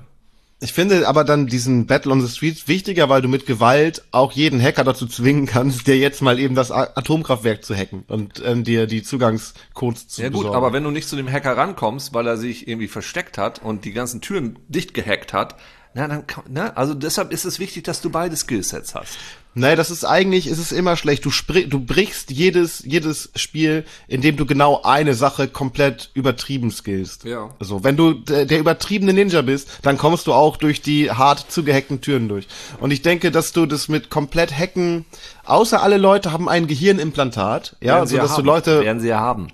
Ich 0.62 0.72
finde 0.74 1.08
aber 1.08 1.24
dann 1.24 1.46
diesen 1.46 1.86
Battle 1.86 2.12
on 2.12 2.20
the 2.20 2.28
Streets 2.28 2.68
wichtiger, 2.68 3.08
weil 3.08 3.22
du 3.22 3.28
mit 3.28 3.46
Gewalt 3.46 4.02
auch 4.10 4.32
jeden 4.32 4.60
Hacker 4.62 4.84
dazu 4.84 5.06
zwingen 5.06 5.46
kannst, 5.46 5.86
der 5.86 5.96
jetzt 5.96 6.20
mal 6.20 6.38
eben 6.38 6.54
das 6.54 6.70
Atomkraftwerk 6.70 7.64
zu 7.64 7.74
hacken 7.74 8.04
und 8.08 8.42
ähm, 8.44 8.64
dir 8.64 8.86
die 8.86 9.02
Zugangscodes 9.02 10.08
zu 10.08 10.22
Ja 10.22 10.28
gut, 10.28 10.40
besorgen. 10.40 10.56
aber 10.56 10.72
wenn 10.74 10.84
du 10.84 10.90
nicht 10.90 11.08
zu 11.08 11.16
dem 11.16 11.30
Hacker 11.30 11.56
rankommst, 11.56 12.12
weil 12.12 12.26
er 12.26 12.36
sich 12.36 12.68
irgendwie 12.68 12.88
versteckt 12.88 13.38
hat 13.38 13.62
und 13.62 13.86
die 13.86 13.92
ganzen 13.92 14.20
Türen 14.20 14.58
dicht 14.68 14.92
gehackt 14.92 15.32
hat, 15.32 15.56
na, 15.92 16.06
dann 16.06 16.26
kann, 16.26 16.44
ne? 16.48 16.76
Also 16.76 16.94
deshalb 16.94 17.32
ist 17.32 17.44
es 17.44 17.58
wichtig, 17.58 17.82
dass 17.84 18.00
du 18.00 18.10
beide 18.10 18.36
Skillsets 18.36 18.94
hast. 18.94 19.18
Nein, 19.54 19.76
das 19.76 19.90
ist 19.90 20.04
eigentlich, 20.04 20.46
ist 20.46 20.58
es 20.58 20.70
immer 20.70 20.94
schlecht. 20.96 21.24
Du, 21.24 21.30
sprich, 21.30 21.68
du 21.68 21.80
brichst 21.80 22.30
jedes, 22.30 22.84
jedes 22.86 23.30
Spiel, 23.34 23.84
indem 24.06 24.36
du 24.36 24.46
genau 24.46 24.82
eine 24.84 25.14
Sache 25.14 25.48
komplett 25.48 26.12
übertrieben 26.14 26.70
skillst. 26.70 27.24
Ja. 27.24 27.50
So, 27.58 27.82
wenn 27.82 27.96
du 27.96 28.12
der, 28.12 28.60
übertriebene 28.60 29.12
Ninja 29.12 29.42
bist, 29.42 29.68
dann 29.82 29.98
kommst 29.98 30.28
du 30.28 30.32
auch 30.32 30.56
durch 30.56 30.82
die 30.82 31.10
hart 31.10 31.50
zugehackten 31.50 32.00
Türen 32.00 32.28
durch. 32.28 32.46
Und 32.78 32.92
ich 32.92 33.02
denke, 33.02 33.32
dass 33.32 33.52
du 33.52 33.66
das 33.66 33.88
mit 33.88 34.08
komplett 34.08 34.56
hacken, 34.56 35.04
außer 35.44 35.82
alle 35.82 35.96
Leute 35.96 36.30
haben 36.30 36.48
ein 36.48 36.68
Gehirnimplantat, 36.68 37.76
ja, 37.80 37.86
Werden 37.94 38.00
also 38.02 38.16
ja 38.16 38.22
dass 38.22 38.36
du. 38.36 38.42
Leute, 38.42 38.82
Werden 38.82 39.00
sie 39.00 39.08
ja 39.08 39.18
haben. 39.18 39.48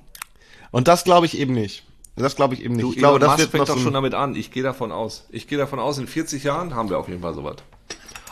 und 0.72 0.88
das 0.88 1.05
glaube 1.05 1.25
ich 1.25 1.38
eben 1.38 1.55
nicht. 1.55 1.86
Das 2.16 2.35
glaube 2.35 2.55
ich 2.55 2.64
eben 2.64 2.74
nicht. 2.74 2.85
Du, 2.85 2.92
ich 2.92 2.96
glaube, 2.96 3.18
Elon 3.18 3.20
das 3.20 3.38
Musk 3.38 3.52
wird 3.52 3.66
fängt 3.66 3.68
doch 3.68 3.83
schon 3.83 3.92
damit 3.92 4.14
an. 4.14 4.35
Ich 4.35 4.50
gehe 4.50 4.62
davon 4.62 4.90
aus. 4.90 5.26
Ich 5.31 5.48
gehe 5.48 5.59
davon 5.59 5.79
aus, 5.79 5.98
in 5.98 6.07
40 6.07 6.44
Jahren 6.44 6.74
haben 6.74 6.88
wir 6.88 6.98
auf 6.98 7.09
jeden 7.09 7.20
Fall 7.20 7.35
sowas. 7.35 7.57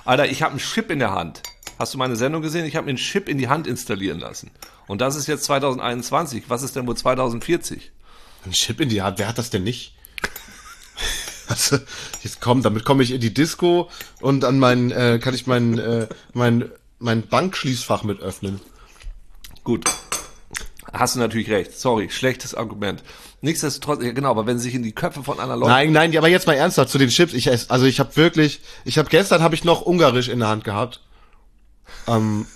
Alter, 0.04 0.26
ich 0.26 0.42
habe 0.42 0.52
einen 0.52 0.60
Chip 0.60 0.90
in 0.90 0.98
der 0.98 1.12
Hand. 1.12 1.42
Hast 1.78 1.92
du 1.92 1.98
meine 1.98 2.16
Sendung 2.16 2.40
gesehen? 2.40 2.64
Ich 2.64 2.76
habe 2.76 2.86
mir 2.86 2.90
einen 2.90 2.98
Chip 2.98 3.28
in 3.28 3.36
die 3.36 3.48
Hand 3.48 3.66
installieren 3.66 4.20
lassen. 4.20 4.50
Und 4.86 5.00
das 5.00 5.16
ist 5.16 5.26
jetzt 5.26 5.44
2021. 5.44 6.44
Was 6.48 6.62
ist 6.62 6.76
denn 6.76 6.86
wohl 6.86 6.96
2040? 6.96 7.92
ein 8.46 8.52
Chip 8.52 8.80
in 8.80 8.88
die 8.88 9.02
Hand. 9.02 9.18
Wer 9.18 9.28
hat 9.28 9.38
das 9.38 9.50
denn 9.50 9.64
nicht? 9.64 9.94
Also, 11.46 11.76
jetzt 12.22 12.40
komm, 12.40 12.62
damit 12.62 12.86
komme 12.86 13.02
ich 13.02 13.10
in 13.10 13.20
die 13.20 13.34
Disco 13.34 13.90
und 14.22 14.46
an 14.46 14.58
mein, 14.58 14.90
äh, 14.90 15.20
kann 15.22 15.34
ich 15.34 15.46
mein, 15.46 15.78
äh, 15.78 16.08
mein, 16.32 16.70
mein 16.98 17.28
Bankschließfach 17.28 18.02
mit 18.02 18.20
öffnen. 18.20 18.62
Gut. 19.62 19.84
Hast 20.94 21.16
du 21.16 21.20
natürlich 21.20 21.50
recht. 21.50 21.76
Sorry, 21.76 22.08
schlechtes 22.08 22.54
Argument. 22.54 23.02
Nichtsdestotrotz, 23.40 24.02
ja 24.02 24.12
genau, 24.12 24.30
aber 24.30 24.46
wenn 24.46 24.58
sie 24.58 24.64
sich 24.64 24.74
in 24.74 24.84
die 24.84 24.92
Köpfe 24.92 25.24
von 25.24 25.40
anderen 25.40 25.60
Leuten... 25.60 25.72
Nein, 25.72 25.92
nein, 25.92 26.16
aber 26.16 26.28
jetzt 26.28 26.46
mal 26.46 26.54
ernsthaft 26.54 26.88
zu 26.88 26.98
den 26.98 27.08
Chips. 27.08 27.32
Ich 27.34 27.48
ess, 27.48 27.68
also 27.68 27.84
ich 27.84 27.98
habe 27.98 28.16
wirklich, 28.16 28.60
ich 28.84 28.96
habe 28.96 29.08
gestern 29.08 29.42
habe 29.42 29.56
ich 29.56 29.64
noch 29.64 29.82
Ungarisch 29.82 30.28
in 30.28 30.38
der 30.38 30.48
Hand 30.48 30.62
gehabt. 30.62 31.00
Ähm, 32.06 32.46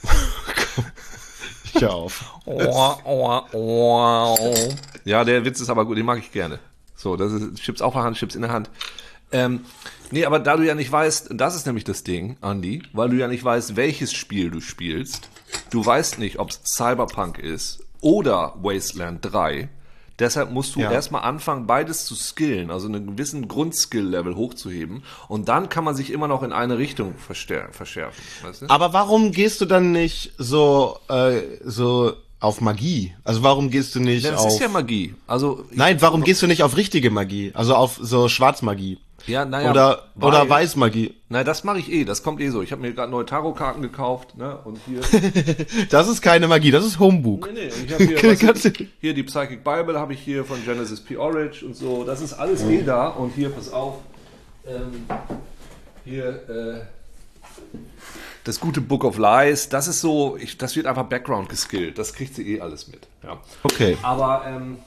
ich 1.74 1.82
hör 1.82 1.94
auf. 1.94 2.40
Oh, 2.44 2.94
oh, 3.04 3.40
oh. 3.52 4.68
Ja, 5.04 5.24
der 5.24 5.44
Witz 5.44 5.60
ist 5.60 5.68
aber 5.68 5.84
gut, 5.84 5.98
den 5.98 6.06
mag 6.06 6.18
ich 6.18 6.30
gerne. 6.30 6.60
So, 6.94 7.16
das 7.16 7.32
ist 7.32 7.56
Chips 7.56 7.82
auf 7.82 7.94
der 7.94 8.04
Hand, 8.04 8.16
Chips 8.16 8.36
in 8.36 8.42
der 8.42 8.52
Hand. 8.52 8.70
Ähm, 9.32 9.64
nee, 10.10 10.24
aber 10.24 10.38
da 10.38 10.56
du 10.56 10.62
ja 10.62 10.74
nicht 10.74 10.90
weißt, 10.90 11.30
das 11.32 11.56
ist 11.56 11.66
nämlich 11.66 11.84
das 11.84 12.04
Ding, 12.04 12.36
Andy, 12.40 12.82
weil 12.92 13.08
du 13.08 13.16
ja 13.16 13.26
nicht 13.26 13.44
weißt, 13.44 13.76
welches 13.76 14.12
Spiel 14.12 14.50
du 14.50 14.60
spielst. 14.60 15.28
Du 15.70 15.84
weißt 15.84 16.18
nicht, 16.18 16.38
ob 16.38 16.50
es 16.50 16.60
Cyberpunk 16.64 17.38
ist 17.38 17.80
oder 18.00 18.54
Wasteland 18.62 19.20
3. 19.22 19.68
Deshalb 20.18 20.50
musst 20.50 20.74
du 20.74 20.80
Ja. 20.80 20.90
erstmal 20.90 21.22
anfangen, 21.22 21.68
beides 21.68 22.04
zu 22.04 22.16
skillen, 22.16 22.72
also 22.72 22.88
einen 22.88 23.06
gewissen 23.16 23.46
Grundskill-Level 23.46 24.34
hochzuheben. 24.34 25.04
Und 25.28 25.48
dann 25.48 25.68
kann 25.68 25.84
man 25.84 25.94
sich 25.94 26.10
immer 26.10 26.26
noch 26.26 26.42
in 26.42 26.52
eine 26.52 26.76
Richtung 26.76 27.14
verschärfen. 27.16 27.86
Weißt 28.42 28.62
du? 28.62 28.66
Aber 28.68 28.92
warum 28.92 29.30
gehst 29.30 29.60
du 29.60 29.64
dann 29.64 29.92
nicht 29.92 30.32
so, 30.36 30.98
äh, 31.08 31.40
so 31.64 32.14
auf 32.40 32.60
Magie? 32.60 33.14
Also 33.22 33.44
warum 33.44 33.70
gehst 33.70 33.94
du 33.94 34.00
nicht 34.00 34.24
das 34.26 34.40
auf... 34.40 34.48
ist 34.52 34.58
ja 34.60 34.68
Magie. 34.68 35.14
Also 35.28 35.64
Nein, 35.70 36.02
warum 36.02 36.24
gehst 36.24 36.42
du 36.42 36.48
nicht 36.48 36.64
auf 36.64 36.76
richtige 36.76 37.10
Magie? 37.10 37.52
Also 37.54 37.76
auf 37.76 37.98
so 38.00 38.28
Schwarzmagie? 38.28 38.98
Ja, 39.28 39.44
naja, 39.44 39.70
oder 39.70 40.04
weil- 40.14 40.28
oder 40.28 40.48
Weißmagie? 40.48 41.14
Nein, 41.28 41.44
das 41.44 41.62
mache 41.62 41.78
ich 41.78 41.92
eh. 41.92 42.04
Das 42.04 42.22
kommt 42.22 42.40
eh 42.40 42.48
so. 42.48 42.62
Ich 42.62 42.72
habe 42.72 42.80
mir 42.82 42.92
gerade 42.94 43.10
neue 43.12 43.26
Tarotkarten 43.26 43.82
gekauft, 43.82 44.36
ne? 44.36 44.58
Und 44.64 44.78
hier, 44.86 45.00
Das 45.90 46.08
ist 46.08 46.22
keine 46.22 46.48
Magie, 46.48 46.70
das 46.70 46.84
ist 46.84 46.98
Homebook. 46.98 47.52
nee, 47.52 47.66
nee, 47.66 47.84
ich 47.86 47.92
habe 47.92 48.04
hier, 48.04 48.48
was, 48.48 48.62
du- 48.62 48.86
hier 49.00 49.14
die 49.14 49.22
Psychic 49.22 49.62
Bible 49.62 49.98
habe 50.00 50.14
ich 50.14 50.20
hier 50.20 50.44
von 50.44 50.64
Genesis 50.64 51.00
P. 51.00 51.16
Orridge 51.16 51.64
und 51.66 51.76
so. 51.76 52.04
Das 52.04 52.20
ist 52.22 52.32
alles 52.32 52.62
eh 52.64 52.82
da. 52.82 53.08
Und 53.08 53.34
hier, 53.34 53.50
pass 53.50 53.70
auf, 53.72 53.96
ähm, 54.66 55.04
hier 56.04 56.28
äh, 56.48 56.80
das 58.44 58.60
gute 58.60 58.80
Book 58.80 59.04
of 59.04 59.18
Lies. 59.18 59.68
Das 59.68 59.88
ist 59.88 60.00
so, 60.00 60.36
ich, 60.40 60.56
das 60.56 60.74
wird 60.76 60.86
einfach 60.86 61.04
Background 61.04 61.50
geskillt. 61.50 61.98
Das 61.98 62.14
kriegt 62.14 62.34
sie 62.34 62.54
eh 62.56 62.60
alles 62.62 62.88
mit. 62.88 63.06
Ja. 63.22 63.38
Okay. 63.62 63.98
Aber 64.02 64.44
ähm, 64.46 64.78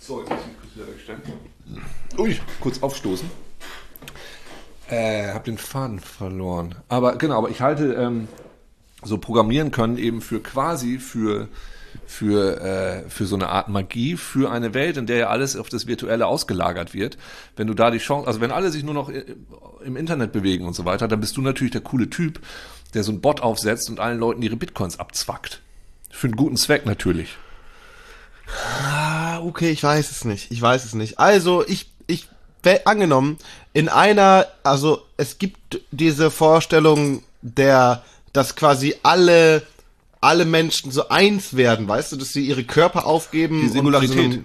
so, 0.00 0.20
jetzt 0.20 0.30
muss 0.30 0.38
ich 0.40 0.60
kurz 0.60 0.74
wieder 0.76 0.86
wegstellen. 0.86 1.22
Ui, 2.18 2.38
kurz 2.60 2.82
aufstoßen. 2.82 3.28
Äh, 4.88 5.32
hab 5.32 5.44
den 5.44 5.58
Faden 5.58 5.98
verloren. 5.98 6.74
Aber 6.88 7.16
genau, 7.16 7.38
aber 7.38 7.50
ich 7.50 7.60
halte 7.60 7.94
ähm, 7.94 8.28
so 9.02 9.18
programmieren 9.18 9.70
können 9.70 9.96
eben 9.98 10.20
für 10.20 10.40
quasi 10.40 10.98
für 10.98 11.48
für 12.06 12.60
äh, 12.60 13.08
für 13.08 13.24
so 13.24 13.36
eine 13.36 13.48
Art 13.48 13.68
Magie 13.68 14.16
für 14.16 14.50
eine 14.50 14.74
Welt, 14.74 14.96
in 14.96 15.06
der 15.06 15.16
ja 15.16 15.26
alles 15.28 15.56
auf 15.56 15.68
das 15.68 15.86
Virtuelle 15.86 16.26
ausgelagert 16.26 16.92
wird. 16.92 17.16
Wenn 17.56 17.66
du 17.66 17.74
da 17.74 17.90
die 17.90 17.98
Chance, 17.98 18.26
also 18.26 18.40
wenn 18.40 18.50
alle 18.50 18.70
sich 18.70 18.82
nur 18.84 18.94
noch 18.94 19.08
i- 19.10 19.24
im 19.84 19.96
Internet 19.96 20.32
bewegen 20.32 20.66
und 20.66 20.74
so 20.74 20.84
weiter, 20.84 21.08
dann 21.08 21.20
bist 21.20 21.36
du 21.36 21.40
natürlich 21.40 21.72
der 21.72 21.80
coole 21.80 22.10
Typ, 22.10 22.40
der 22.92 23.04
so 23.04 23.12
einen 23.12 23.20
Bot 23.20 23.40
aufsetzt 23.40 23.88
und 23.88 24.00
allen 24.00 24.18
Leuten 24.18 24.42
ihre 24.42 24.56
Bitcoins 24.56 24.98
abzwackt. 24.98 25.62
Für 26.10 26.26
einen 26.26 26.36
guten 26.36 26.56
Zweck 26.56 26.84
natürlich. 26.84 27.36
Ah, 28.46 29.40
okay, 29.40 29.70
ich 29.70 29.82
weiß 29.82 30.10
es 30.10 30.24
nicht. 30.24 30.50
Ich 30.50 30.60
weiß 30.60 30.84
es 30.84 30.94
nicht. 30.94 31.18
Also, 31.18 31.66
ich, 31.66 31.90
ich, 32.06 32.28
angenommen, 32.84 33.38
in 33.72 33.88
einer, 33.88 34.46
also, 34.62 35.02
es 35.16 35.38
gibt 35.38 35.80
diese 35.90 36.30
Vorstellung 36.30 37.22
der, 37.42 38.02
dass 38.32 38.56
quasi 38.56 38.96
alle, 39.02 39.62
alle 40.20 40.44
Menschen 40.44 40.90
so 40.90 41.08
eins 41.08 41.56
werden, 41.56 41.88
weißt 41.88 42.12
du, 42.12 42.16
dass 42.16 42.32
sie 42.32 42.46
ihre 42.46 42.64
Körper 42.64 43.06
aufgeben. 43.06 43.60
Die 43.60 43.68
Singularität. 43.68 44.16
Und 44.16 44.32
zu, 44.32 44.38
einem, 44.38 44.44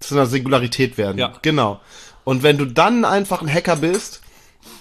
zu 0.00 0.14
einer 0.14 0.26
Singularität 0.26 0.98
werden. 0.98 1.18
Ja. 1.18 1.32
Genau. 1.42 1.80
Und 2.24 2.42
wenn 2.42 2.58
du 2.58 2.64
dann 2.64 3.04
einfach 3.04 3.42
ein 3.42 3.52
Hacker 3.52 3.76
bist, 3.76 4.20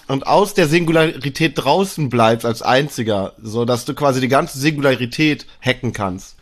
und 0.08 0.28
aus 0.28 0.54
der 0.54 0.68
Singularität 0.68 1.54
draußen 1.56 2.10
bleibst 2.10 2.46
als 2.46 2.62
einziger, 2.62 3.34
so 3.42 3.66
dass 3.66 3.86
du 3.86 3.94
quasi 3.94 4.22
die 4.22 4.28
ganze 4.28 4.60
Singularität 4.60 5.46
hacken 5.62 5.94
kannst. 5.94 6.36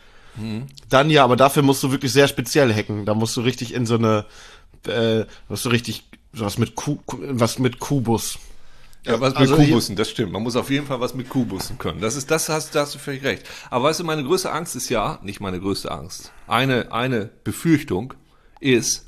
Dann 0.88 1.10
ja, 1.10 1.24
aber 1.24 1.36
dafür 1.36 1.62
musst 1.62 1.82
du 1.82 1.90
wirklich 1.90 2.12
sehr 2.12 2.28
speziell 2.28 2.72
hacken. 2.74 3.06
Da 3.06 3.14
musst 3.14 3.36
du 3.36 3.40
richtig 3.40 3.74
in 3.74 3.86
so 3.86 3.94
eine, 3.94 4.26
äh, 4.86 5.24
musst 5.48 5.64
du 5.64 5.68
richtig 5.68 6.04
was 6.32 6.58
mit 6.58 6.74
Ku, 6.74 6.98
was 7.06 7.58
mit 7.58 7.78
Kubus. 7.78 8.38
Ja, 9.04 9.20
was 9.20 9.34
mit 9.34 9.42
Also 9.42 9.56
Kubussen, 9.56 9.96
das 9.96 10.10
stimmt. 10.10 10.32
Man 10.32 10.42
muss 10.42 10.56
auf 10.56 10.70
jeden 10.70 10.86
Fall 10.86 10.98
was 10.98 11.14
mit 11.14 11.28
Kubussen 11.28 11.78
können. 11.78 12.00
Das 12.00 12.16
ist, 12.16 12.30
das 12.30 12.48
hast, 12.48 12.74
da 12.74 12.80
hast 12.80 12.94
du 12.94 12.98
völlig 12.98 13.22
recht. 13.22 13.44
Aber 13.70 13.84
weißt 13.84 14.00
du, 14.00 14.04
meine 14.04 14.24
größte 14.24 14.50
Angst 14.50 14.76
ist 14.76 14.88
ja, 14.88 15.18
nicht 15.22 15.40
meine 15.40 15.60
größte 15.60 15.90
Angst. 15.90 16.32
Eine, 16.46 16.90
eine 16.90 17.30
Befürchtung 17.44 18.14
ist, 18.60 19.06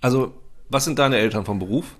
also, 0.00 0.34
was 0.68 0.84
sind 0.84 0.98
deine 0.98 1.16
Eltern 1.16 1.46
vom 1.46 1.58
Beruf? 1.58 1.96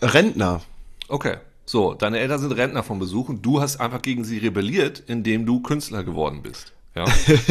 Rentner. 0.00 0.62
Okay. 1.08 1.38
So, 1.76 1.92
deine 1.92 2.20
Eltern 2.20 2.40
sind 2.40 2.52
Rentner 2.52 2.82
vom 2.82 2.98
Besuch 2.98 3.28
und 3.28 3.44
du 3.44 3.60
hast 3.60 3.82
einfach 3.82 4.00
gegen 4.00 4.24
sie 4.24 4.38
rebelliert, 4.38 5.02
indem 5.08 5.44
du 5.44 5.60
Künstler 5.60 6.04
geworden 6.04 6.40
bist. 6.42 6.72
Ja. 6.94 7.04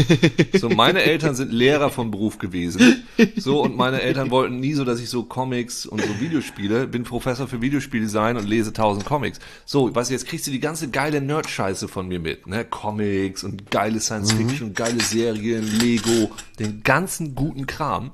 So, 0.60 0.68
meine 0.68 1.04
Eltern 1.04 1.36
sind 1.36 1.54
Lehrer 1.54 1.92
von 1.92 2.10
Beruf 2.10 2.40
gewesen. 2.40 3.06
So, 3.36 3.62
und 3.62 3.78
meine 3.78 4.02
Eltern 4.02 4.32
wollten 4.32 4.60
nie 4.60 4.74
so, 4.74 4.84
dass 4.84 5.00
ich 5.00 5.12
so 5.12 5.26
Comics 5.26 5.86
und 5.86 6.02
so 6.02 6.20
Videospiele, 6.20 6.88
bin 6.88 7.04
Professor 7.04 7.48
für 7.48 7.62
Videospieldesign 7.62 8.36
und 8.38 8.50
lese 8.50 8.74
tausend 8.74 9.06
Comics. 9.06 9.38
So, 9.64 9.94
weißt 9.94 10.10
du, 10.10 10.16
jetzt 10.16 10.26
kriegst 10.26 10.48
du 10.48 10.52
die 10.52 10.60
ganze 10.60 10.90
geile 10.90 11.22
Nerd-Scheiße 11.22 11.88
von 11.88 12.08
mir 12.08 12.20
mit, 12.20 12.48
ne? 12.48 12.66
Comics 12.66 13.44
und 13.44 13.70
geile 13.70 14.00
Science-Fiction, 14.00 14.74
geile 14.74 15.02
Serien, 15.02 15.62
Lego, 15.80 16.32
den 16.58 16.82
ganzen 16.82 17.36
guten 17.36 17.68
Kram. 17.68 18.10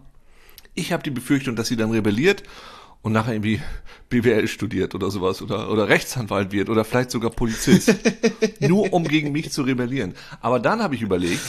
Ich 0.75 0.91
habe 0.91 1.03
die 1.03 1.09
Befürchtung, 1.09 1.55
dass 1.55 1.69
sie 1.69 1.77
dann 1.77 1.91
rebelliert 1.91 2.43
und 3.01 3.13
nachher 3.13 3.33
irgendwie 3.33 3.61
BWL 4.09 4.47
studiert 4.47 4.93
oder 4.95 5.09
sowas 5.09 5.41
oder, 5.41 5.69
oder 5.71 5.87
Rechtsanwalt 5.89 6.51
wird 6.51 6.69
oder 6.69 6.83
vielleicht 6.85 7.11
sogar 7.11 7.31
Polizist. 7.31 7.95
nur 8.59 8.93
um 8.93 9.03
gegen 9.05 9.31
mich 9.31 9.51
zu 9.51 9.63
rebellieren. 9.63 10.13
Aber 10.41 10.59
dann 10.59 10.81
habe 10.83 10.95
ich 10.95 11.01
überlegt, 11.01 11.41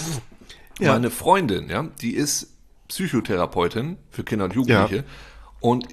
meine 0.81 1.11
Freundin, 1.11 1.69
ja, 1.69 1.89
die 2.01 2.15
ist 2.15 2.49
Psychotherapeutin 2.89 3.97
für 4.11 4.25
Kinder 4.25 4.47
und 4.47 4.55
Jugendliche 4.55 4.97
Ja. 4.97 5.03
und 5.61 5.87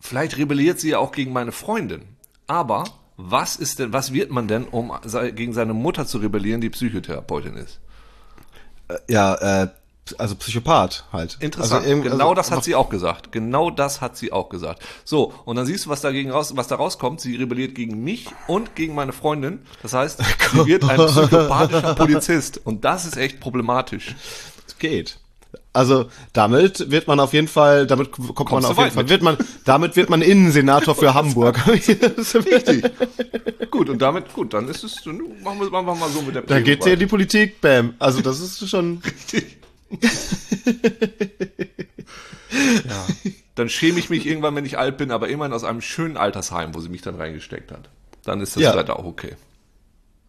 vielleicht 0.00 0.36
rebelliert 0.36 0.80
sie 0.80 0.90
ja 0.90 0.98
auch 0.98 1.12
gegen 1.12 1.32
meine 1.32 1.52
Freundin. 1.52 2.02
Aber 2.46 2.84
was 3.16 3.56
ist 3.56 3.78
denn, 3.78 3.92
was 3.92 4.12
wird 4.12 4.30
man 4.30 4.48
denn, 4.48 4.64
um 4.64 4.92
gegen 5.34 5.52
seine 5.52 5.72
Mutter 5.74 6.06
zu 6.06 6.18
rebellieren, 6.18 6.60
die 6.60 6.70
Psychotherapeutin 6.70 7.54
ist? 7.54 7.80
Ja, 9.08 9.62
äh, 9.62 9.68
also 10.18 10.34
Psychopath 10.34 11.04
halt. 11.12 11.36
Interessant. 11.40 11.86
Also, 11.86 12.02
genau 12.02 12.30
also, 12.30 12.34
das 12.34 12.50
hat 12.50 12.64
sie 12.64 12.74
auch 12.74 12.90
gesagt. 12.90 13.32
Genau 13.32 13.70
das 13.70 14.00
hat 14.00 14.16
sie 14.16 14.32
auch 14.32 14.48
gesagt. 14.48 14.82
So, 15.04 15.32
und 15.44 15.56
dann 15.56 15.66
siehst 15.66 15.86
du, 15.86 15.90
was 15.90 16.00
dagegen 16.00 16.30
raus, 16.30 16.52
was 16.56 16.68
da 16.68 16.76
rauskommt. 16.76 17.20
Sie 17.20 17.36
rebelliert 17.36 17.74
gegen 17.74 18.04
mich 18.04 18.28
und 18.46 18.74
gegen 18.74 18.94
meine 18.94 19.12
Freundin. 19.12 19.60
Das 19.82 19.94
heißt, 19.94 20.22
sie 20.52 20.66
wird 20.66 20.88
ein 20.88 20.98
psychopathischer 21.06 21.94
Polizist. 21.94 22.60
Und 22.64 22.84
das 22.84 23.06
ist 23.06 23.16
echt 23.16 23.40
problematisch. 23.40 24.14
geht. 24.78 25.18
Also 25.72 26.06
damit 26.32 26.90
wird 26.92 27.08
man 27.08 27.18
auf 27.18 27.32
jeden 27.32 27.48
Fall, 27.48 27.86
damit 27.86 28.12
kommt 28.12 28.28
man 28.28 28.44
Kommst 28.44 28.68
du 28.68 28.72
auf 28.72 28.78
jeden 28.78 28.92
Fall, 28.92 29.02
mit. 29.02 29.10
wird 29.10 29.22
man, 29.22 29.36
damit 29.64 29.96
wird 29.96 30.08
man 30.08 30.22
Innensenator 30.22 30.94
für 30.94 31.14
Hamburg. 31.14 31.60
das 31.66 32.34
ist 32.34 32.34
wichtig. 32.34 32.84
Gut, 33.72 33.88
und 33.90 34.00
damit, 34.00 34.32
gut, 34.32 34.54
dann 34.54 34.68
ist 34.68 34.84
es, 34.84 35.04
machen 35.04 35.58
wir, 35.58 35.70
machen 35.70 35.86
wir 35.86 35.94
mal 35.96 36.08
so 36.10 36.22
mit 36.22 36.36
der 36.36 36.42
Da 36.42 36.60
geht 36.60 36.84
dir 36.84 36.92
in 36.92 37.00
die 37.00 37.06
Politik, 37.06 37.60
bam. 37.60 37.94
Also 37.98 38.20
das 38.20 38.38
ist 38.38 38.68
schon. 38.68 39.02
Dann 43.54 43.68
schäme 43.68 43.98
ich 43.98 44.10
mich 44.10 44.26
irgendwann, 44.26 44.54
wenn 44.56 44.64
ich 44.64 44.78
alt 44.78 44.96
bin, 44.96 45.10
aber 45.10 45.28
immerhin 45.28 45.52
aus 45.52 45.64
einem 45.64 45.80
schönen 45.80 46.16
Altersheim, 46.16 46.74
wo 46.74 46.80
sie 46.80 46.88
mich 46.88 47.02
dann 47.02 47.16
reingesteckt 47.16 47.72
hat. 47.72 47.88
Dann 48.24 48.40
ist 48.40 48.56
das 48.56 48.62
Ja. 48.62 48.72
vielleicht 48.72 48.90
auch 48.90 49.04
okay. 49.04 49.36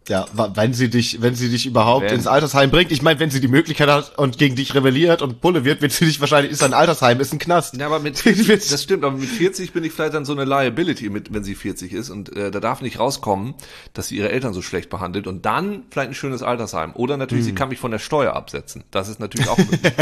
Ja, 0.08 0.26
wenn 0.54 0.72
sie 0.72 0.88
dich, 0.88 1.20
wenn 1.20 1.34
sie 1.34 1.48
dich 1.48 1.66
überhaupt 1.66 2.06
Wenn. 2.06 2.14
ins 2.14 2.26
Altersheim 2.28 2.70
bringt, 2.70 2.92
ich 2.92 3.02
meine, 3.02 3.18
wenn 3.18 3.30
sie 3.30 3.40
die 3.40 3.48
Möglichkeit 3.48 3.88
hat 3.88 4.16
und 4.18 4.38
gegen 4.38 4.54
dich 4.54 4.74
rebelliert 4.74 5.20
und 5.20 5.40
Bulle 5.40 5.64
wird, 5.64 5.82
wird 5.82 5.92
sie 5.92 6.04
dich 6.06 6.20
wahrscheinlich, 6.20 6.52
ist 6.52 6.62
ein 6.62 6.74
Altersheim, 6.74 7.18
ist 7.20 7.32
ein 7.32 7.38
Knast. 7.40 7.76
Ja, 7.76 7.86
aber 7.86 7.98
mit 7.98 8.18
40, 8.18 8.70
das 8.70 8.82
stimmt, 8.82 9.04
aber 9.04 9.16
mit 9.16 9.28
40 9.28 9.72
bin 9.72 9.82
ich 9.82 9.92
vielleicht 9.92 10.14
dann 10.14 10.24
so 10.24 10.32
eine 10.32 10.44
Liability, 10.44 11.10
mit, 11.10 11.34
wenn 11.34 11.42
sie 11.42 11.56
40 11.56 11.92
ist 11.92 12.10
und 12.10 12.34
äh, 12.36 12.50
da 12.50 12.60
darf 12.60 12.82
nicht 12.82 13.00
rauskommen, 13.00 13.54
dass 13.94 14.08
sie 14.08 14.16
ihre 14.16 14.30
Eltern 14.30 14.54
so 14.54 14.62
schlecht 14.62 14.90
behandelt 14.90 15.26
und 15.26 15.44
dann 15.44 15.84
vielleicht 15.90 16.10
ein 16.10 16.14
schönes 16.14 16.42
Altersheim. 16.42 16.92
Oder 16.94 17.16
natürlich, 17.16 17.44
sie 17.44 17.54
kann 17.54 17.68
mich 17.68 17.80
von 17.80 17.90
der 17.90 17.98
Steuer 17.98 18.34
absetzen. 18.34 18.84
Das 18.92 19.08
ist 19.08 19.18
natürlich 19.18 19.48
auch 19.48 19.58
möglich. 19.58 19.92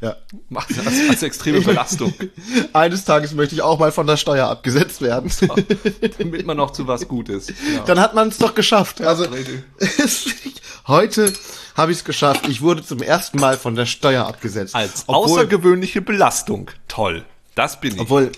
Ja. 0.00 0.16
Macht 0.48 0.70
das 0.70 0.86
als, 0.86 0.96
als 1.08 1.22
extreme 1.22 1.60
Belastung, 1.60 2.12
Eines 2.72 3.04
Tages 3.04 3.34
möchte 3.34 3.54
ich 3.54 3.62
auch 3.62 3.78
mal 3.78 3.92
von 3.92 4.06
der 4.06 4.16
Steuer 4.16 4.48
abgesetzt 4.48 5.00
werden. 5.00 5.30
damit 6.18 6.46
man 6.46 6.56
noch 6.56 6.70
zu 6.72 6.86
was 6.86 7.06
gut 7.08 7.28
ist. 7.28 7.50
Ja. 7.50 7.84
Dann 7.86 8.00
hat 8.00 8.14
man 8.14 8.28
es 8.28 8.38
doch 8.38 8.54
geschafft. 8.54 8.91
Also 9.00 9.24
richtig. 9.24 9.62
heute 10.86 11.32
habe 11.76 11.92
ich 11.92 11.98
es 11.98 12.04
geschafft. 12.04 12.48
Ich 12.48 12.60
wurde 12.60 12.84
zum 12.84 13.00
ersten 13.02 13.38
Mal 13.38 13.56
von 13.56 13.74
der 13.74 13.86
Steuer 13.86 14.26
abgesetzt. 14.26 14.74
Als 14.74 15.04
obwohl, 15.06 15.24
außergewöhnliche 15.38 16.02
Belastung. 16.02 16.70
Toll. 16.88 17.24
Das 17.54 17.80
bin 17.80 17.94
ich. 17.94 18.00
obwohl, 18.00 18.32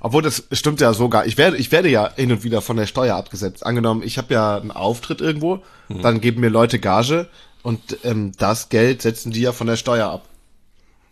obwohl 0.00 0.22
das 0.22 0.44
stimmt 0.52 0.80
ja 0.80 0.92
sogar. 0.94 1.26
Ich 1.26 1.36
werde, 1.38 1.56
ich 1.56 1.72
werde 1.72 1.88
ja 1.88 2.10
hin 2.14 2.32
und 2.32 2.44
wieder 2.44 2.60
von 2.62 2.76
der 2.76 2.86
Steuer 2.86 3.16
abgesetzt. 3.16 3.64
Angenommen, 3.64 4.02
ich 4.02 4.18
habe 4.18 4.32
ja 4.34 4.56
einen 4.56 4.70
Auftritt 4.70 5.20
irgendwo, 5.20 5.62
Mhm. 5.88 6.00
dann 6.02 6.20
geben 6.22 6.40
mir 6.40 6.48
Leute 6.48 6.78
Gage 6.78 7.28
und 7.62 7.98
ähm, 8.04 8.32
das 8.38 8.70
Geld 8.70 9.02
setzen 9.02 9.32
die 9.32 9.42
ja 9.42 9.52
von 9.52 9.66
der 9.66 9.76
Steuer 9.76 10.08
ab. 10.08 10.26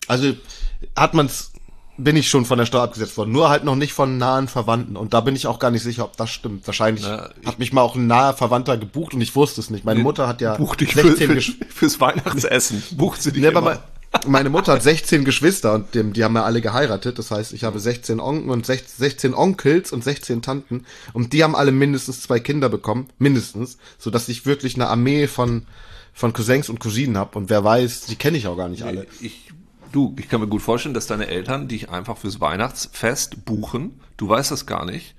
Also 0.09 0.33
hat 0.97 1.13
man's, 1.15 1.52
bin 2.03 2.17
ich 2.17 2.29
schon 2.29 2.45
von 2.45 2.59
der 2.59 2.67
Steuer 2.67 2.83
abgesetzt 2.83 3.17
worden, 3.17 3.33
nur 3.33 3.49
halt 3.49 3.65
noch 3.65 3.77
nicht 3.77 3.93
von 3.93 4.19
nahen 4.19 4.49
Verwandten. 4.49 4.97
Und 4.97 5.15
da 5.15 5.21
bin 5.21 5.37
ich 5.37 5.47
auch 5.47 5.59
gar 5.59 5.71
nicht 5.71 5.83
sicher, 5.83 6.05
ob 6.05 6.17
das 6.17 6.31
stimmt. 6.31 6.67
Wahrscheinlich 6.67 7.05
Na, 7.07 7.31
hat 7.45 7.59
mich 7.59 7.73
mal 7.73 7.83
auch 7.83 7.95
ein 7.95 8.07
naher 8.07 8.35
Verwandter 8.35 8.77
gebucht 8.77 9.15
und 9.15 9.21
ich 9.21 9.35
wusste 9.37 9.61
es 9.61 9.71
nicht. 9.71 9.85
Meine 9.85 10.01
Mutter 10.01 10.27
hat 10.29 10.41
ja 10.41 10.57
Buch 10.57 10.77
dich 10.77 10.95
für, 10.95 11.03
16 11.03 11.27
für, 11.29 11.35
Gesch 11.35 11.59
fürs 11.69 12.01
Weihnachtsessen. 12.01 12.83
Bucht 12.93 13.23
sie 13.23 13.33
dich 13.33 13.43
Nee, 13.43 13.49
immer. 13.49 13.61
mein, 13.61 13.79
meine 14.27 14.51
Mutter 14.51 14.73
hat 14.73 14.83
16 14.83 15.25
Geschwister 15.25 15.75
und 15.75 15.95
dem, 15.95 16.13
die 16.13 16.25
haben 16.25 16.35
ja 16.35 16.45
alle 16.45 16.61
geheiratet. 16.61 17.19
Das 17.19 17.31
heißt, 17.31 17.53
ich 17.53 17.65
habe 17.65 17.81
16 17.81 18.21
Onkel 18.21 18.51
und 18.51 18.67
16 18.67 18.93
16 18.99 19.35
Onkels 19.35 19.93
und 19.93 20.05
16 20.05 20.43
Tanten. 20.43 20.85
Und 21.13 21.33
die 21.33 21.43
haben 21.45 21.55
alle 21.57 21.73
mindestens 21.73 22.21
zwei 22.21 22.41
Kinder 22.41 22.69
bekommen. 22.69 23.09
Mindestens. 23.19 23.79
Sodass 23.99 24.29
ich 24.29 24.45
wirklich 24.45 24.75
eine 24.75 24.89
Armee 24.89 25.27
von, 25.29 25.67
von 26.13 26.33
Cousins 26.33 26.69
und 26.69 26.81
Cousinen 26.81 27.17
habe. 27.17 27.39
Und 27.39 27.49
wer 27.49 27.65
weiß, 27.65 28.03
die 28.07 28.17
kenne 28.17 28.39
ich 28.39 28.47
auch 28.47 28.57
gar 28.57 28.69
nicht 28.69 28.83
alle. 28.83 29.07
Ich, 29.21 29.53
du, 29.93 30.15
ich 30.19 30.29
kann 30.29 30.41
mir 30.41 30.49
gut 30.49 30.63
vorstellen, 30.63 30.95
dass 30.95 31.07
deine 31.07 31.29
Eltern 31.29 31.69
dich 31.69 31.91
einfach 31.91 32.17
fürs 32.17 32.41
Weihnachtsfest 32.41 33.45
buchen. 33.45 34.01
Du 34.17 34.29
weißt 34.29 34.51
das 34.51 34.67
gar 34.67 34.85
nicht. 34.85 35.15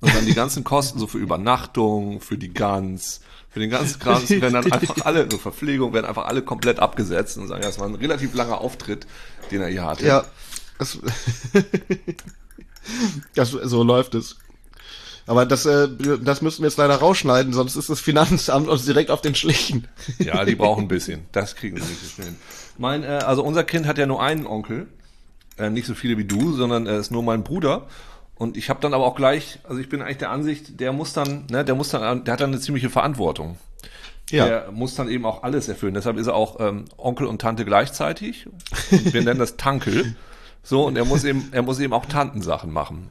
Und 0.00 0.14
dann 0.14 0.24
die 0.24 0.34
ganzen 0.34 0.64
Kosten 0.64 0.98
so 0.98 1.06
für 1.06 1.18
Übernachtung, 1.18 2.20
für 2.20 2.38
die 2.38 2.52
Gans, 2.52 3.20
für 3.50 3.60
den 3.60 3.70
ganzen 3.70 3.98
Kram, 3.98 4.26
werden 4.28 4.54
dann 4.54 4.72
einfach 4.72 5.04
alle, 5.04 5.26
nur 5.26 5.38
Verpflegung, 5.38 5.92
werden 5.92 6.06
einfach 6.06 6.26
alle 6.26 6.42
komplett 6.42 6.78
abgesetzt 6.78 7.36
und 7.36 7.48
sagen, 7.48 7.62
ja, 7.62 7.68
das 7.68 7.78
war 7.78 7.86
ein 7.86 7.96
relativ 7.96 8.34
langer 8.34 8.60
Auftritt, 8.60 9.06
den 9.50 9.60
er 9.60 9.68
hier 9.68 9.84
hatte. 9.84 10.06
Ja, 10.06 10.24
das, 10.78 10.98
das, 13.34 13.50
so 13.50 13.82
läuft 13.82 14.14
es. 14.14 14.36
Aber 15.26 15.44
das, 15.46 15.66
äh, 15.66 15.88
das 16.22 16.42
müssen 16.42 16.62
wir 16.62 16.68
jetzt 16.68 16.78
leider 16.78 16.96
rausschneiden, 16.96 17.52
sonst 17.52 17.76
ist 17.76 17.90
das 17.90 18.00
Finanzamt 18.00 18.68
uns 18.68 18.84
direkt 18.84 19.10
auf 19.10 19.20
den 19.20 19.34
Schlichen. 19.34 19.86
Ja, 20.18 20.44
die 20.44 20.54
brauchen 20.54 20.84
ein 20.84 20.88
bisschen. 20.88 21.26
Das 21.32 21.54
kriegen 21.56 21.76
sie 21.76 21.86
nicht 21.86 22.02
so 22.02 22.08
schnell. 22.08 22.26
hin. 22.28 22.36
Mein, 22.80 23.04
äh, 23.04 23.08
also 23.08 23.44
unser 23.44 23.62
Kind 23.62 23.86
hat 23.86 23.98
ja 23.98 24.06
nur 24.06 24.22
einen 24.22 24.46
Onkel, 24.46 24.86
äh, 25.58 25.68
nicht 25.68 25.86
so 25.86 25.94
viele 25.94 26.16
wie 26.16 26.24
du, 26.24 26.52
sondern 26.52 26.86
er 26.86 26.96
ist 26.98 27.10
nur 27.10 27.22
mein 27.22 27.44
Bruder. 27.44 27.86
Und 28.36 28.56
ich 28.56 28.70
habe 28.70 28.80
dann 28.80 28.94
aber 28.94 29.04
auch 29.04 29.14
gleich, 29.14 29.58
also 29.64 29.78
ich 29.78 29.90
bin 29.90 30.00
eigentlich 30.00 30.16
der 30.16 30.30
Ansicht, 30.30 30.80
der 30.80 30.94
muss 30.94 31.12
dann, 31.12 31.44
ne, 31.50 31.62
der 31.62 31.74
muss 31.74 31.90
dann, 31.90 32.24
der 32.24 32.32
hat 32.32 32.40
dann 32.40 32.50
eine 32.50 32.58
ziemliche 32.58 32.88
Verantwortung. 32.88 33.58
Ja. 34.30 34.46
Der 34.46 34.72
muss 34.72 34.94
dann 34.94 35.10
eben 35.10 35.26
auch 35.26 35.42
alles 35.42 35.68
erfüllen. 35.68 35.92
Deshalb 35.92 36.16
ist 36.16 36.28
er 36.28 36.34
auch 36.34 36.58
ähm, 36.58 36.86
Onkel 36.96 37.26
und 37.26 37.42
Tante 37.42 37.66
gleichzeitig. 37.66 38.46
Und 38.90 39.12
wir 39.12 39.22
nennen 39.22 39.40
das 39.40 39.58
Tankel. 39.58 40.16
So, 40.62 40.86
und 40.86 40.96
er 40.96 41.04
muss 41.04 41.24
eben, 41.24 41.50
er 41.52 41.60
muss 41.60 41.80
eben 41.80 41.92
auch 41.92 42.06
Tantensachen 42.06 42.72
machen. 42.72 43.10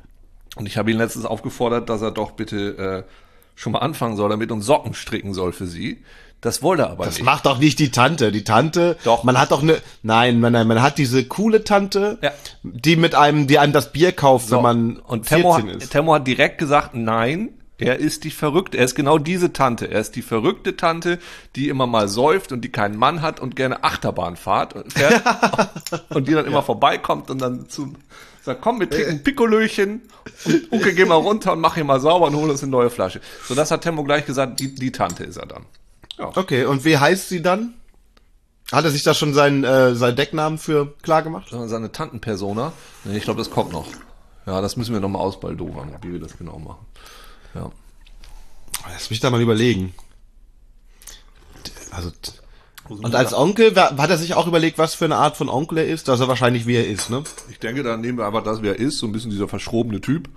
Und 0.56 0.66
ich 0.66 0.78
habe 0.78 0.90
ihn 0.90 0.98
letztens 0.98 1.26
aufgefordert, 1.26 1.90
dass 1.90 2.02
er 2.02 2.10
doch 2.10 2.32
bitte 2.32 3.06
äh, 3.06 3.12
schon 3.56 3.74
mal 3.74 3.80
anfangen 3.80 4.16
soll, 4.16 4.30
damit 4.30 4.52
und 4.52 4.62
Socken 4.62 4.96
stricken 4.96 5.36
soll 5.36 5.52
für 5.52 5.68
sie. 5.68 6.04
Das 6.42 6.64
wollte 6.64 6.84
er 6.84 6.92
aber 6.92 7.06
Das 7.06 7.16
nicht. 7.16 7.26
macht 7.26 7.46
doch 7.46 7.58
nicht 7.60 7.80
die 7.80 7.92
Tante. 7.92 8.32
Die 8.32 8.44
Tante, 8.46 8.96
Doch. 9.04 9.24
man 9.26 9.38
hat 9.38 9.52
doch 9.52 9.62
eine, 9.62 9.78
nein, 10.04 10.40
nein, 10.40 10.54
nein, 10.54 10.68
man 10.68 10.82
hat 10.82 10.98
diese 10.98 11.26
coole 11.26 11.64
Tante, 11.66 12.18
Ja. 12.22 12.32
die 12.64 12.96
mit 12.96 13.14
einem, 13.14 13.48
die 13.48 13.60
einem 13.60 13.74
das 13.74 13.92
Bier 13.92 14.14
kauft, 14.14 14.48
So, 14.48 14.56
wenn 14.58 14.64
man 14.64 14.98
und 14.98 15.28
Temmo, 15.28 15.54
14 15.56 15.70
hat- 15.76 15.82
ist. 15.84 15.90
Temmo 15.92 16.14
hat 16.14 16.26
direkt 16.28 16.58
gesagt, 16.58 16.96
nein, 16.96 17.50
er 17.78 17.98
ist 17.98 18.24
die 18.26 18.32
Verrückte. 18.32 18.78
Er 18.78 18.86
ist 18.86 18.96
genau 18.96 19.18
diese 19.18 19.54
Tante. 19.54 19.90
Er 19.90 20.00
ist 20.02 20.16
die 20.18 20.22
verrückte 20.22 20.76
Tante, 20.76 21.18
die 21.56 21.70
immer 21.70 21.88
mal 21.88 22.08
säuft 22.10 22.52
und 22.52 22.62
die 22.62 22.70
keinen 22.72 22.98
Mann 22.98 23.22
hat 23.22 23.40
und 23.40 23.56
gerne 23.56 23.84
Achterbahn 23.84 24.36
fahrt, 24.36 24.76
fährt 24.94 25.22
und 26.10 26.28
die 26.28 26.34
dann 26.34 26.46
immer 26.46 26.62
vorbeikommt 26.64 27.30
und 27.30 27.40
dann 27.42 27.70
zu 27.70 27.94
sagt, 28.44 28.62
komm, 28.62 28.80
wir 28.80 28.90
trinken 28.90 29.12
ein 29.12 29.24
Pikolöchen 29.24 30.02
und 30.46 30.72
Uke, 30.72 30.94
geh 30.94 31.04
mal 31.06 31.16
runter 31.16 31.52
und 31.54 31.60
mach 31.60 31.76
hier 31.76 31.84
mal 31.84 32.00
sauber 32.00 32.28
und 32.28 32.36
hol 32.36 32.50
uns 32.50 32.64
eine 32.64 32.72
neue 32.72 32.90
Flasche. 32.90 33.20
So, 33.48 33.56
das 33.56 33.72
hat 33.72 33.82
Temmo 33.82 34.04
gleich 34.06 34.26
gesagt, 34.26 34.60
die, 34.62 34.74
die 34.76 34.92
Tante 34.94 35.24
ist 35.26 35.36
er 35.38 35.46
dann. 35.46 35.66
Ja. 36.20 36.32
Okay, 36.36 36.66
und 36.66 36.84
wie 36.86 36.98
heißt 36.98 37.30
sie 37.30 37.42
dann? 37.42 37.74
Hat 38.72 38.86
er 38.86 38.92
sich 38.92 39.04
da 39.04 39.14
schon 39.14 39.34
seinen, 39.34 39.64
äh, 39.64 39.96
seinen 39.96 40.16
Decknamen 40.16 40.60
für 40.60 40.94
klar 41.02 41.24
gemacht? 41.24 41.48
Seine 41.50 41.92
Tantenpersona. 41.92 42.74
Nee, 43.06 43.18
ich 43.18 43.24
glaube, 43.24 43.40
das 43.40 43.50
kommt 43.50 43.72
noch. 43.72 43.88
Ja, 44.46 44.62
das 44.62 44.76
müssen 44.76 44.94
wir 44.94 45.00
nochmal 45.00 45.22
ausbaldowern, 45.22 45.96
wie 46.02 46.12
wir 46.12 46.20
das 46.20 46.38
genau 46.38 46.60
machen. 46.60 46.86
Ja. 47.56 47.72
Lass 48.92 49.10
mich 49.10 49.20
da 49.20 49.30
mal 49.30 49.42
überlegen. 49.42 49.94
Also, 51.92 52.12
und 52.88 53.16
als 53.16 53.34
Onkel, 53.34 53.76
hat 53.76 54.10
er 54.10 54.18
sich 54.18 54.34
auch 54.34 54.48
überlegt, 54.48 54.78
was 54.78 54.96
für 54.96 55.06
eine 55.06 55.18
Art 55.18 55.38
von 55.38 55.50
Onkel 55.50 55.80
er 55.80 55.88
ist? 55.88 56.08
Dass 56.08 56.20
er 56.20 56.28
wahrscheinlich 56.28 56.66
wie 56.66 56.76
er 56.76 56.88
ist, 56.88 57.10
ne? 57.10 57.24
Ich 57.50 57.60
denke, 57.60 57.84
da 57.84 57.98
nehmen 57.98 58.18
wir 58.18 58.26
einfach 58.26 58.44
das, 58.44 58.62
wer 58.62 58.78
er 58.78 58.80
ist, 58.80 59.00
so 59.00 59.08
ein 59.08 59.12
bisschen 59.12 59.32
dieser 59.32 59.48
verschrobene 59.48 60.02
Typ. 60.02 60.30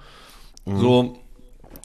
So, 0.64 1.18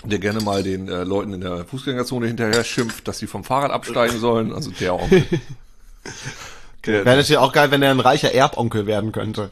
der 0.03 0.19
gerne 0.19 0.41
mal 0.41 0.63
den 0.63 0.87
äh, 0.87 1.03
Leuten 1.03 1.33
in 1.33 1.41
der 1.41 1.65
Fußgängerzone 1.65 2.27
hinterher 2.27 2.63
schimpft, 2.63 3.07
dass 3.07 3.19
sie 3.19 3.27
vom 3.27 3.43
Fahrrad 3.43 3.71
absteigen 3.71 4.19
sollen. 4.19 4.53
Also 4.53 4.71
der 4.71 4.95
Onkel. 4.95 5.23
Wäre 6.83 7.03
natürlich 7.03 7.37
auch 7.37 7.51
geil, 7.51 7.69
wenn 7.71 7.81
er 7.81 7.91
ein 7.91 7.99
reicher 7.99 8.33
Erbonkel 8.33 8.87
werden 8.87 9.11
könnte. 9.11 9.49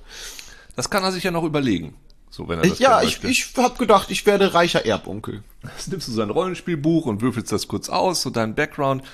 das 0.77 0.89
kann 0.89 1.03
er 1.03 1.11
sich 1.11 1.23
ja 1.23 1.31
noch 1.31 1.43
überlegen. 1.43 1.95
So, 2.29 2.47
wenn 2.47 2.59
er 2.59 2.67
das 2.67 2.79
ja, 2.79 3.01
ich, 3.01 3.23
ich 3.23 3.53
hab 3.57 3.77
gedacht, 3.77 4.11
ich 4.11 4.25
werde 4.25 4.53
reicher 4.53 4.85
Erbonkel. 4.85 5.43
Jetzt 5.63 5.89
nimmst 5.89 6.07
du 6.07 6.13
sein 6.13 6.29
Rollenspielbuch 6.29 7.05
und 7.05 7.21
würfelst 7.21 7.51
das 7.51 7.67
kurz 7.67 7.89
aus, 7.89 8.21
so 8.21 8.29
dein 8.29 8.55
Background. 8.55 9.03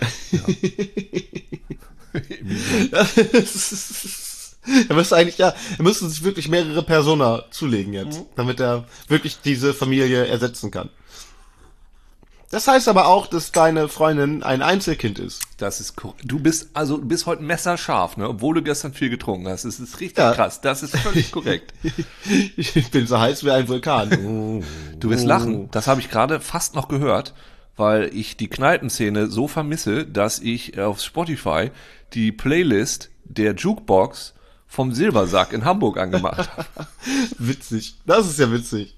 er 4.89 4.95
müsste 4.95 5.15
eigentlich, 5.15 5.38
ja, 5.38 5.53
er 5.78 5.84
müsste 5.84 6.09
sich 6.09 6.24
wirklich 6.24 6.47
mehrere 6.47 6.84
Persona 6.84 7.45
zulegen 7.51 7.93
jetzt, 7.93 8.22
damit 8.36 8.59
er 8.59 8.86
wirklich 9.07 9.39
diese 9.43 9.74
Familie 9.74 10.28
ersetzen 10.28 10.72
kann. 10.72 10.89
Das 12.52 12.68
heißt 12.68 12.89
aber 12.89 13.08
auch, 13.08 13.28
dass 13.28 13.52
deine 13.54 13.88
Freundin 13.88 14.43
ein 14.43 14.62
Einzelkind 14.62 15.20
ist. 15.20 15.41
Das 15.58 15.80
ist 15.80 15.95
korrekt. 15.95 16.22
Du 16.26 16.38
bist, 16.39 16.70
also, 16.74 16.97
du 16.97 17.06
bist 17.08 17.26
heute 17.26 17.41
messerscharf, 17.43 18.18
ne? 18.18 18.28
Obwohl 18.28 18.56
du 18.56 18.62
gestern 18.62 18.93
viel 18.93 19.10
getrunken 19.10 19.47
hast. 19.47 19.64
Das 19.64 19.80
ist 19.80 19.99
richtig 20.02 20.18
Ja. 20.18 20.34
krass. 20.34 20.60
Das 20.60 20.84
ist 20.84 20.97
völlig 20.97 21.32
korrekt. 21.32 21.74
Ich 22.58 22.91
bin 22.91 23.08
so 23.08 23.20
heiß 23.20 23.43
wie 23.45 23.52
ein 23.52 23.68
Vulkan. 23.68 24.64
Du 24.99 25.10
wirst 25.10 25.26
lachen. 25.26 25.72
Das 25.72 25.88
habe 25.88 26.02
ich 26.02 26.10
gerade 26.12 26.39
fast 26.41 26.76
noch 26.76 26.88
gehört, 26.88 27.34
weil 27.78 28.14
ich 28.16 28.38
die 28.38 28.49
Kneipenszene 28.49 29.28
so 29.28 29.47
vermisse, 29.47 30.06
dass 30.06 30.39
ich 30.39 30.78
auf 30.80 31.02
Spotify 31.02 31.72
die 32.14 32.32
Playlist 32.32 33.10
der 33.24 33.56
Jukebox 33.56 34.34
vom 34.68 34.93
Silbersack 34.93 35.54
in 35.54 35.66
Hamburg 35.66 35.97
angemacht 35.97 36.49
habe. 36.58 36.68
witzig. 37.39 37.95
Das 38.06 38.28
ist 38.30 38.39
ja 38.39 38.52
witzig. 38.52 38.95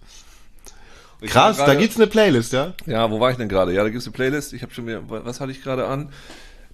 Ich 1.23 1.31
Krass, 1.31 1.57
war 1.57 1.67
da 1.67 1.75
gibt's 1.75 1.95
eine 1.95 2.07
Playlist, 2.07 2.51
ja? 2.51 2.73
Ja, 2.85 3.09
wo 3.09 3.19
war 3.19 3.31
ich 3.31 3.37
denn 3.37 3.47
gerade? 3.47 3.73
Ja, 3.73 3.81
da 3.83 3.89
gibt's 3.89 4.05
eine 4.05 4.13
Playlist. 4.13 4.51
Ich 4.51 4.61
habe 4.61 4.73
schon 4.73 4.83
mir, 4.83 5.01
was 5.07 5.39
hatte 5.39 5.53
ich 5.53 5.63
gerade 5.63 5.87
an? 5.87 6.09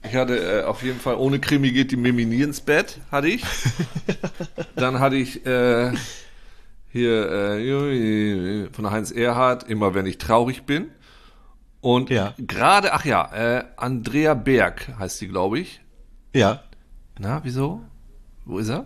Ich 0.04 0.16
hatte 0.16 0.62
äh, 0.62 0.64
auf 0.64 0.82
jeden 0.82 1.00
Fall 1.00 1.16
ohne 1.16 1.40
Krimi 1.40 1.72
geht 1.72 1.92
die 1.92 1.98
Mimi 1.98 2.26
nie 2.26 2.42
ins 2.42 2.60
Bett, 2.62 3.00
hatte 3.12 3.28
ich. 3.28 3.44
Dann 4.76 5.00
hatte 5.00 5.18
ich 5.18 5.46
äh, 5.46 5.92
hier 6.92 7.30
äh, 7.30 8.70
von 8.72 8.90
Heinz 8.90 9.12
Erhardt, 9.12 9.70
immer 9.70 9.94
wenn 9.94 10.08
ich 10.08 10.18
traurig 10.18 10.64
bin. 10.64 10.88
Und 11.82 12.10
Ja. 12.10 12.34
gerade, 12.40 12.94
ach 12.94 13.06
ja, 13.06 13.32
äh, 13.34 13.64
Andrea 13.78 14.34
Berg 14.34 14.88
heißt 14.98 15.20
sie, 15.20 15.28
glaube 15.28 15.60
ich. 15.60 15.82
Ja. 16.34 16.64
Na, 17.20 17.42
wieso? 17.44 17.82
Wo 18.46 18.58
ist 18.58 18.70
er? 18.70 18.86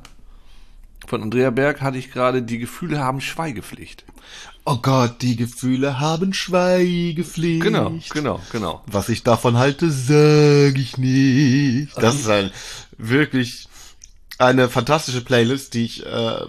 Von 1.07 1.22
Andrea 1.22 1.51
Berg 1.51 1.82
hatte 1.82 1.97
ich 1.97 2.11
gerade, 2.11 2.41
die 2.41 2.59
Gefühle 2.59 2.99
haben 2.99 3.22
Schweigepflicht. 3.22 4.05
Oh 4.66 4.78
Gott, 4.82 5.22
die 5.22 5.36
Gefühle 5.36 5.99
haben 5.99 6.34
Schweigepflicht. 6.34 7.61
Genau, 7.64 7.91
genau, 8.14 8.39
genau. 8.51 8.82
Was 8.86 9.09
ich 9.09 9.24
davon 9.24 9.57
halte, 9.57 9.91
sag 9.91 10.78
ich 10.80 10.97
nicht. 10.97 11.97
Das 11.97 12.16
ist 12.16 12.30
ein 12.30 12.49
wirklich. 12.97 13.68
eine 14.38 14.70
fantastische 14.70 15.22
Playlist, 15.22 15.74
die 15.74 15.84
ich, 15.86 16.05
äh, 16.05 16.39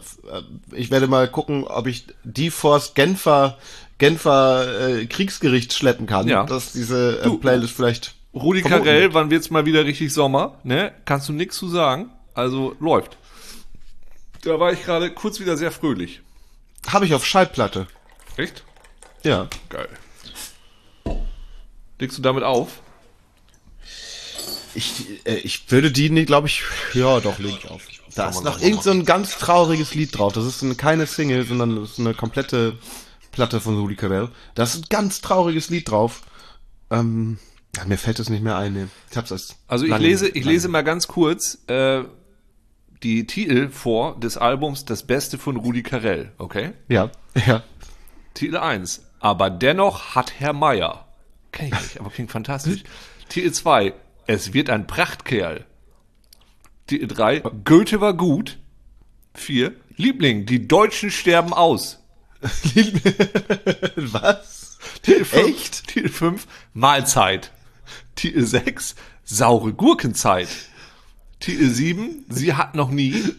ich 0.72 0.90
werde 0.92 1.08
mal 1.08 1.28
gucken, 1.28 1.64
ob 1.64 1.86
ich 1.88 2.06
die 2.22 2.50
vors 2.50 2.94
Genfer, 2.94 3.58
Genfer 3.98 4.88
äh, 5.00 5.06
Kriegsgericht 5.06 5.72
schleppen 5.72 6.06
kann, 6.06 6.28
Ja. 6.28 6.44
dass 6.44 6.72
diese 6.72 7.20
äh, 7.20 7.30
Playlist 7.38 7.74
vielleicht 7.74 8.14
Rudi 8.32 8.62
Carell, 8.62 9.02
wird. 9.02 9.14
wann 9.14 9.30
wird's 9.30 9.50
mal 9.50 9.66
wieder 9.66 9.84
richtig 9.84 10.12
Sommer? 10.12 10.54
Ne? 10.64 10.92
Kannst 11.04 11.28
du 11.28 11.32
nix 11.32 11.56
zu 11.56 11.68
sagen? 11.68 12.10
Also 12.32 12.74
läuft. 12.80 13.16
Da 14.42 14.58
war 14.60 14.72
ich 14.72 14.84
gerade 14.84 15.10
kurz 15.10 15.40
wieder 15.40 15.56
sehr 15.56 15.70
fröhlich. 15.72 16.20
Habe 16.88 17.06
ich 17.06 17.14
auf 17.14 17.24
Schallplatte. 17.26 17.86
Echt? 18.36 18.64
Ja. 19.22 19.48
Geil. 19.68 19.88
Legst 21.98 22.18
du 22.18 22.22
damit 22.22 22.42
auf? 22.44 22.80
Ich, 24.74 25.04
äh, 25.26 25.34
ich 25.36 25.70
würde 25.70 25.92
die, 25.92 26.10
nee, 26.10 26.24
glaube 26.24 26.48
ich, 26.48 26.62
ja, 26.94 27.20
doch, 27.20 27.38
leg 27.38 27.54
ich 27.58 27.70
auf. 27.70 27.82
Da 28.14 28.28
ist 28.28 28.44
noch 28.44 28.60
irgend 28.60 28.82
so 28.82 28.90
ein 28.90 29.04
ganz 29.04 29.38
trauriges 29.38 29.94
Lied 29.94 30.16
drauf. 30.16 30.32
Das 30.32 30.44
ist 30.44 30.62
eine, 30.62 30.74
keine 30.74 31.06
Single, 31.06 31.44
sondern 31.46 31.76
das 31.76 31.92
ist 31.92 32.00
eine 32.00 32.14
komplette 32.14 32.78
Platte 33.32 33.60
von 33.60 33.76
Rudi 33.78 33.96
Carell. 33.96 34.28
Da 34.54 34.62
ist 34.64 34.76
ein 34.76 34.84
ganz 34.88 35.20
trauriges 35.20 35.68
Lied 35.70 35.90
drauf. 35.90 36.22
Ähm, 36.90 37.38
ja, 37.76 37.84
mir 37.86 37.98
fällt 37.98 38.18
es 38.20 38.28
nicht 38.30 38.42
mehr 38.42 38.56
ein. 38.56 38.72
Nee. 38.74 38.86
Ich 39.10 39.16
hab's 39.16 39.32
als 39.32 39.56
Also 39.66 39.84
ich 39.84 39.90
lange- 39.90 40.04
lese, 40.06 40.28
ich 40.28 40.44
lange- 40.44 40.50
lese 40.52 40.68
mal 40.68 40.82
ganz 40.82 41.08
kurz 41.08 41.58
äh, 41.68 42.02
die 43.02 43.26
Titel 43.26 43.68
vor 43.70 44.18
des 44.20 44.36
Albums 44.36 44.84
Das 44.84 45.04
Beste 45.04 45.38
von 45.38 45.56
Rudi 45.56 45.82
Carell, 45.82 46.32
okay? 46.38 46.72
Ja, 46.88 47.10
ja. 47.46 47.62
Titel 48.34 48.56
1. 48.56 49.02
Aber 49.20 49.48
dennoch 49.48 50.14
hat 50.14 50.38
Herr 50.38 50.52
Meier. 50.52 51.06
Kenn 51.52 51.68
ich 51.68 51.72
nicht, 51.80 52.00
aber 52.00 52.10
klingt 52.10 52.30
fantastisch. 52.30 52.84
Titel 53.28 53.52
2. 53.52 53.94
Es 54.26 54.52
wird 54.52 54.70
ein 54.70 54.86
Prachtkerl. 54.86 55.64
Titel 56.86 57.06
3. 57.06 57.40
Goethe 57.64 58.00
war 58.00 58.14
gut. 58.14 58.58
4. 59.34 59.72
Liebling, 59.96 60.46
die 60.46 60.66
Deutschen 60.68 61.10
sterben 61.10 61.52
aus. 61.52 62.00
Was? 63.96 64.78
Titel 65.02 65.24
5. 65.24 65.46
Echt? 65.46 65.86
Titel 65.88 66.08
5. 66.08 66.46
Mahlzeit. 66.74 67.52
Titel 68.16 68.44
6. 68.44 68.96
Saure 69.24 69.72
Gurkenzeit. 69.72 70.48
Titel 71.40 71.68
7. 71.68 72.24
Sie 72.28 72.54
hat 72.54 72.74
noch 72.74 72.90
nie. 72.90 73.34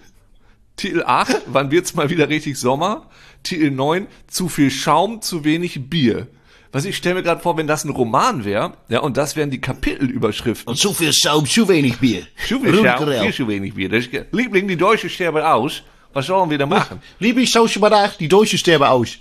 Titel 0.76 1.04
8. 1.06 1.44
Wann 1.48 1.72
wird's 1.72 1.94
mal 1.94 2.10
wieder 2.10 2.30
richtig 2.30 2.58
Sommer? 2.60 3.10
Titel 3.46 3.72
9. 3.72 4.08
Zu 4.28 4.50
viel 4.50 4.70
Schaum, 4.70 5.22
zu 5.22 5.46
wenig 5.46 5.90
Bier. 5.90 6.28
Was 6.74 6.84
ich 6.84 6.98
stelle 6.98 7.16
mir 7.16 7.24
gerade 7.24 7.40
vor, 7.40 7.56
wenn 7.56 7.68
das 7.68 7.86
ein 7.86 7.92
Roman 7.92 8.44
wäre, 8.44 8.74
ja, 8.90 9.00
und 9.00 9.16
das 9.16 9.38
wären 9.38 9.50
die 9.50 9.62
Kapitelüberschriften. 9.62 10.72
Und 10.72 10.76
zu 10.76 10.94
viel 10.94 11.14
Schaum, 11.14 11.46
zu 11.46 11.70
wenig 11.70 12.00
Bier. 12.00 12.28
Zu 12.46 12.60
viel 12.60 12.84
Schaum, 12.84 13.08
viel 13.08 13.34
zu 13.34 13.48
wenig 13.48 13.76
Bier. 13.76 13.88
Das 13.88 14.06
ist, 14.06 14.12
Liebling, 14.34 14.68
die 14.68 14.76
Deutschen 14.76 15.10
sterben 15.10 15.42
aus. 15.42 15.84
Was 16.12 16.28
sollen 16.28 16.50
wir 16.50 16.58
da 16.58 16.66
machen? 16.66 17.02
Liebe 17.20 17.42
ich, 17.42 17.52
schau 17.52 17.68
schon 17.68 17.82
mal 17.82 17.90
nach, 17.90 18.16
die 18.16 18.28
Deutschen 18.28 18.58
sterben 18.58 18.86
aus. 18.86 19.18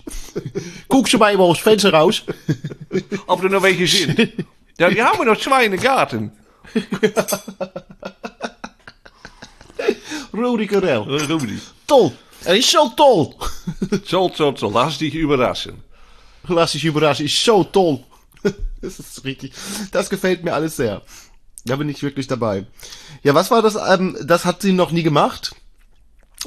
Guck 0.89 1.09
schon 1.09 1.21
mal 1.21 1.37
aus 1.37 1.59
dem 1.59 1.63
Fenster 1.63 1.93
raus. 1.93 2.23
Ob 3.27 3.43
da 3.43 3.49
noch 3.49 3.63
welche 3.63 3.87
sind? 3.87 4.33
Ja, 4.79 4.91
die 4.91 5.03
haben 5.03 5.19
wir 5.19 5.27
noch 5.27 5.39
zwei 5.39 5.65
in 5.65 5.73
den 5.73 5.81
Garten. 5.81 6.33
Rudi 10.33 10.67
Carell. 10.67 10.99
Rudi. 10.99 11.61
Toll. 11.87 12.13
Er 12.45 12.57
ist 12.57 12.71
zo 12.71 12.91
toll. 12.97 13.35
Zo, 14.05 14.29
zo, 14.29 14.53
zo. 14.53 14.71
Lass 14.71 14.99
dich 15.03 15.15
überraschen. 15.15 15.83
Lass 16.47 16.73
dich 16.73 16.85
überraschen, 16.85 17.27
ist 17.27 17.43
so 17.43 17.65
toll. 17.65 18.01
Das 18.83 18.99
ist 18.99 19.25
richtig. 19.25 19.53
Das 19.93 20.11
gefällt 20.11 20.45
mir 20.45 20.53
alles 20.53 20.77
sehr. 20.77 21.03
Da 21.65 21.77
bin 21.77 21.89
ich 21.89 22.03
wirklich 22.03 22.27
dabei. 22.27 22.67
Ja, 23.23 23.35
was 23.35 23.51
war 23.51 23.63
das? 23.63 23.77
Ähm, 23.77 24.17
das 24.23 24.45
hat 24.45 24.61
sie 24.61 24.73
noch 24.73 24.91
nie 24.91 25.03
gemacht. 25.03 25.55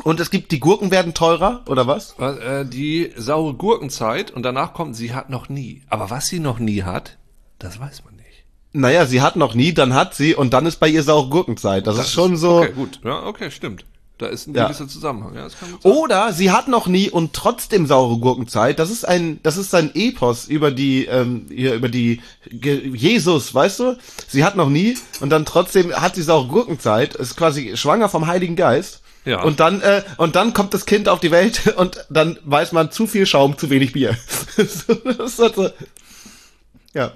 Und 0.03 0.19
es 0.19 0.29
gibt, 0.29 0.51
die 0.51 0.59
Gurken 0.59 0.91
werden 0.91 1.15
teurer, 1.15 1.63
oder 1.67 1.87
was? 1.87 2.13
Äh, 2.19 2.65
die 2.65 3.11
saure 3.17 3.55
Gurkenzeit 3.55 4.29
und 4.29 4.43
danach 4.43 4.73
kommt, 4.73 4.95
sie 4.95 5.15
hat 5.15 5.31
noch 5.31 5.49
nie. 5.49 5.81
Aber 5.89 6.11
was 6.11 6.27
sie 6.27 6.39
noch 6.39 6.59
nie 6.59 6.83
hat, 6.83 7.17
das 7.57 7.79
weiß 7.79 8.03
man 8.05 8.15
nicht. 8.15 8.45
Naja, 8.73 9.07
sie 9.07 9.21
hat 9.21 9.35
noch 9.35 9.55
nie, 9.55 9.73
dann 9.73 9.95
hat 9.95 10.13
sie 10.13 10.35
und 10.35 10.53
dann 10.53 10.67
ist 10.67 10.79
bei 10.79 10.87
ihr 10.87 11.01
saure 11.01 11.29
Gurkenzeit. 11.29 11.87
Das, 11.87 11.97
ist 11.97 12.11
schon 12.11 12.37
so. 12.37 12.59
Okay, 12.59 12.73
gut. 12.73 12.99
Ja, 13.03 13.23
okay, 13.25 13.49
stimmt. 13.49 13.85
Da 14.17 14.27
ist 14.27 14.47
ein 14.47 14.55
Ja. 14.55 14.65
gewisser 14.65 14.87
Zusammenhang. 14.87 15.35
Ja. 15.35 15.47
Oder 15.83 16.33
sie 16.33 16.51
hat 16.51 16.67
noch 16.67 16.87
nie 16.87 17.09
und 17.09 17.33
trotzdem 17.33 17.85
saure 17.85 18.17
Gurkenzeit. 18.17 18.79
Das 18.79 18.89
ist 18.89 19.07
ein, 19.07 19.39
das 19.43 19.57
ist 19.57 19.75
ein 19.75 19.91
Epos 19.93 20.47
über 20.47 20.71
die, 20.71 21.05
ähm, 21.05 21.45
über 21.49 21.87
die 21.87 22.21
Jesus, 22.49 23.53
weißt 23.53 23.79
du? 23.79 23.97
Sie 24.27 24.43
hat 24.43 24.55
noch 24.55 24.69
nie 24.69 24.97
und 25.19 25.29
dann 25.29 25.45
trotzdem 25.45 25.93
hat 25.93 26.15
sie 26.15 26.23
saure 26.23 26.47
Gurkenzeit. 26.47 27.13
Ist 27.15 27.35
quasi 27.37 27.77
schwanger 27.77 28.09
vom 28.09 28.25
Heiligen 28.25 28.55
Geist. 28.55 29.01
Ja. 29.25 29.43
Und 29.43 29.59
dann, 29.59 29.81
äh, 29.81 30.03
und 30.17 30.35
dann 30.35 30.53
kommt 30.53 30.73
das 30.73 30.85
Kind 30.85 31.09
auf 31.09 31.19
die 31.19 31.31
Welt 31.31 31.73
und 31.77 32.05
dann 32.09 32.39
weiß 32.45 32.71
man 32.71 32.91
zu 32.91 33.07
viel 33.07 33.25
Schaum, 33.25 33.57
zu 33.57 33.69
wenig 33.69 33.91
Bier. 33.91 34.17
Halt 34.57 34.71
so, 35.29 35.69
ja. 36.93 37.11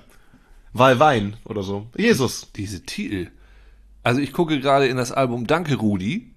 Weil 0.73 0.99
Wein 0.99 1.37
oder 1.45 1.63
so. 1.63 1.87
Jesus. 1.97 2.47
Diese 2.55 2.83
Titel. 2.83 3.29
Also 4.03 4.19
ich 4.21 4.33
gucke 4.33 4.59
gerade 4.59 4.87
in 4.87 4.97
das 4.97 5.11
Album 5.11 5.47
Danke 5.47 5.75
Rudi. 5.75 6.30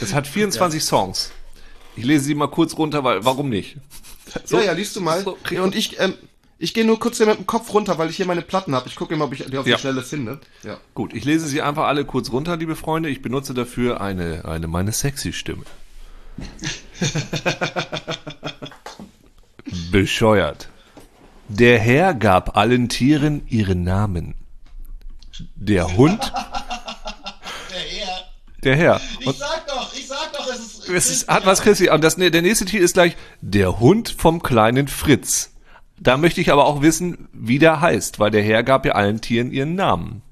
Es 0.00 0.14
hat 0.14 0.26
24 0.26 0.82
Songs. 0.82 1.30
Ich 1.96 2.04
lese 2.04 2.24
sie 2.24 2.34
mal 2.34 2.48
kurz 2.48 2.76
runter, 2.76 3.04
weil 3.04 3.24
warum 3.24 3.48
nicht? 3.48 3.76
ja, 4.48 4.60
ja, 4.62 4.72
liest 4.72 4.96
du 4.96 5.00
mal. 5.00 5.22
so, 5.22 5.36
ja, 5.50 5.62
und 5.62 5.74
ich, 5.74 6.00
ähm, 6.00 6.14
ich 6.58 6.72
gehe 6.74 6.84
nur 6.84 6.98
kurz 6.98 7.18
hier 7.18 7.26
mit 7.26 7.36
dem 7.38 7.46
Kopf 7.46 7.72
runter, 7.74 7.98
weil 7.98 8.08
ich 8.08 8.16
hier 8.16 8.26
meine 8.26 8.42
Platten 8.42 8.74
habe. 8.74 8.88
Ich 8.88 8.96
gucke 8.96 9.14
mal, 9.16 9.26
ob 9.26 9.32
ich 9.34 9.44
die 9.44 9.58
auf 9.58 9.66
Ja. 9.66 9.76
die 9.76 9.80
Schnelle 9.82 10.02
finde. 10.02 10.40
Ja. 10.62 10.78
Gut, 10.94 11.12
ich 11.12 11.24
lese 11.24 11.46
sie 11.46 11.60
einfach 11.62 11.84
alle 11.84 12.04
kurz 12.04 12.30
runter, 12.32 12.56
liebe 12.56 12.76
Freunde. 12.76 13.10
Ich 13.10 13.20
benutze 13.22 13.52
dafür 13.54 14.00
eine, 14.00 14.44
eine 14.46 14.66
meine 14.68 14.92
sexy 14.92 15.32
Stimme. 15.32 15.64
Bescheuert. 19.90 20.68
Der 21.48 21.78
Herr 21.78 22.14
gab 22.14 22.56
allen 22.56 22.88
Tieren 22.88 23.42
ihren 23.48 23.84
Namen. 23.84 24.34
Der 25.56 25.96
Hund. 25.96 26.32
Der 28.62 28.76
Herr. 28.76 29.00
Und 29.24 29.36
sag 29.36 29.66
doch, 29.66 29.92
ich 29.94 30.06
sag 30.06 30.32
doch, 30.32 30.48
es 30.48 30.60
ist. 30.60 30.88
es 30.88 31.10
ist, 31.10 31.28
hat 31.28 31.46
was 31.46 31.62
Christi. 31.62 31.90
Und 31.90 32.02
das, 32.04 32.16
der 32.16 32.42
nächste 32.42 32.64
Titel 32.64 32.82
ist 32.82 32.94
gleich 32.94 33.16
Der 33.40 33.80
Hund 33.80 34.14
vom 34.16 34.42
kleinen 34.42 34.88
Fritz. 34.88 35.50
Da 35.98 36.16
möchte 36.16 36.40
ich 36.40 36.50
aber 36.52 36.66
auch 36.66 36.82
wissen, 36.82 37.28
wie 37.32 37.58
der 37.58 37.80
heißt, 37.80 38.18
weil 38.18 38.30
der 38.30 38.42
Herr 38.42 38.62
gab 38.62 38.84
ja 38.86 38.92
allen 38.92 39.20
Tieren 39.20 39.52
ihren 39.52 39.74
Namen. 39.74 40.22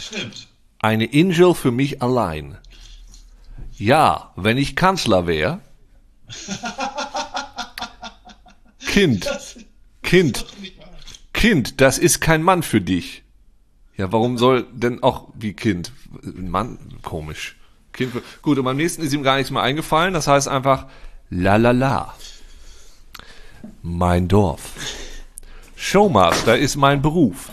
Stimmt. 0.00 0.48
Eine 0.80 1.08
Angel 1.12 1.54
für 1.54 1.70
mich 1.70 2.02
allein. 2.02 2.58
Ja, 3.72 4.32
wenn 4.36 4.58
ich 4.58 4.76
Kanzler 4.76 5.26
wäre. 5.26 5.60
Kind. 8.86 9.28
Kind. 10.02 10.46
Kind, 11.32 11.80
das 11.80 11.98
ist 11.98 12.20
kein 12.20 12.42
Mann 12.42 12.62
für 12.62 12.80
dich. 12.80 13.22
Ja, 13.96 14.10
warum 14.10 14.38
soll 14.38 14.66
denn 14.72 15.02
auch 15.02 15.28
wie 15.34 15.52
Kind? 15.52 15.92
Mann, 16.22 16.78
komisch. 17.02 17.56
Kind. 17.92 18.12
Gut, 18.40 18.58
und 18.58 18.64
beim 18.64 18.76
nächsten 18.76 19.02
ist 19.02 19.12
ihm 19.12 19.22
gar 19.22 19.36
nichts 19.36 19.50
mehr 19.50 19.62
eingefallen. 19.62 20.14
Das 20.14 20.26
heißt 20.26 20.48
einfach 20.48 20.86
la 21.30 21.56
la 21.56 21.72
la. 21.72 22.14
Mein 23.82 24.28
Dorf. 24.28 24.72
Showmaster 25.76 26.56
ist 26.56 26.76
mein 26.76 27.02
Beruf. 27.02 27.50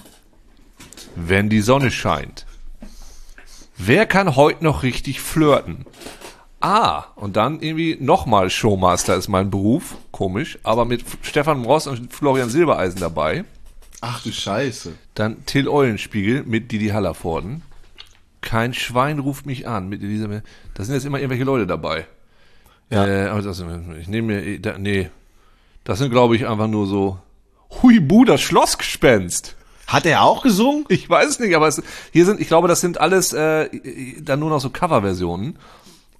Wenn 1.15 1.49
die 1.49 1.61
Sonne 1.61 1.91
scheint. 1.91 2.45
Wer 3.77 4.05
kann 4.05 4.35
heute 4.35 4.63
noch 4.63 4.83
richtig 4.83 5.21
flirten? 5.21 5.85
Ah, 6.61 7.05
und 7.15 7.37
dann 7.37 7.61
irgendwie 7.61 7.97
nochmal 7.99 8.49
Showmaster 8.49 9.15
ist 9.15 9.29
mein 9.29 9.49
Beruf. 9.49 9.95
Komisch, 10.11 10.59
aber 10.63 10.85
mit 10.85 11.03
Stefan 11.21 11.63
Ross 11.63 11.87
und 11.87 12.13
Florian 12.13 12.49
Silbereisen 12.49 12.99
dabei. 12.99 13.45
Ach 14.01 14.23
du 14.23 14.31
Scheiße. 14.31 14.93
Dann 15.13 15.45
Till 15.45 15.67
Eulenspiegel 15.67 16.43
mit 16.43 16.71
Didi 16.71 16.89
Hallervorden. 16.89 17.63
Kein 18.41 18.73
Schwein 18.73 19.19
ruft 19.19 19.45
mich 19.45 19.67
an 19.67 19.89
mit 19.89 20.01
Elisabeth. 20.01 20.43
Da 20.73 20.83
sind 20.83 20.95
jetzt 20.95 21.05
immer 21.05 21.17
irgendwelche 21.17 21.43
Leute 21.43 21.67
dabei. 21.67 22.07
Ja. 22.89 23.05
Äh, 23.05 23.27
aber 23.27 23.41
das, 23.41 23.63
ich 23.99 24.07
nehme 24.07 24.41
mir, 24.41 24.59
da, 24.59 24.77
nee. 24.77 25.09
Das 25.83 25.99
sind, 25.99 26.11
glaube 26.11 26.35
ich, 26.35 26.47
einfach 26.47 26.67
nur 26.67 26.87
so 26.87 27.19
Huibu, 27.81 28.25
das 28.25 28.41
Schlossgespenst. 28.41 29.55
Hat 29.87 30.05
er 30.05 30.21
auch 30.21 30.43
gesungen? 30.43 30.85
Ich 30.89 31.09
weiß 31.09 31.29
es 31.29 31.39
nicht, 31.39 31.55
aber 31.55 31.67
es, 31.67 31.81
hier 32.11 32.25
sind, 32.25 32.39
ich 32.39 32.47
glaube, 32.47 32.67
das 32.67 32.79
sind 32.79 32.99
alles 32.99 33.33
äh, 33.33 33.69
dann 34.21 34.39
nur 34.39 34.49
noch 34.49 34.61
so 34.61 34.69
Coverversionen. 34.69 35.57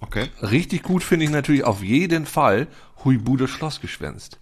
Okay. 0.00 0.28
Richtig 0.42 0.82
gut 0.82 1.04
finde 1.04 1.24
ich 1.24 1.30
natürlich 1.30 1.64
auf 1.64 1.82
jeden 1.82 2.26
Fall 2.26 2.66
Huibu 3.04 3.36
das 3.36 3.50
Schlossgespenst. 3.50 4.39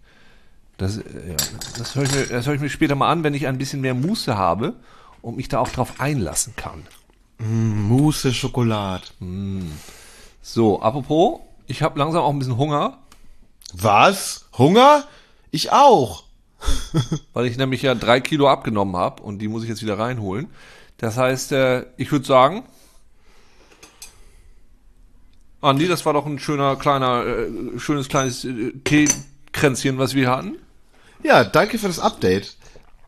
Das, 0.79 0.97
äh, 0.97 1.03
ja, 1.31 1.37
das 1.76 1.95
höre 1.95 2.05
ich, 2.05 2.12
mir- 2.14 2.26
das 2.26 2.47
hör 2.47 2.55
ich 2.55 2.61
mir 2.61 2.70
später 2.70 2.95
mal 2.95 3.11
an, 3.11 3.22
wenn 3.24 3.35
ich 3.35 3.47
ein 3.47 3.59
bisschen 3.59 3.81
mehr 3.83 3.95
Muße 3.95 4.37
habe 4.39 4.74
und 5.20 5.37
mich 5.37 5.49
da 5.49 5.59
auch 5.59 5.68
drauf 5.68 6.01
einlassen 6.01 6.55
kann. 6.57 6.87
Mousse 7.39 8.33
Schokolade. 8.33 9.05
So, 10.41 10.81
apropos, 10.81 11.41
ich 11.66 11.83
habe 11.83 11.99
langsam 11.99 12.22
auch 12.22 12.31
ein 12.33 12.39
bisschen 12.39 12.57
Hunger, 12.57 12.99
Was? 13.74 14.47
Hunger? 14.57 15.05
Ich 15.51 15.70
auch. 15.72 16.24
weil 17.35 17.47
ich 17.47 17.57
nämlich 17.59 17.83
ja 17.83 17.95
drei 17.95 18.20
Kilo 18.20 18.49
abgenommen 18.49 18.97
habe 18.97 19.22
und 19.22 19.39
die 19.39 19.47
muss 19.49 19.62
ich 19.62 19.68
jetzt 19.68 19.83
wieder 19.83 19.99
reinholen. 19.99 20.49
Das 20.97 21.16
heißt, 21.16 21.53
äh, 21.53 21.87
ich 21.97 22.11
würde 22.11 22.26
sagen, 22.26 22.64
Andi, 25.61 25.87
das 25.89 26.05
war 26.07 26.12
doch 26.12 26.26
ein 26.26 26.39
schöner, 26.39 26.76
kleiner, 26.76 27.24
äh, 27.26 27.79
schönes 27.79 28.09
kleines 28.09 28.45
äh, 28.45 28.72
Kränzchen, 29.53 29.99
was 29.99 30.14
wir 30.14 30.31
hatten. 30.31 30.57
Ja, 31.23 31.45
danke 31.45 31.79
für 31.79 31.89
das 31.89 31.99
Update. 31.99 32.57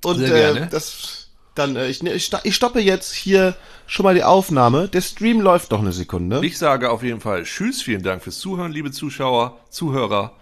Und 0.05 0.19
Sehr 0.19 0.29
äh, 0.29 0.53
gerne. 0.55 0.69
das 0.71 1.29
dann 1.55 1.77
äh, 1.77 1.89
ich, 1.89 2.03
ne- 2.03 2.13
ich, 2.15 2.31
ich 2.45 2.55
stoppe 2.55 2.81
jetzt 2.81 3.13
hier 3.13 3.57
schon 3.87 4.05
mal 4.05 4.15
die 4.15 4.25
Aufnahme. 4.25 4.89
Der 4.89 5.01
Stream 5.01 5.41
läuft 5.41 5.71
noch 5.73 5.81
eine 5.81 5.93
Sekunde. 5.93 6.45
Ich 6.45 6.57
sage 6.59 6.91
auf 6.91 7.03
jeden 7.03 7.21
Fall 7.21 7.43
Tschüss, 7.45 7.83
vielen 7.83 8.03
Dank 8.03 8.23
fürs 8.23 8.39
Zuhören, 8.39 8.73
liebe 8.73 8.91
Zuschauer, 8.93 9.59
Zuhörer, 9.69 10.37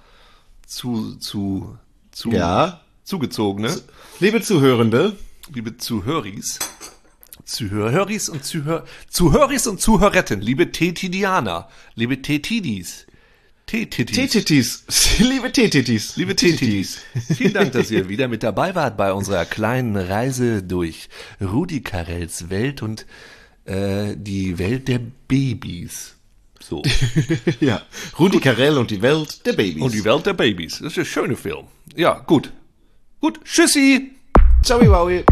zu, 0.66 1.16
zu, 1.16 1.76
zu, 2.12 2.30
Ja. 2.30 2.80
zugezogene, 3.04 3.74
Liebe 4.20 4.42
Zuhörende, 4.42 5.16
liebe 5.52 5.76
Zuhöris, 5.78 6.58
Zuhöris 7.44 8.28
und 8.28 8.44
Zuhör, 8.44 8.84
Zuhöris 9.08 9.66
und 9.66 9.80
Zuhöretten, 9.80 10.40
liebe 10.40 10.70
Tetidianer, 10.72 11.68
liebe 11.94 12.20
Tetidis, 12.20 13.06
Tetidis, 13.68 14.16
Tetitis, 14.16 15.18
liebe 15.18 15.52
Tetitis, 15.52 16.16
liebe 16.16 16.34
Tetidis. 16.34 17.00
Vielen 17.36 17.52
Dank, 17.52 17.72
dass 17.72 17.90
ihr 17.90 18.08
wieder 18.08 18.26
mit 18.26 18.42
dabei 18.42 18.74
wart 18.74 18.96
bei 18.96 19.12
unserer 19.12 19.44
kleinen 19.44 19.94
Reise 19.94 20.62
durch 20.62 21.10
Rudi 21.38 21.82
Carells 21.82 22.48
Welt 22.48 22.80
und 22.80 23.04
äh, 23.66 24.16
die 24.16 24.58
Welt 24.58 24.88
der 24.88 25.00
Babys. 25.28 26.16
So. 26.60 26.82
ja, 27.60 27.82
Rudi 28.18 28.40
Carell 28.40 28.78
und 28.78 28.90
die 28.90 29.02
Welt 29.02 29.44
der 29.44 29.52
Babys. 29.52 29.82
Und 29.82 29.92
die 29.92 30.04
Welt 30.04 30.24
der 30.24 30.32
Babys. 30.32 30.78
Das 30.78 30.92
ist 30.92 31.00
ein 31.00 31.04
schöner 31.04 31.36
Film. 31.36 31.66
Ja, 31.94 32.20
gut. 32.20 32.50
Gut. 33.20 33.38
Tschüssi. 33.44 34.12
Ciao, 34.62 34.80
Wowie. 34.80 35.24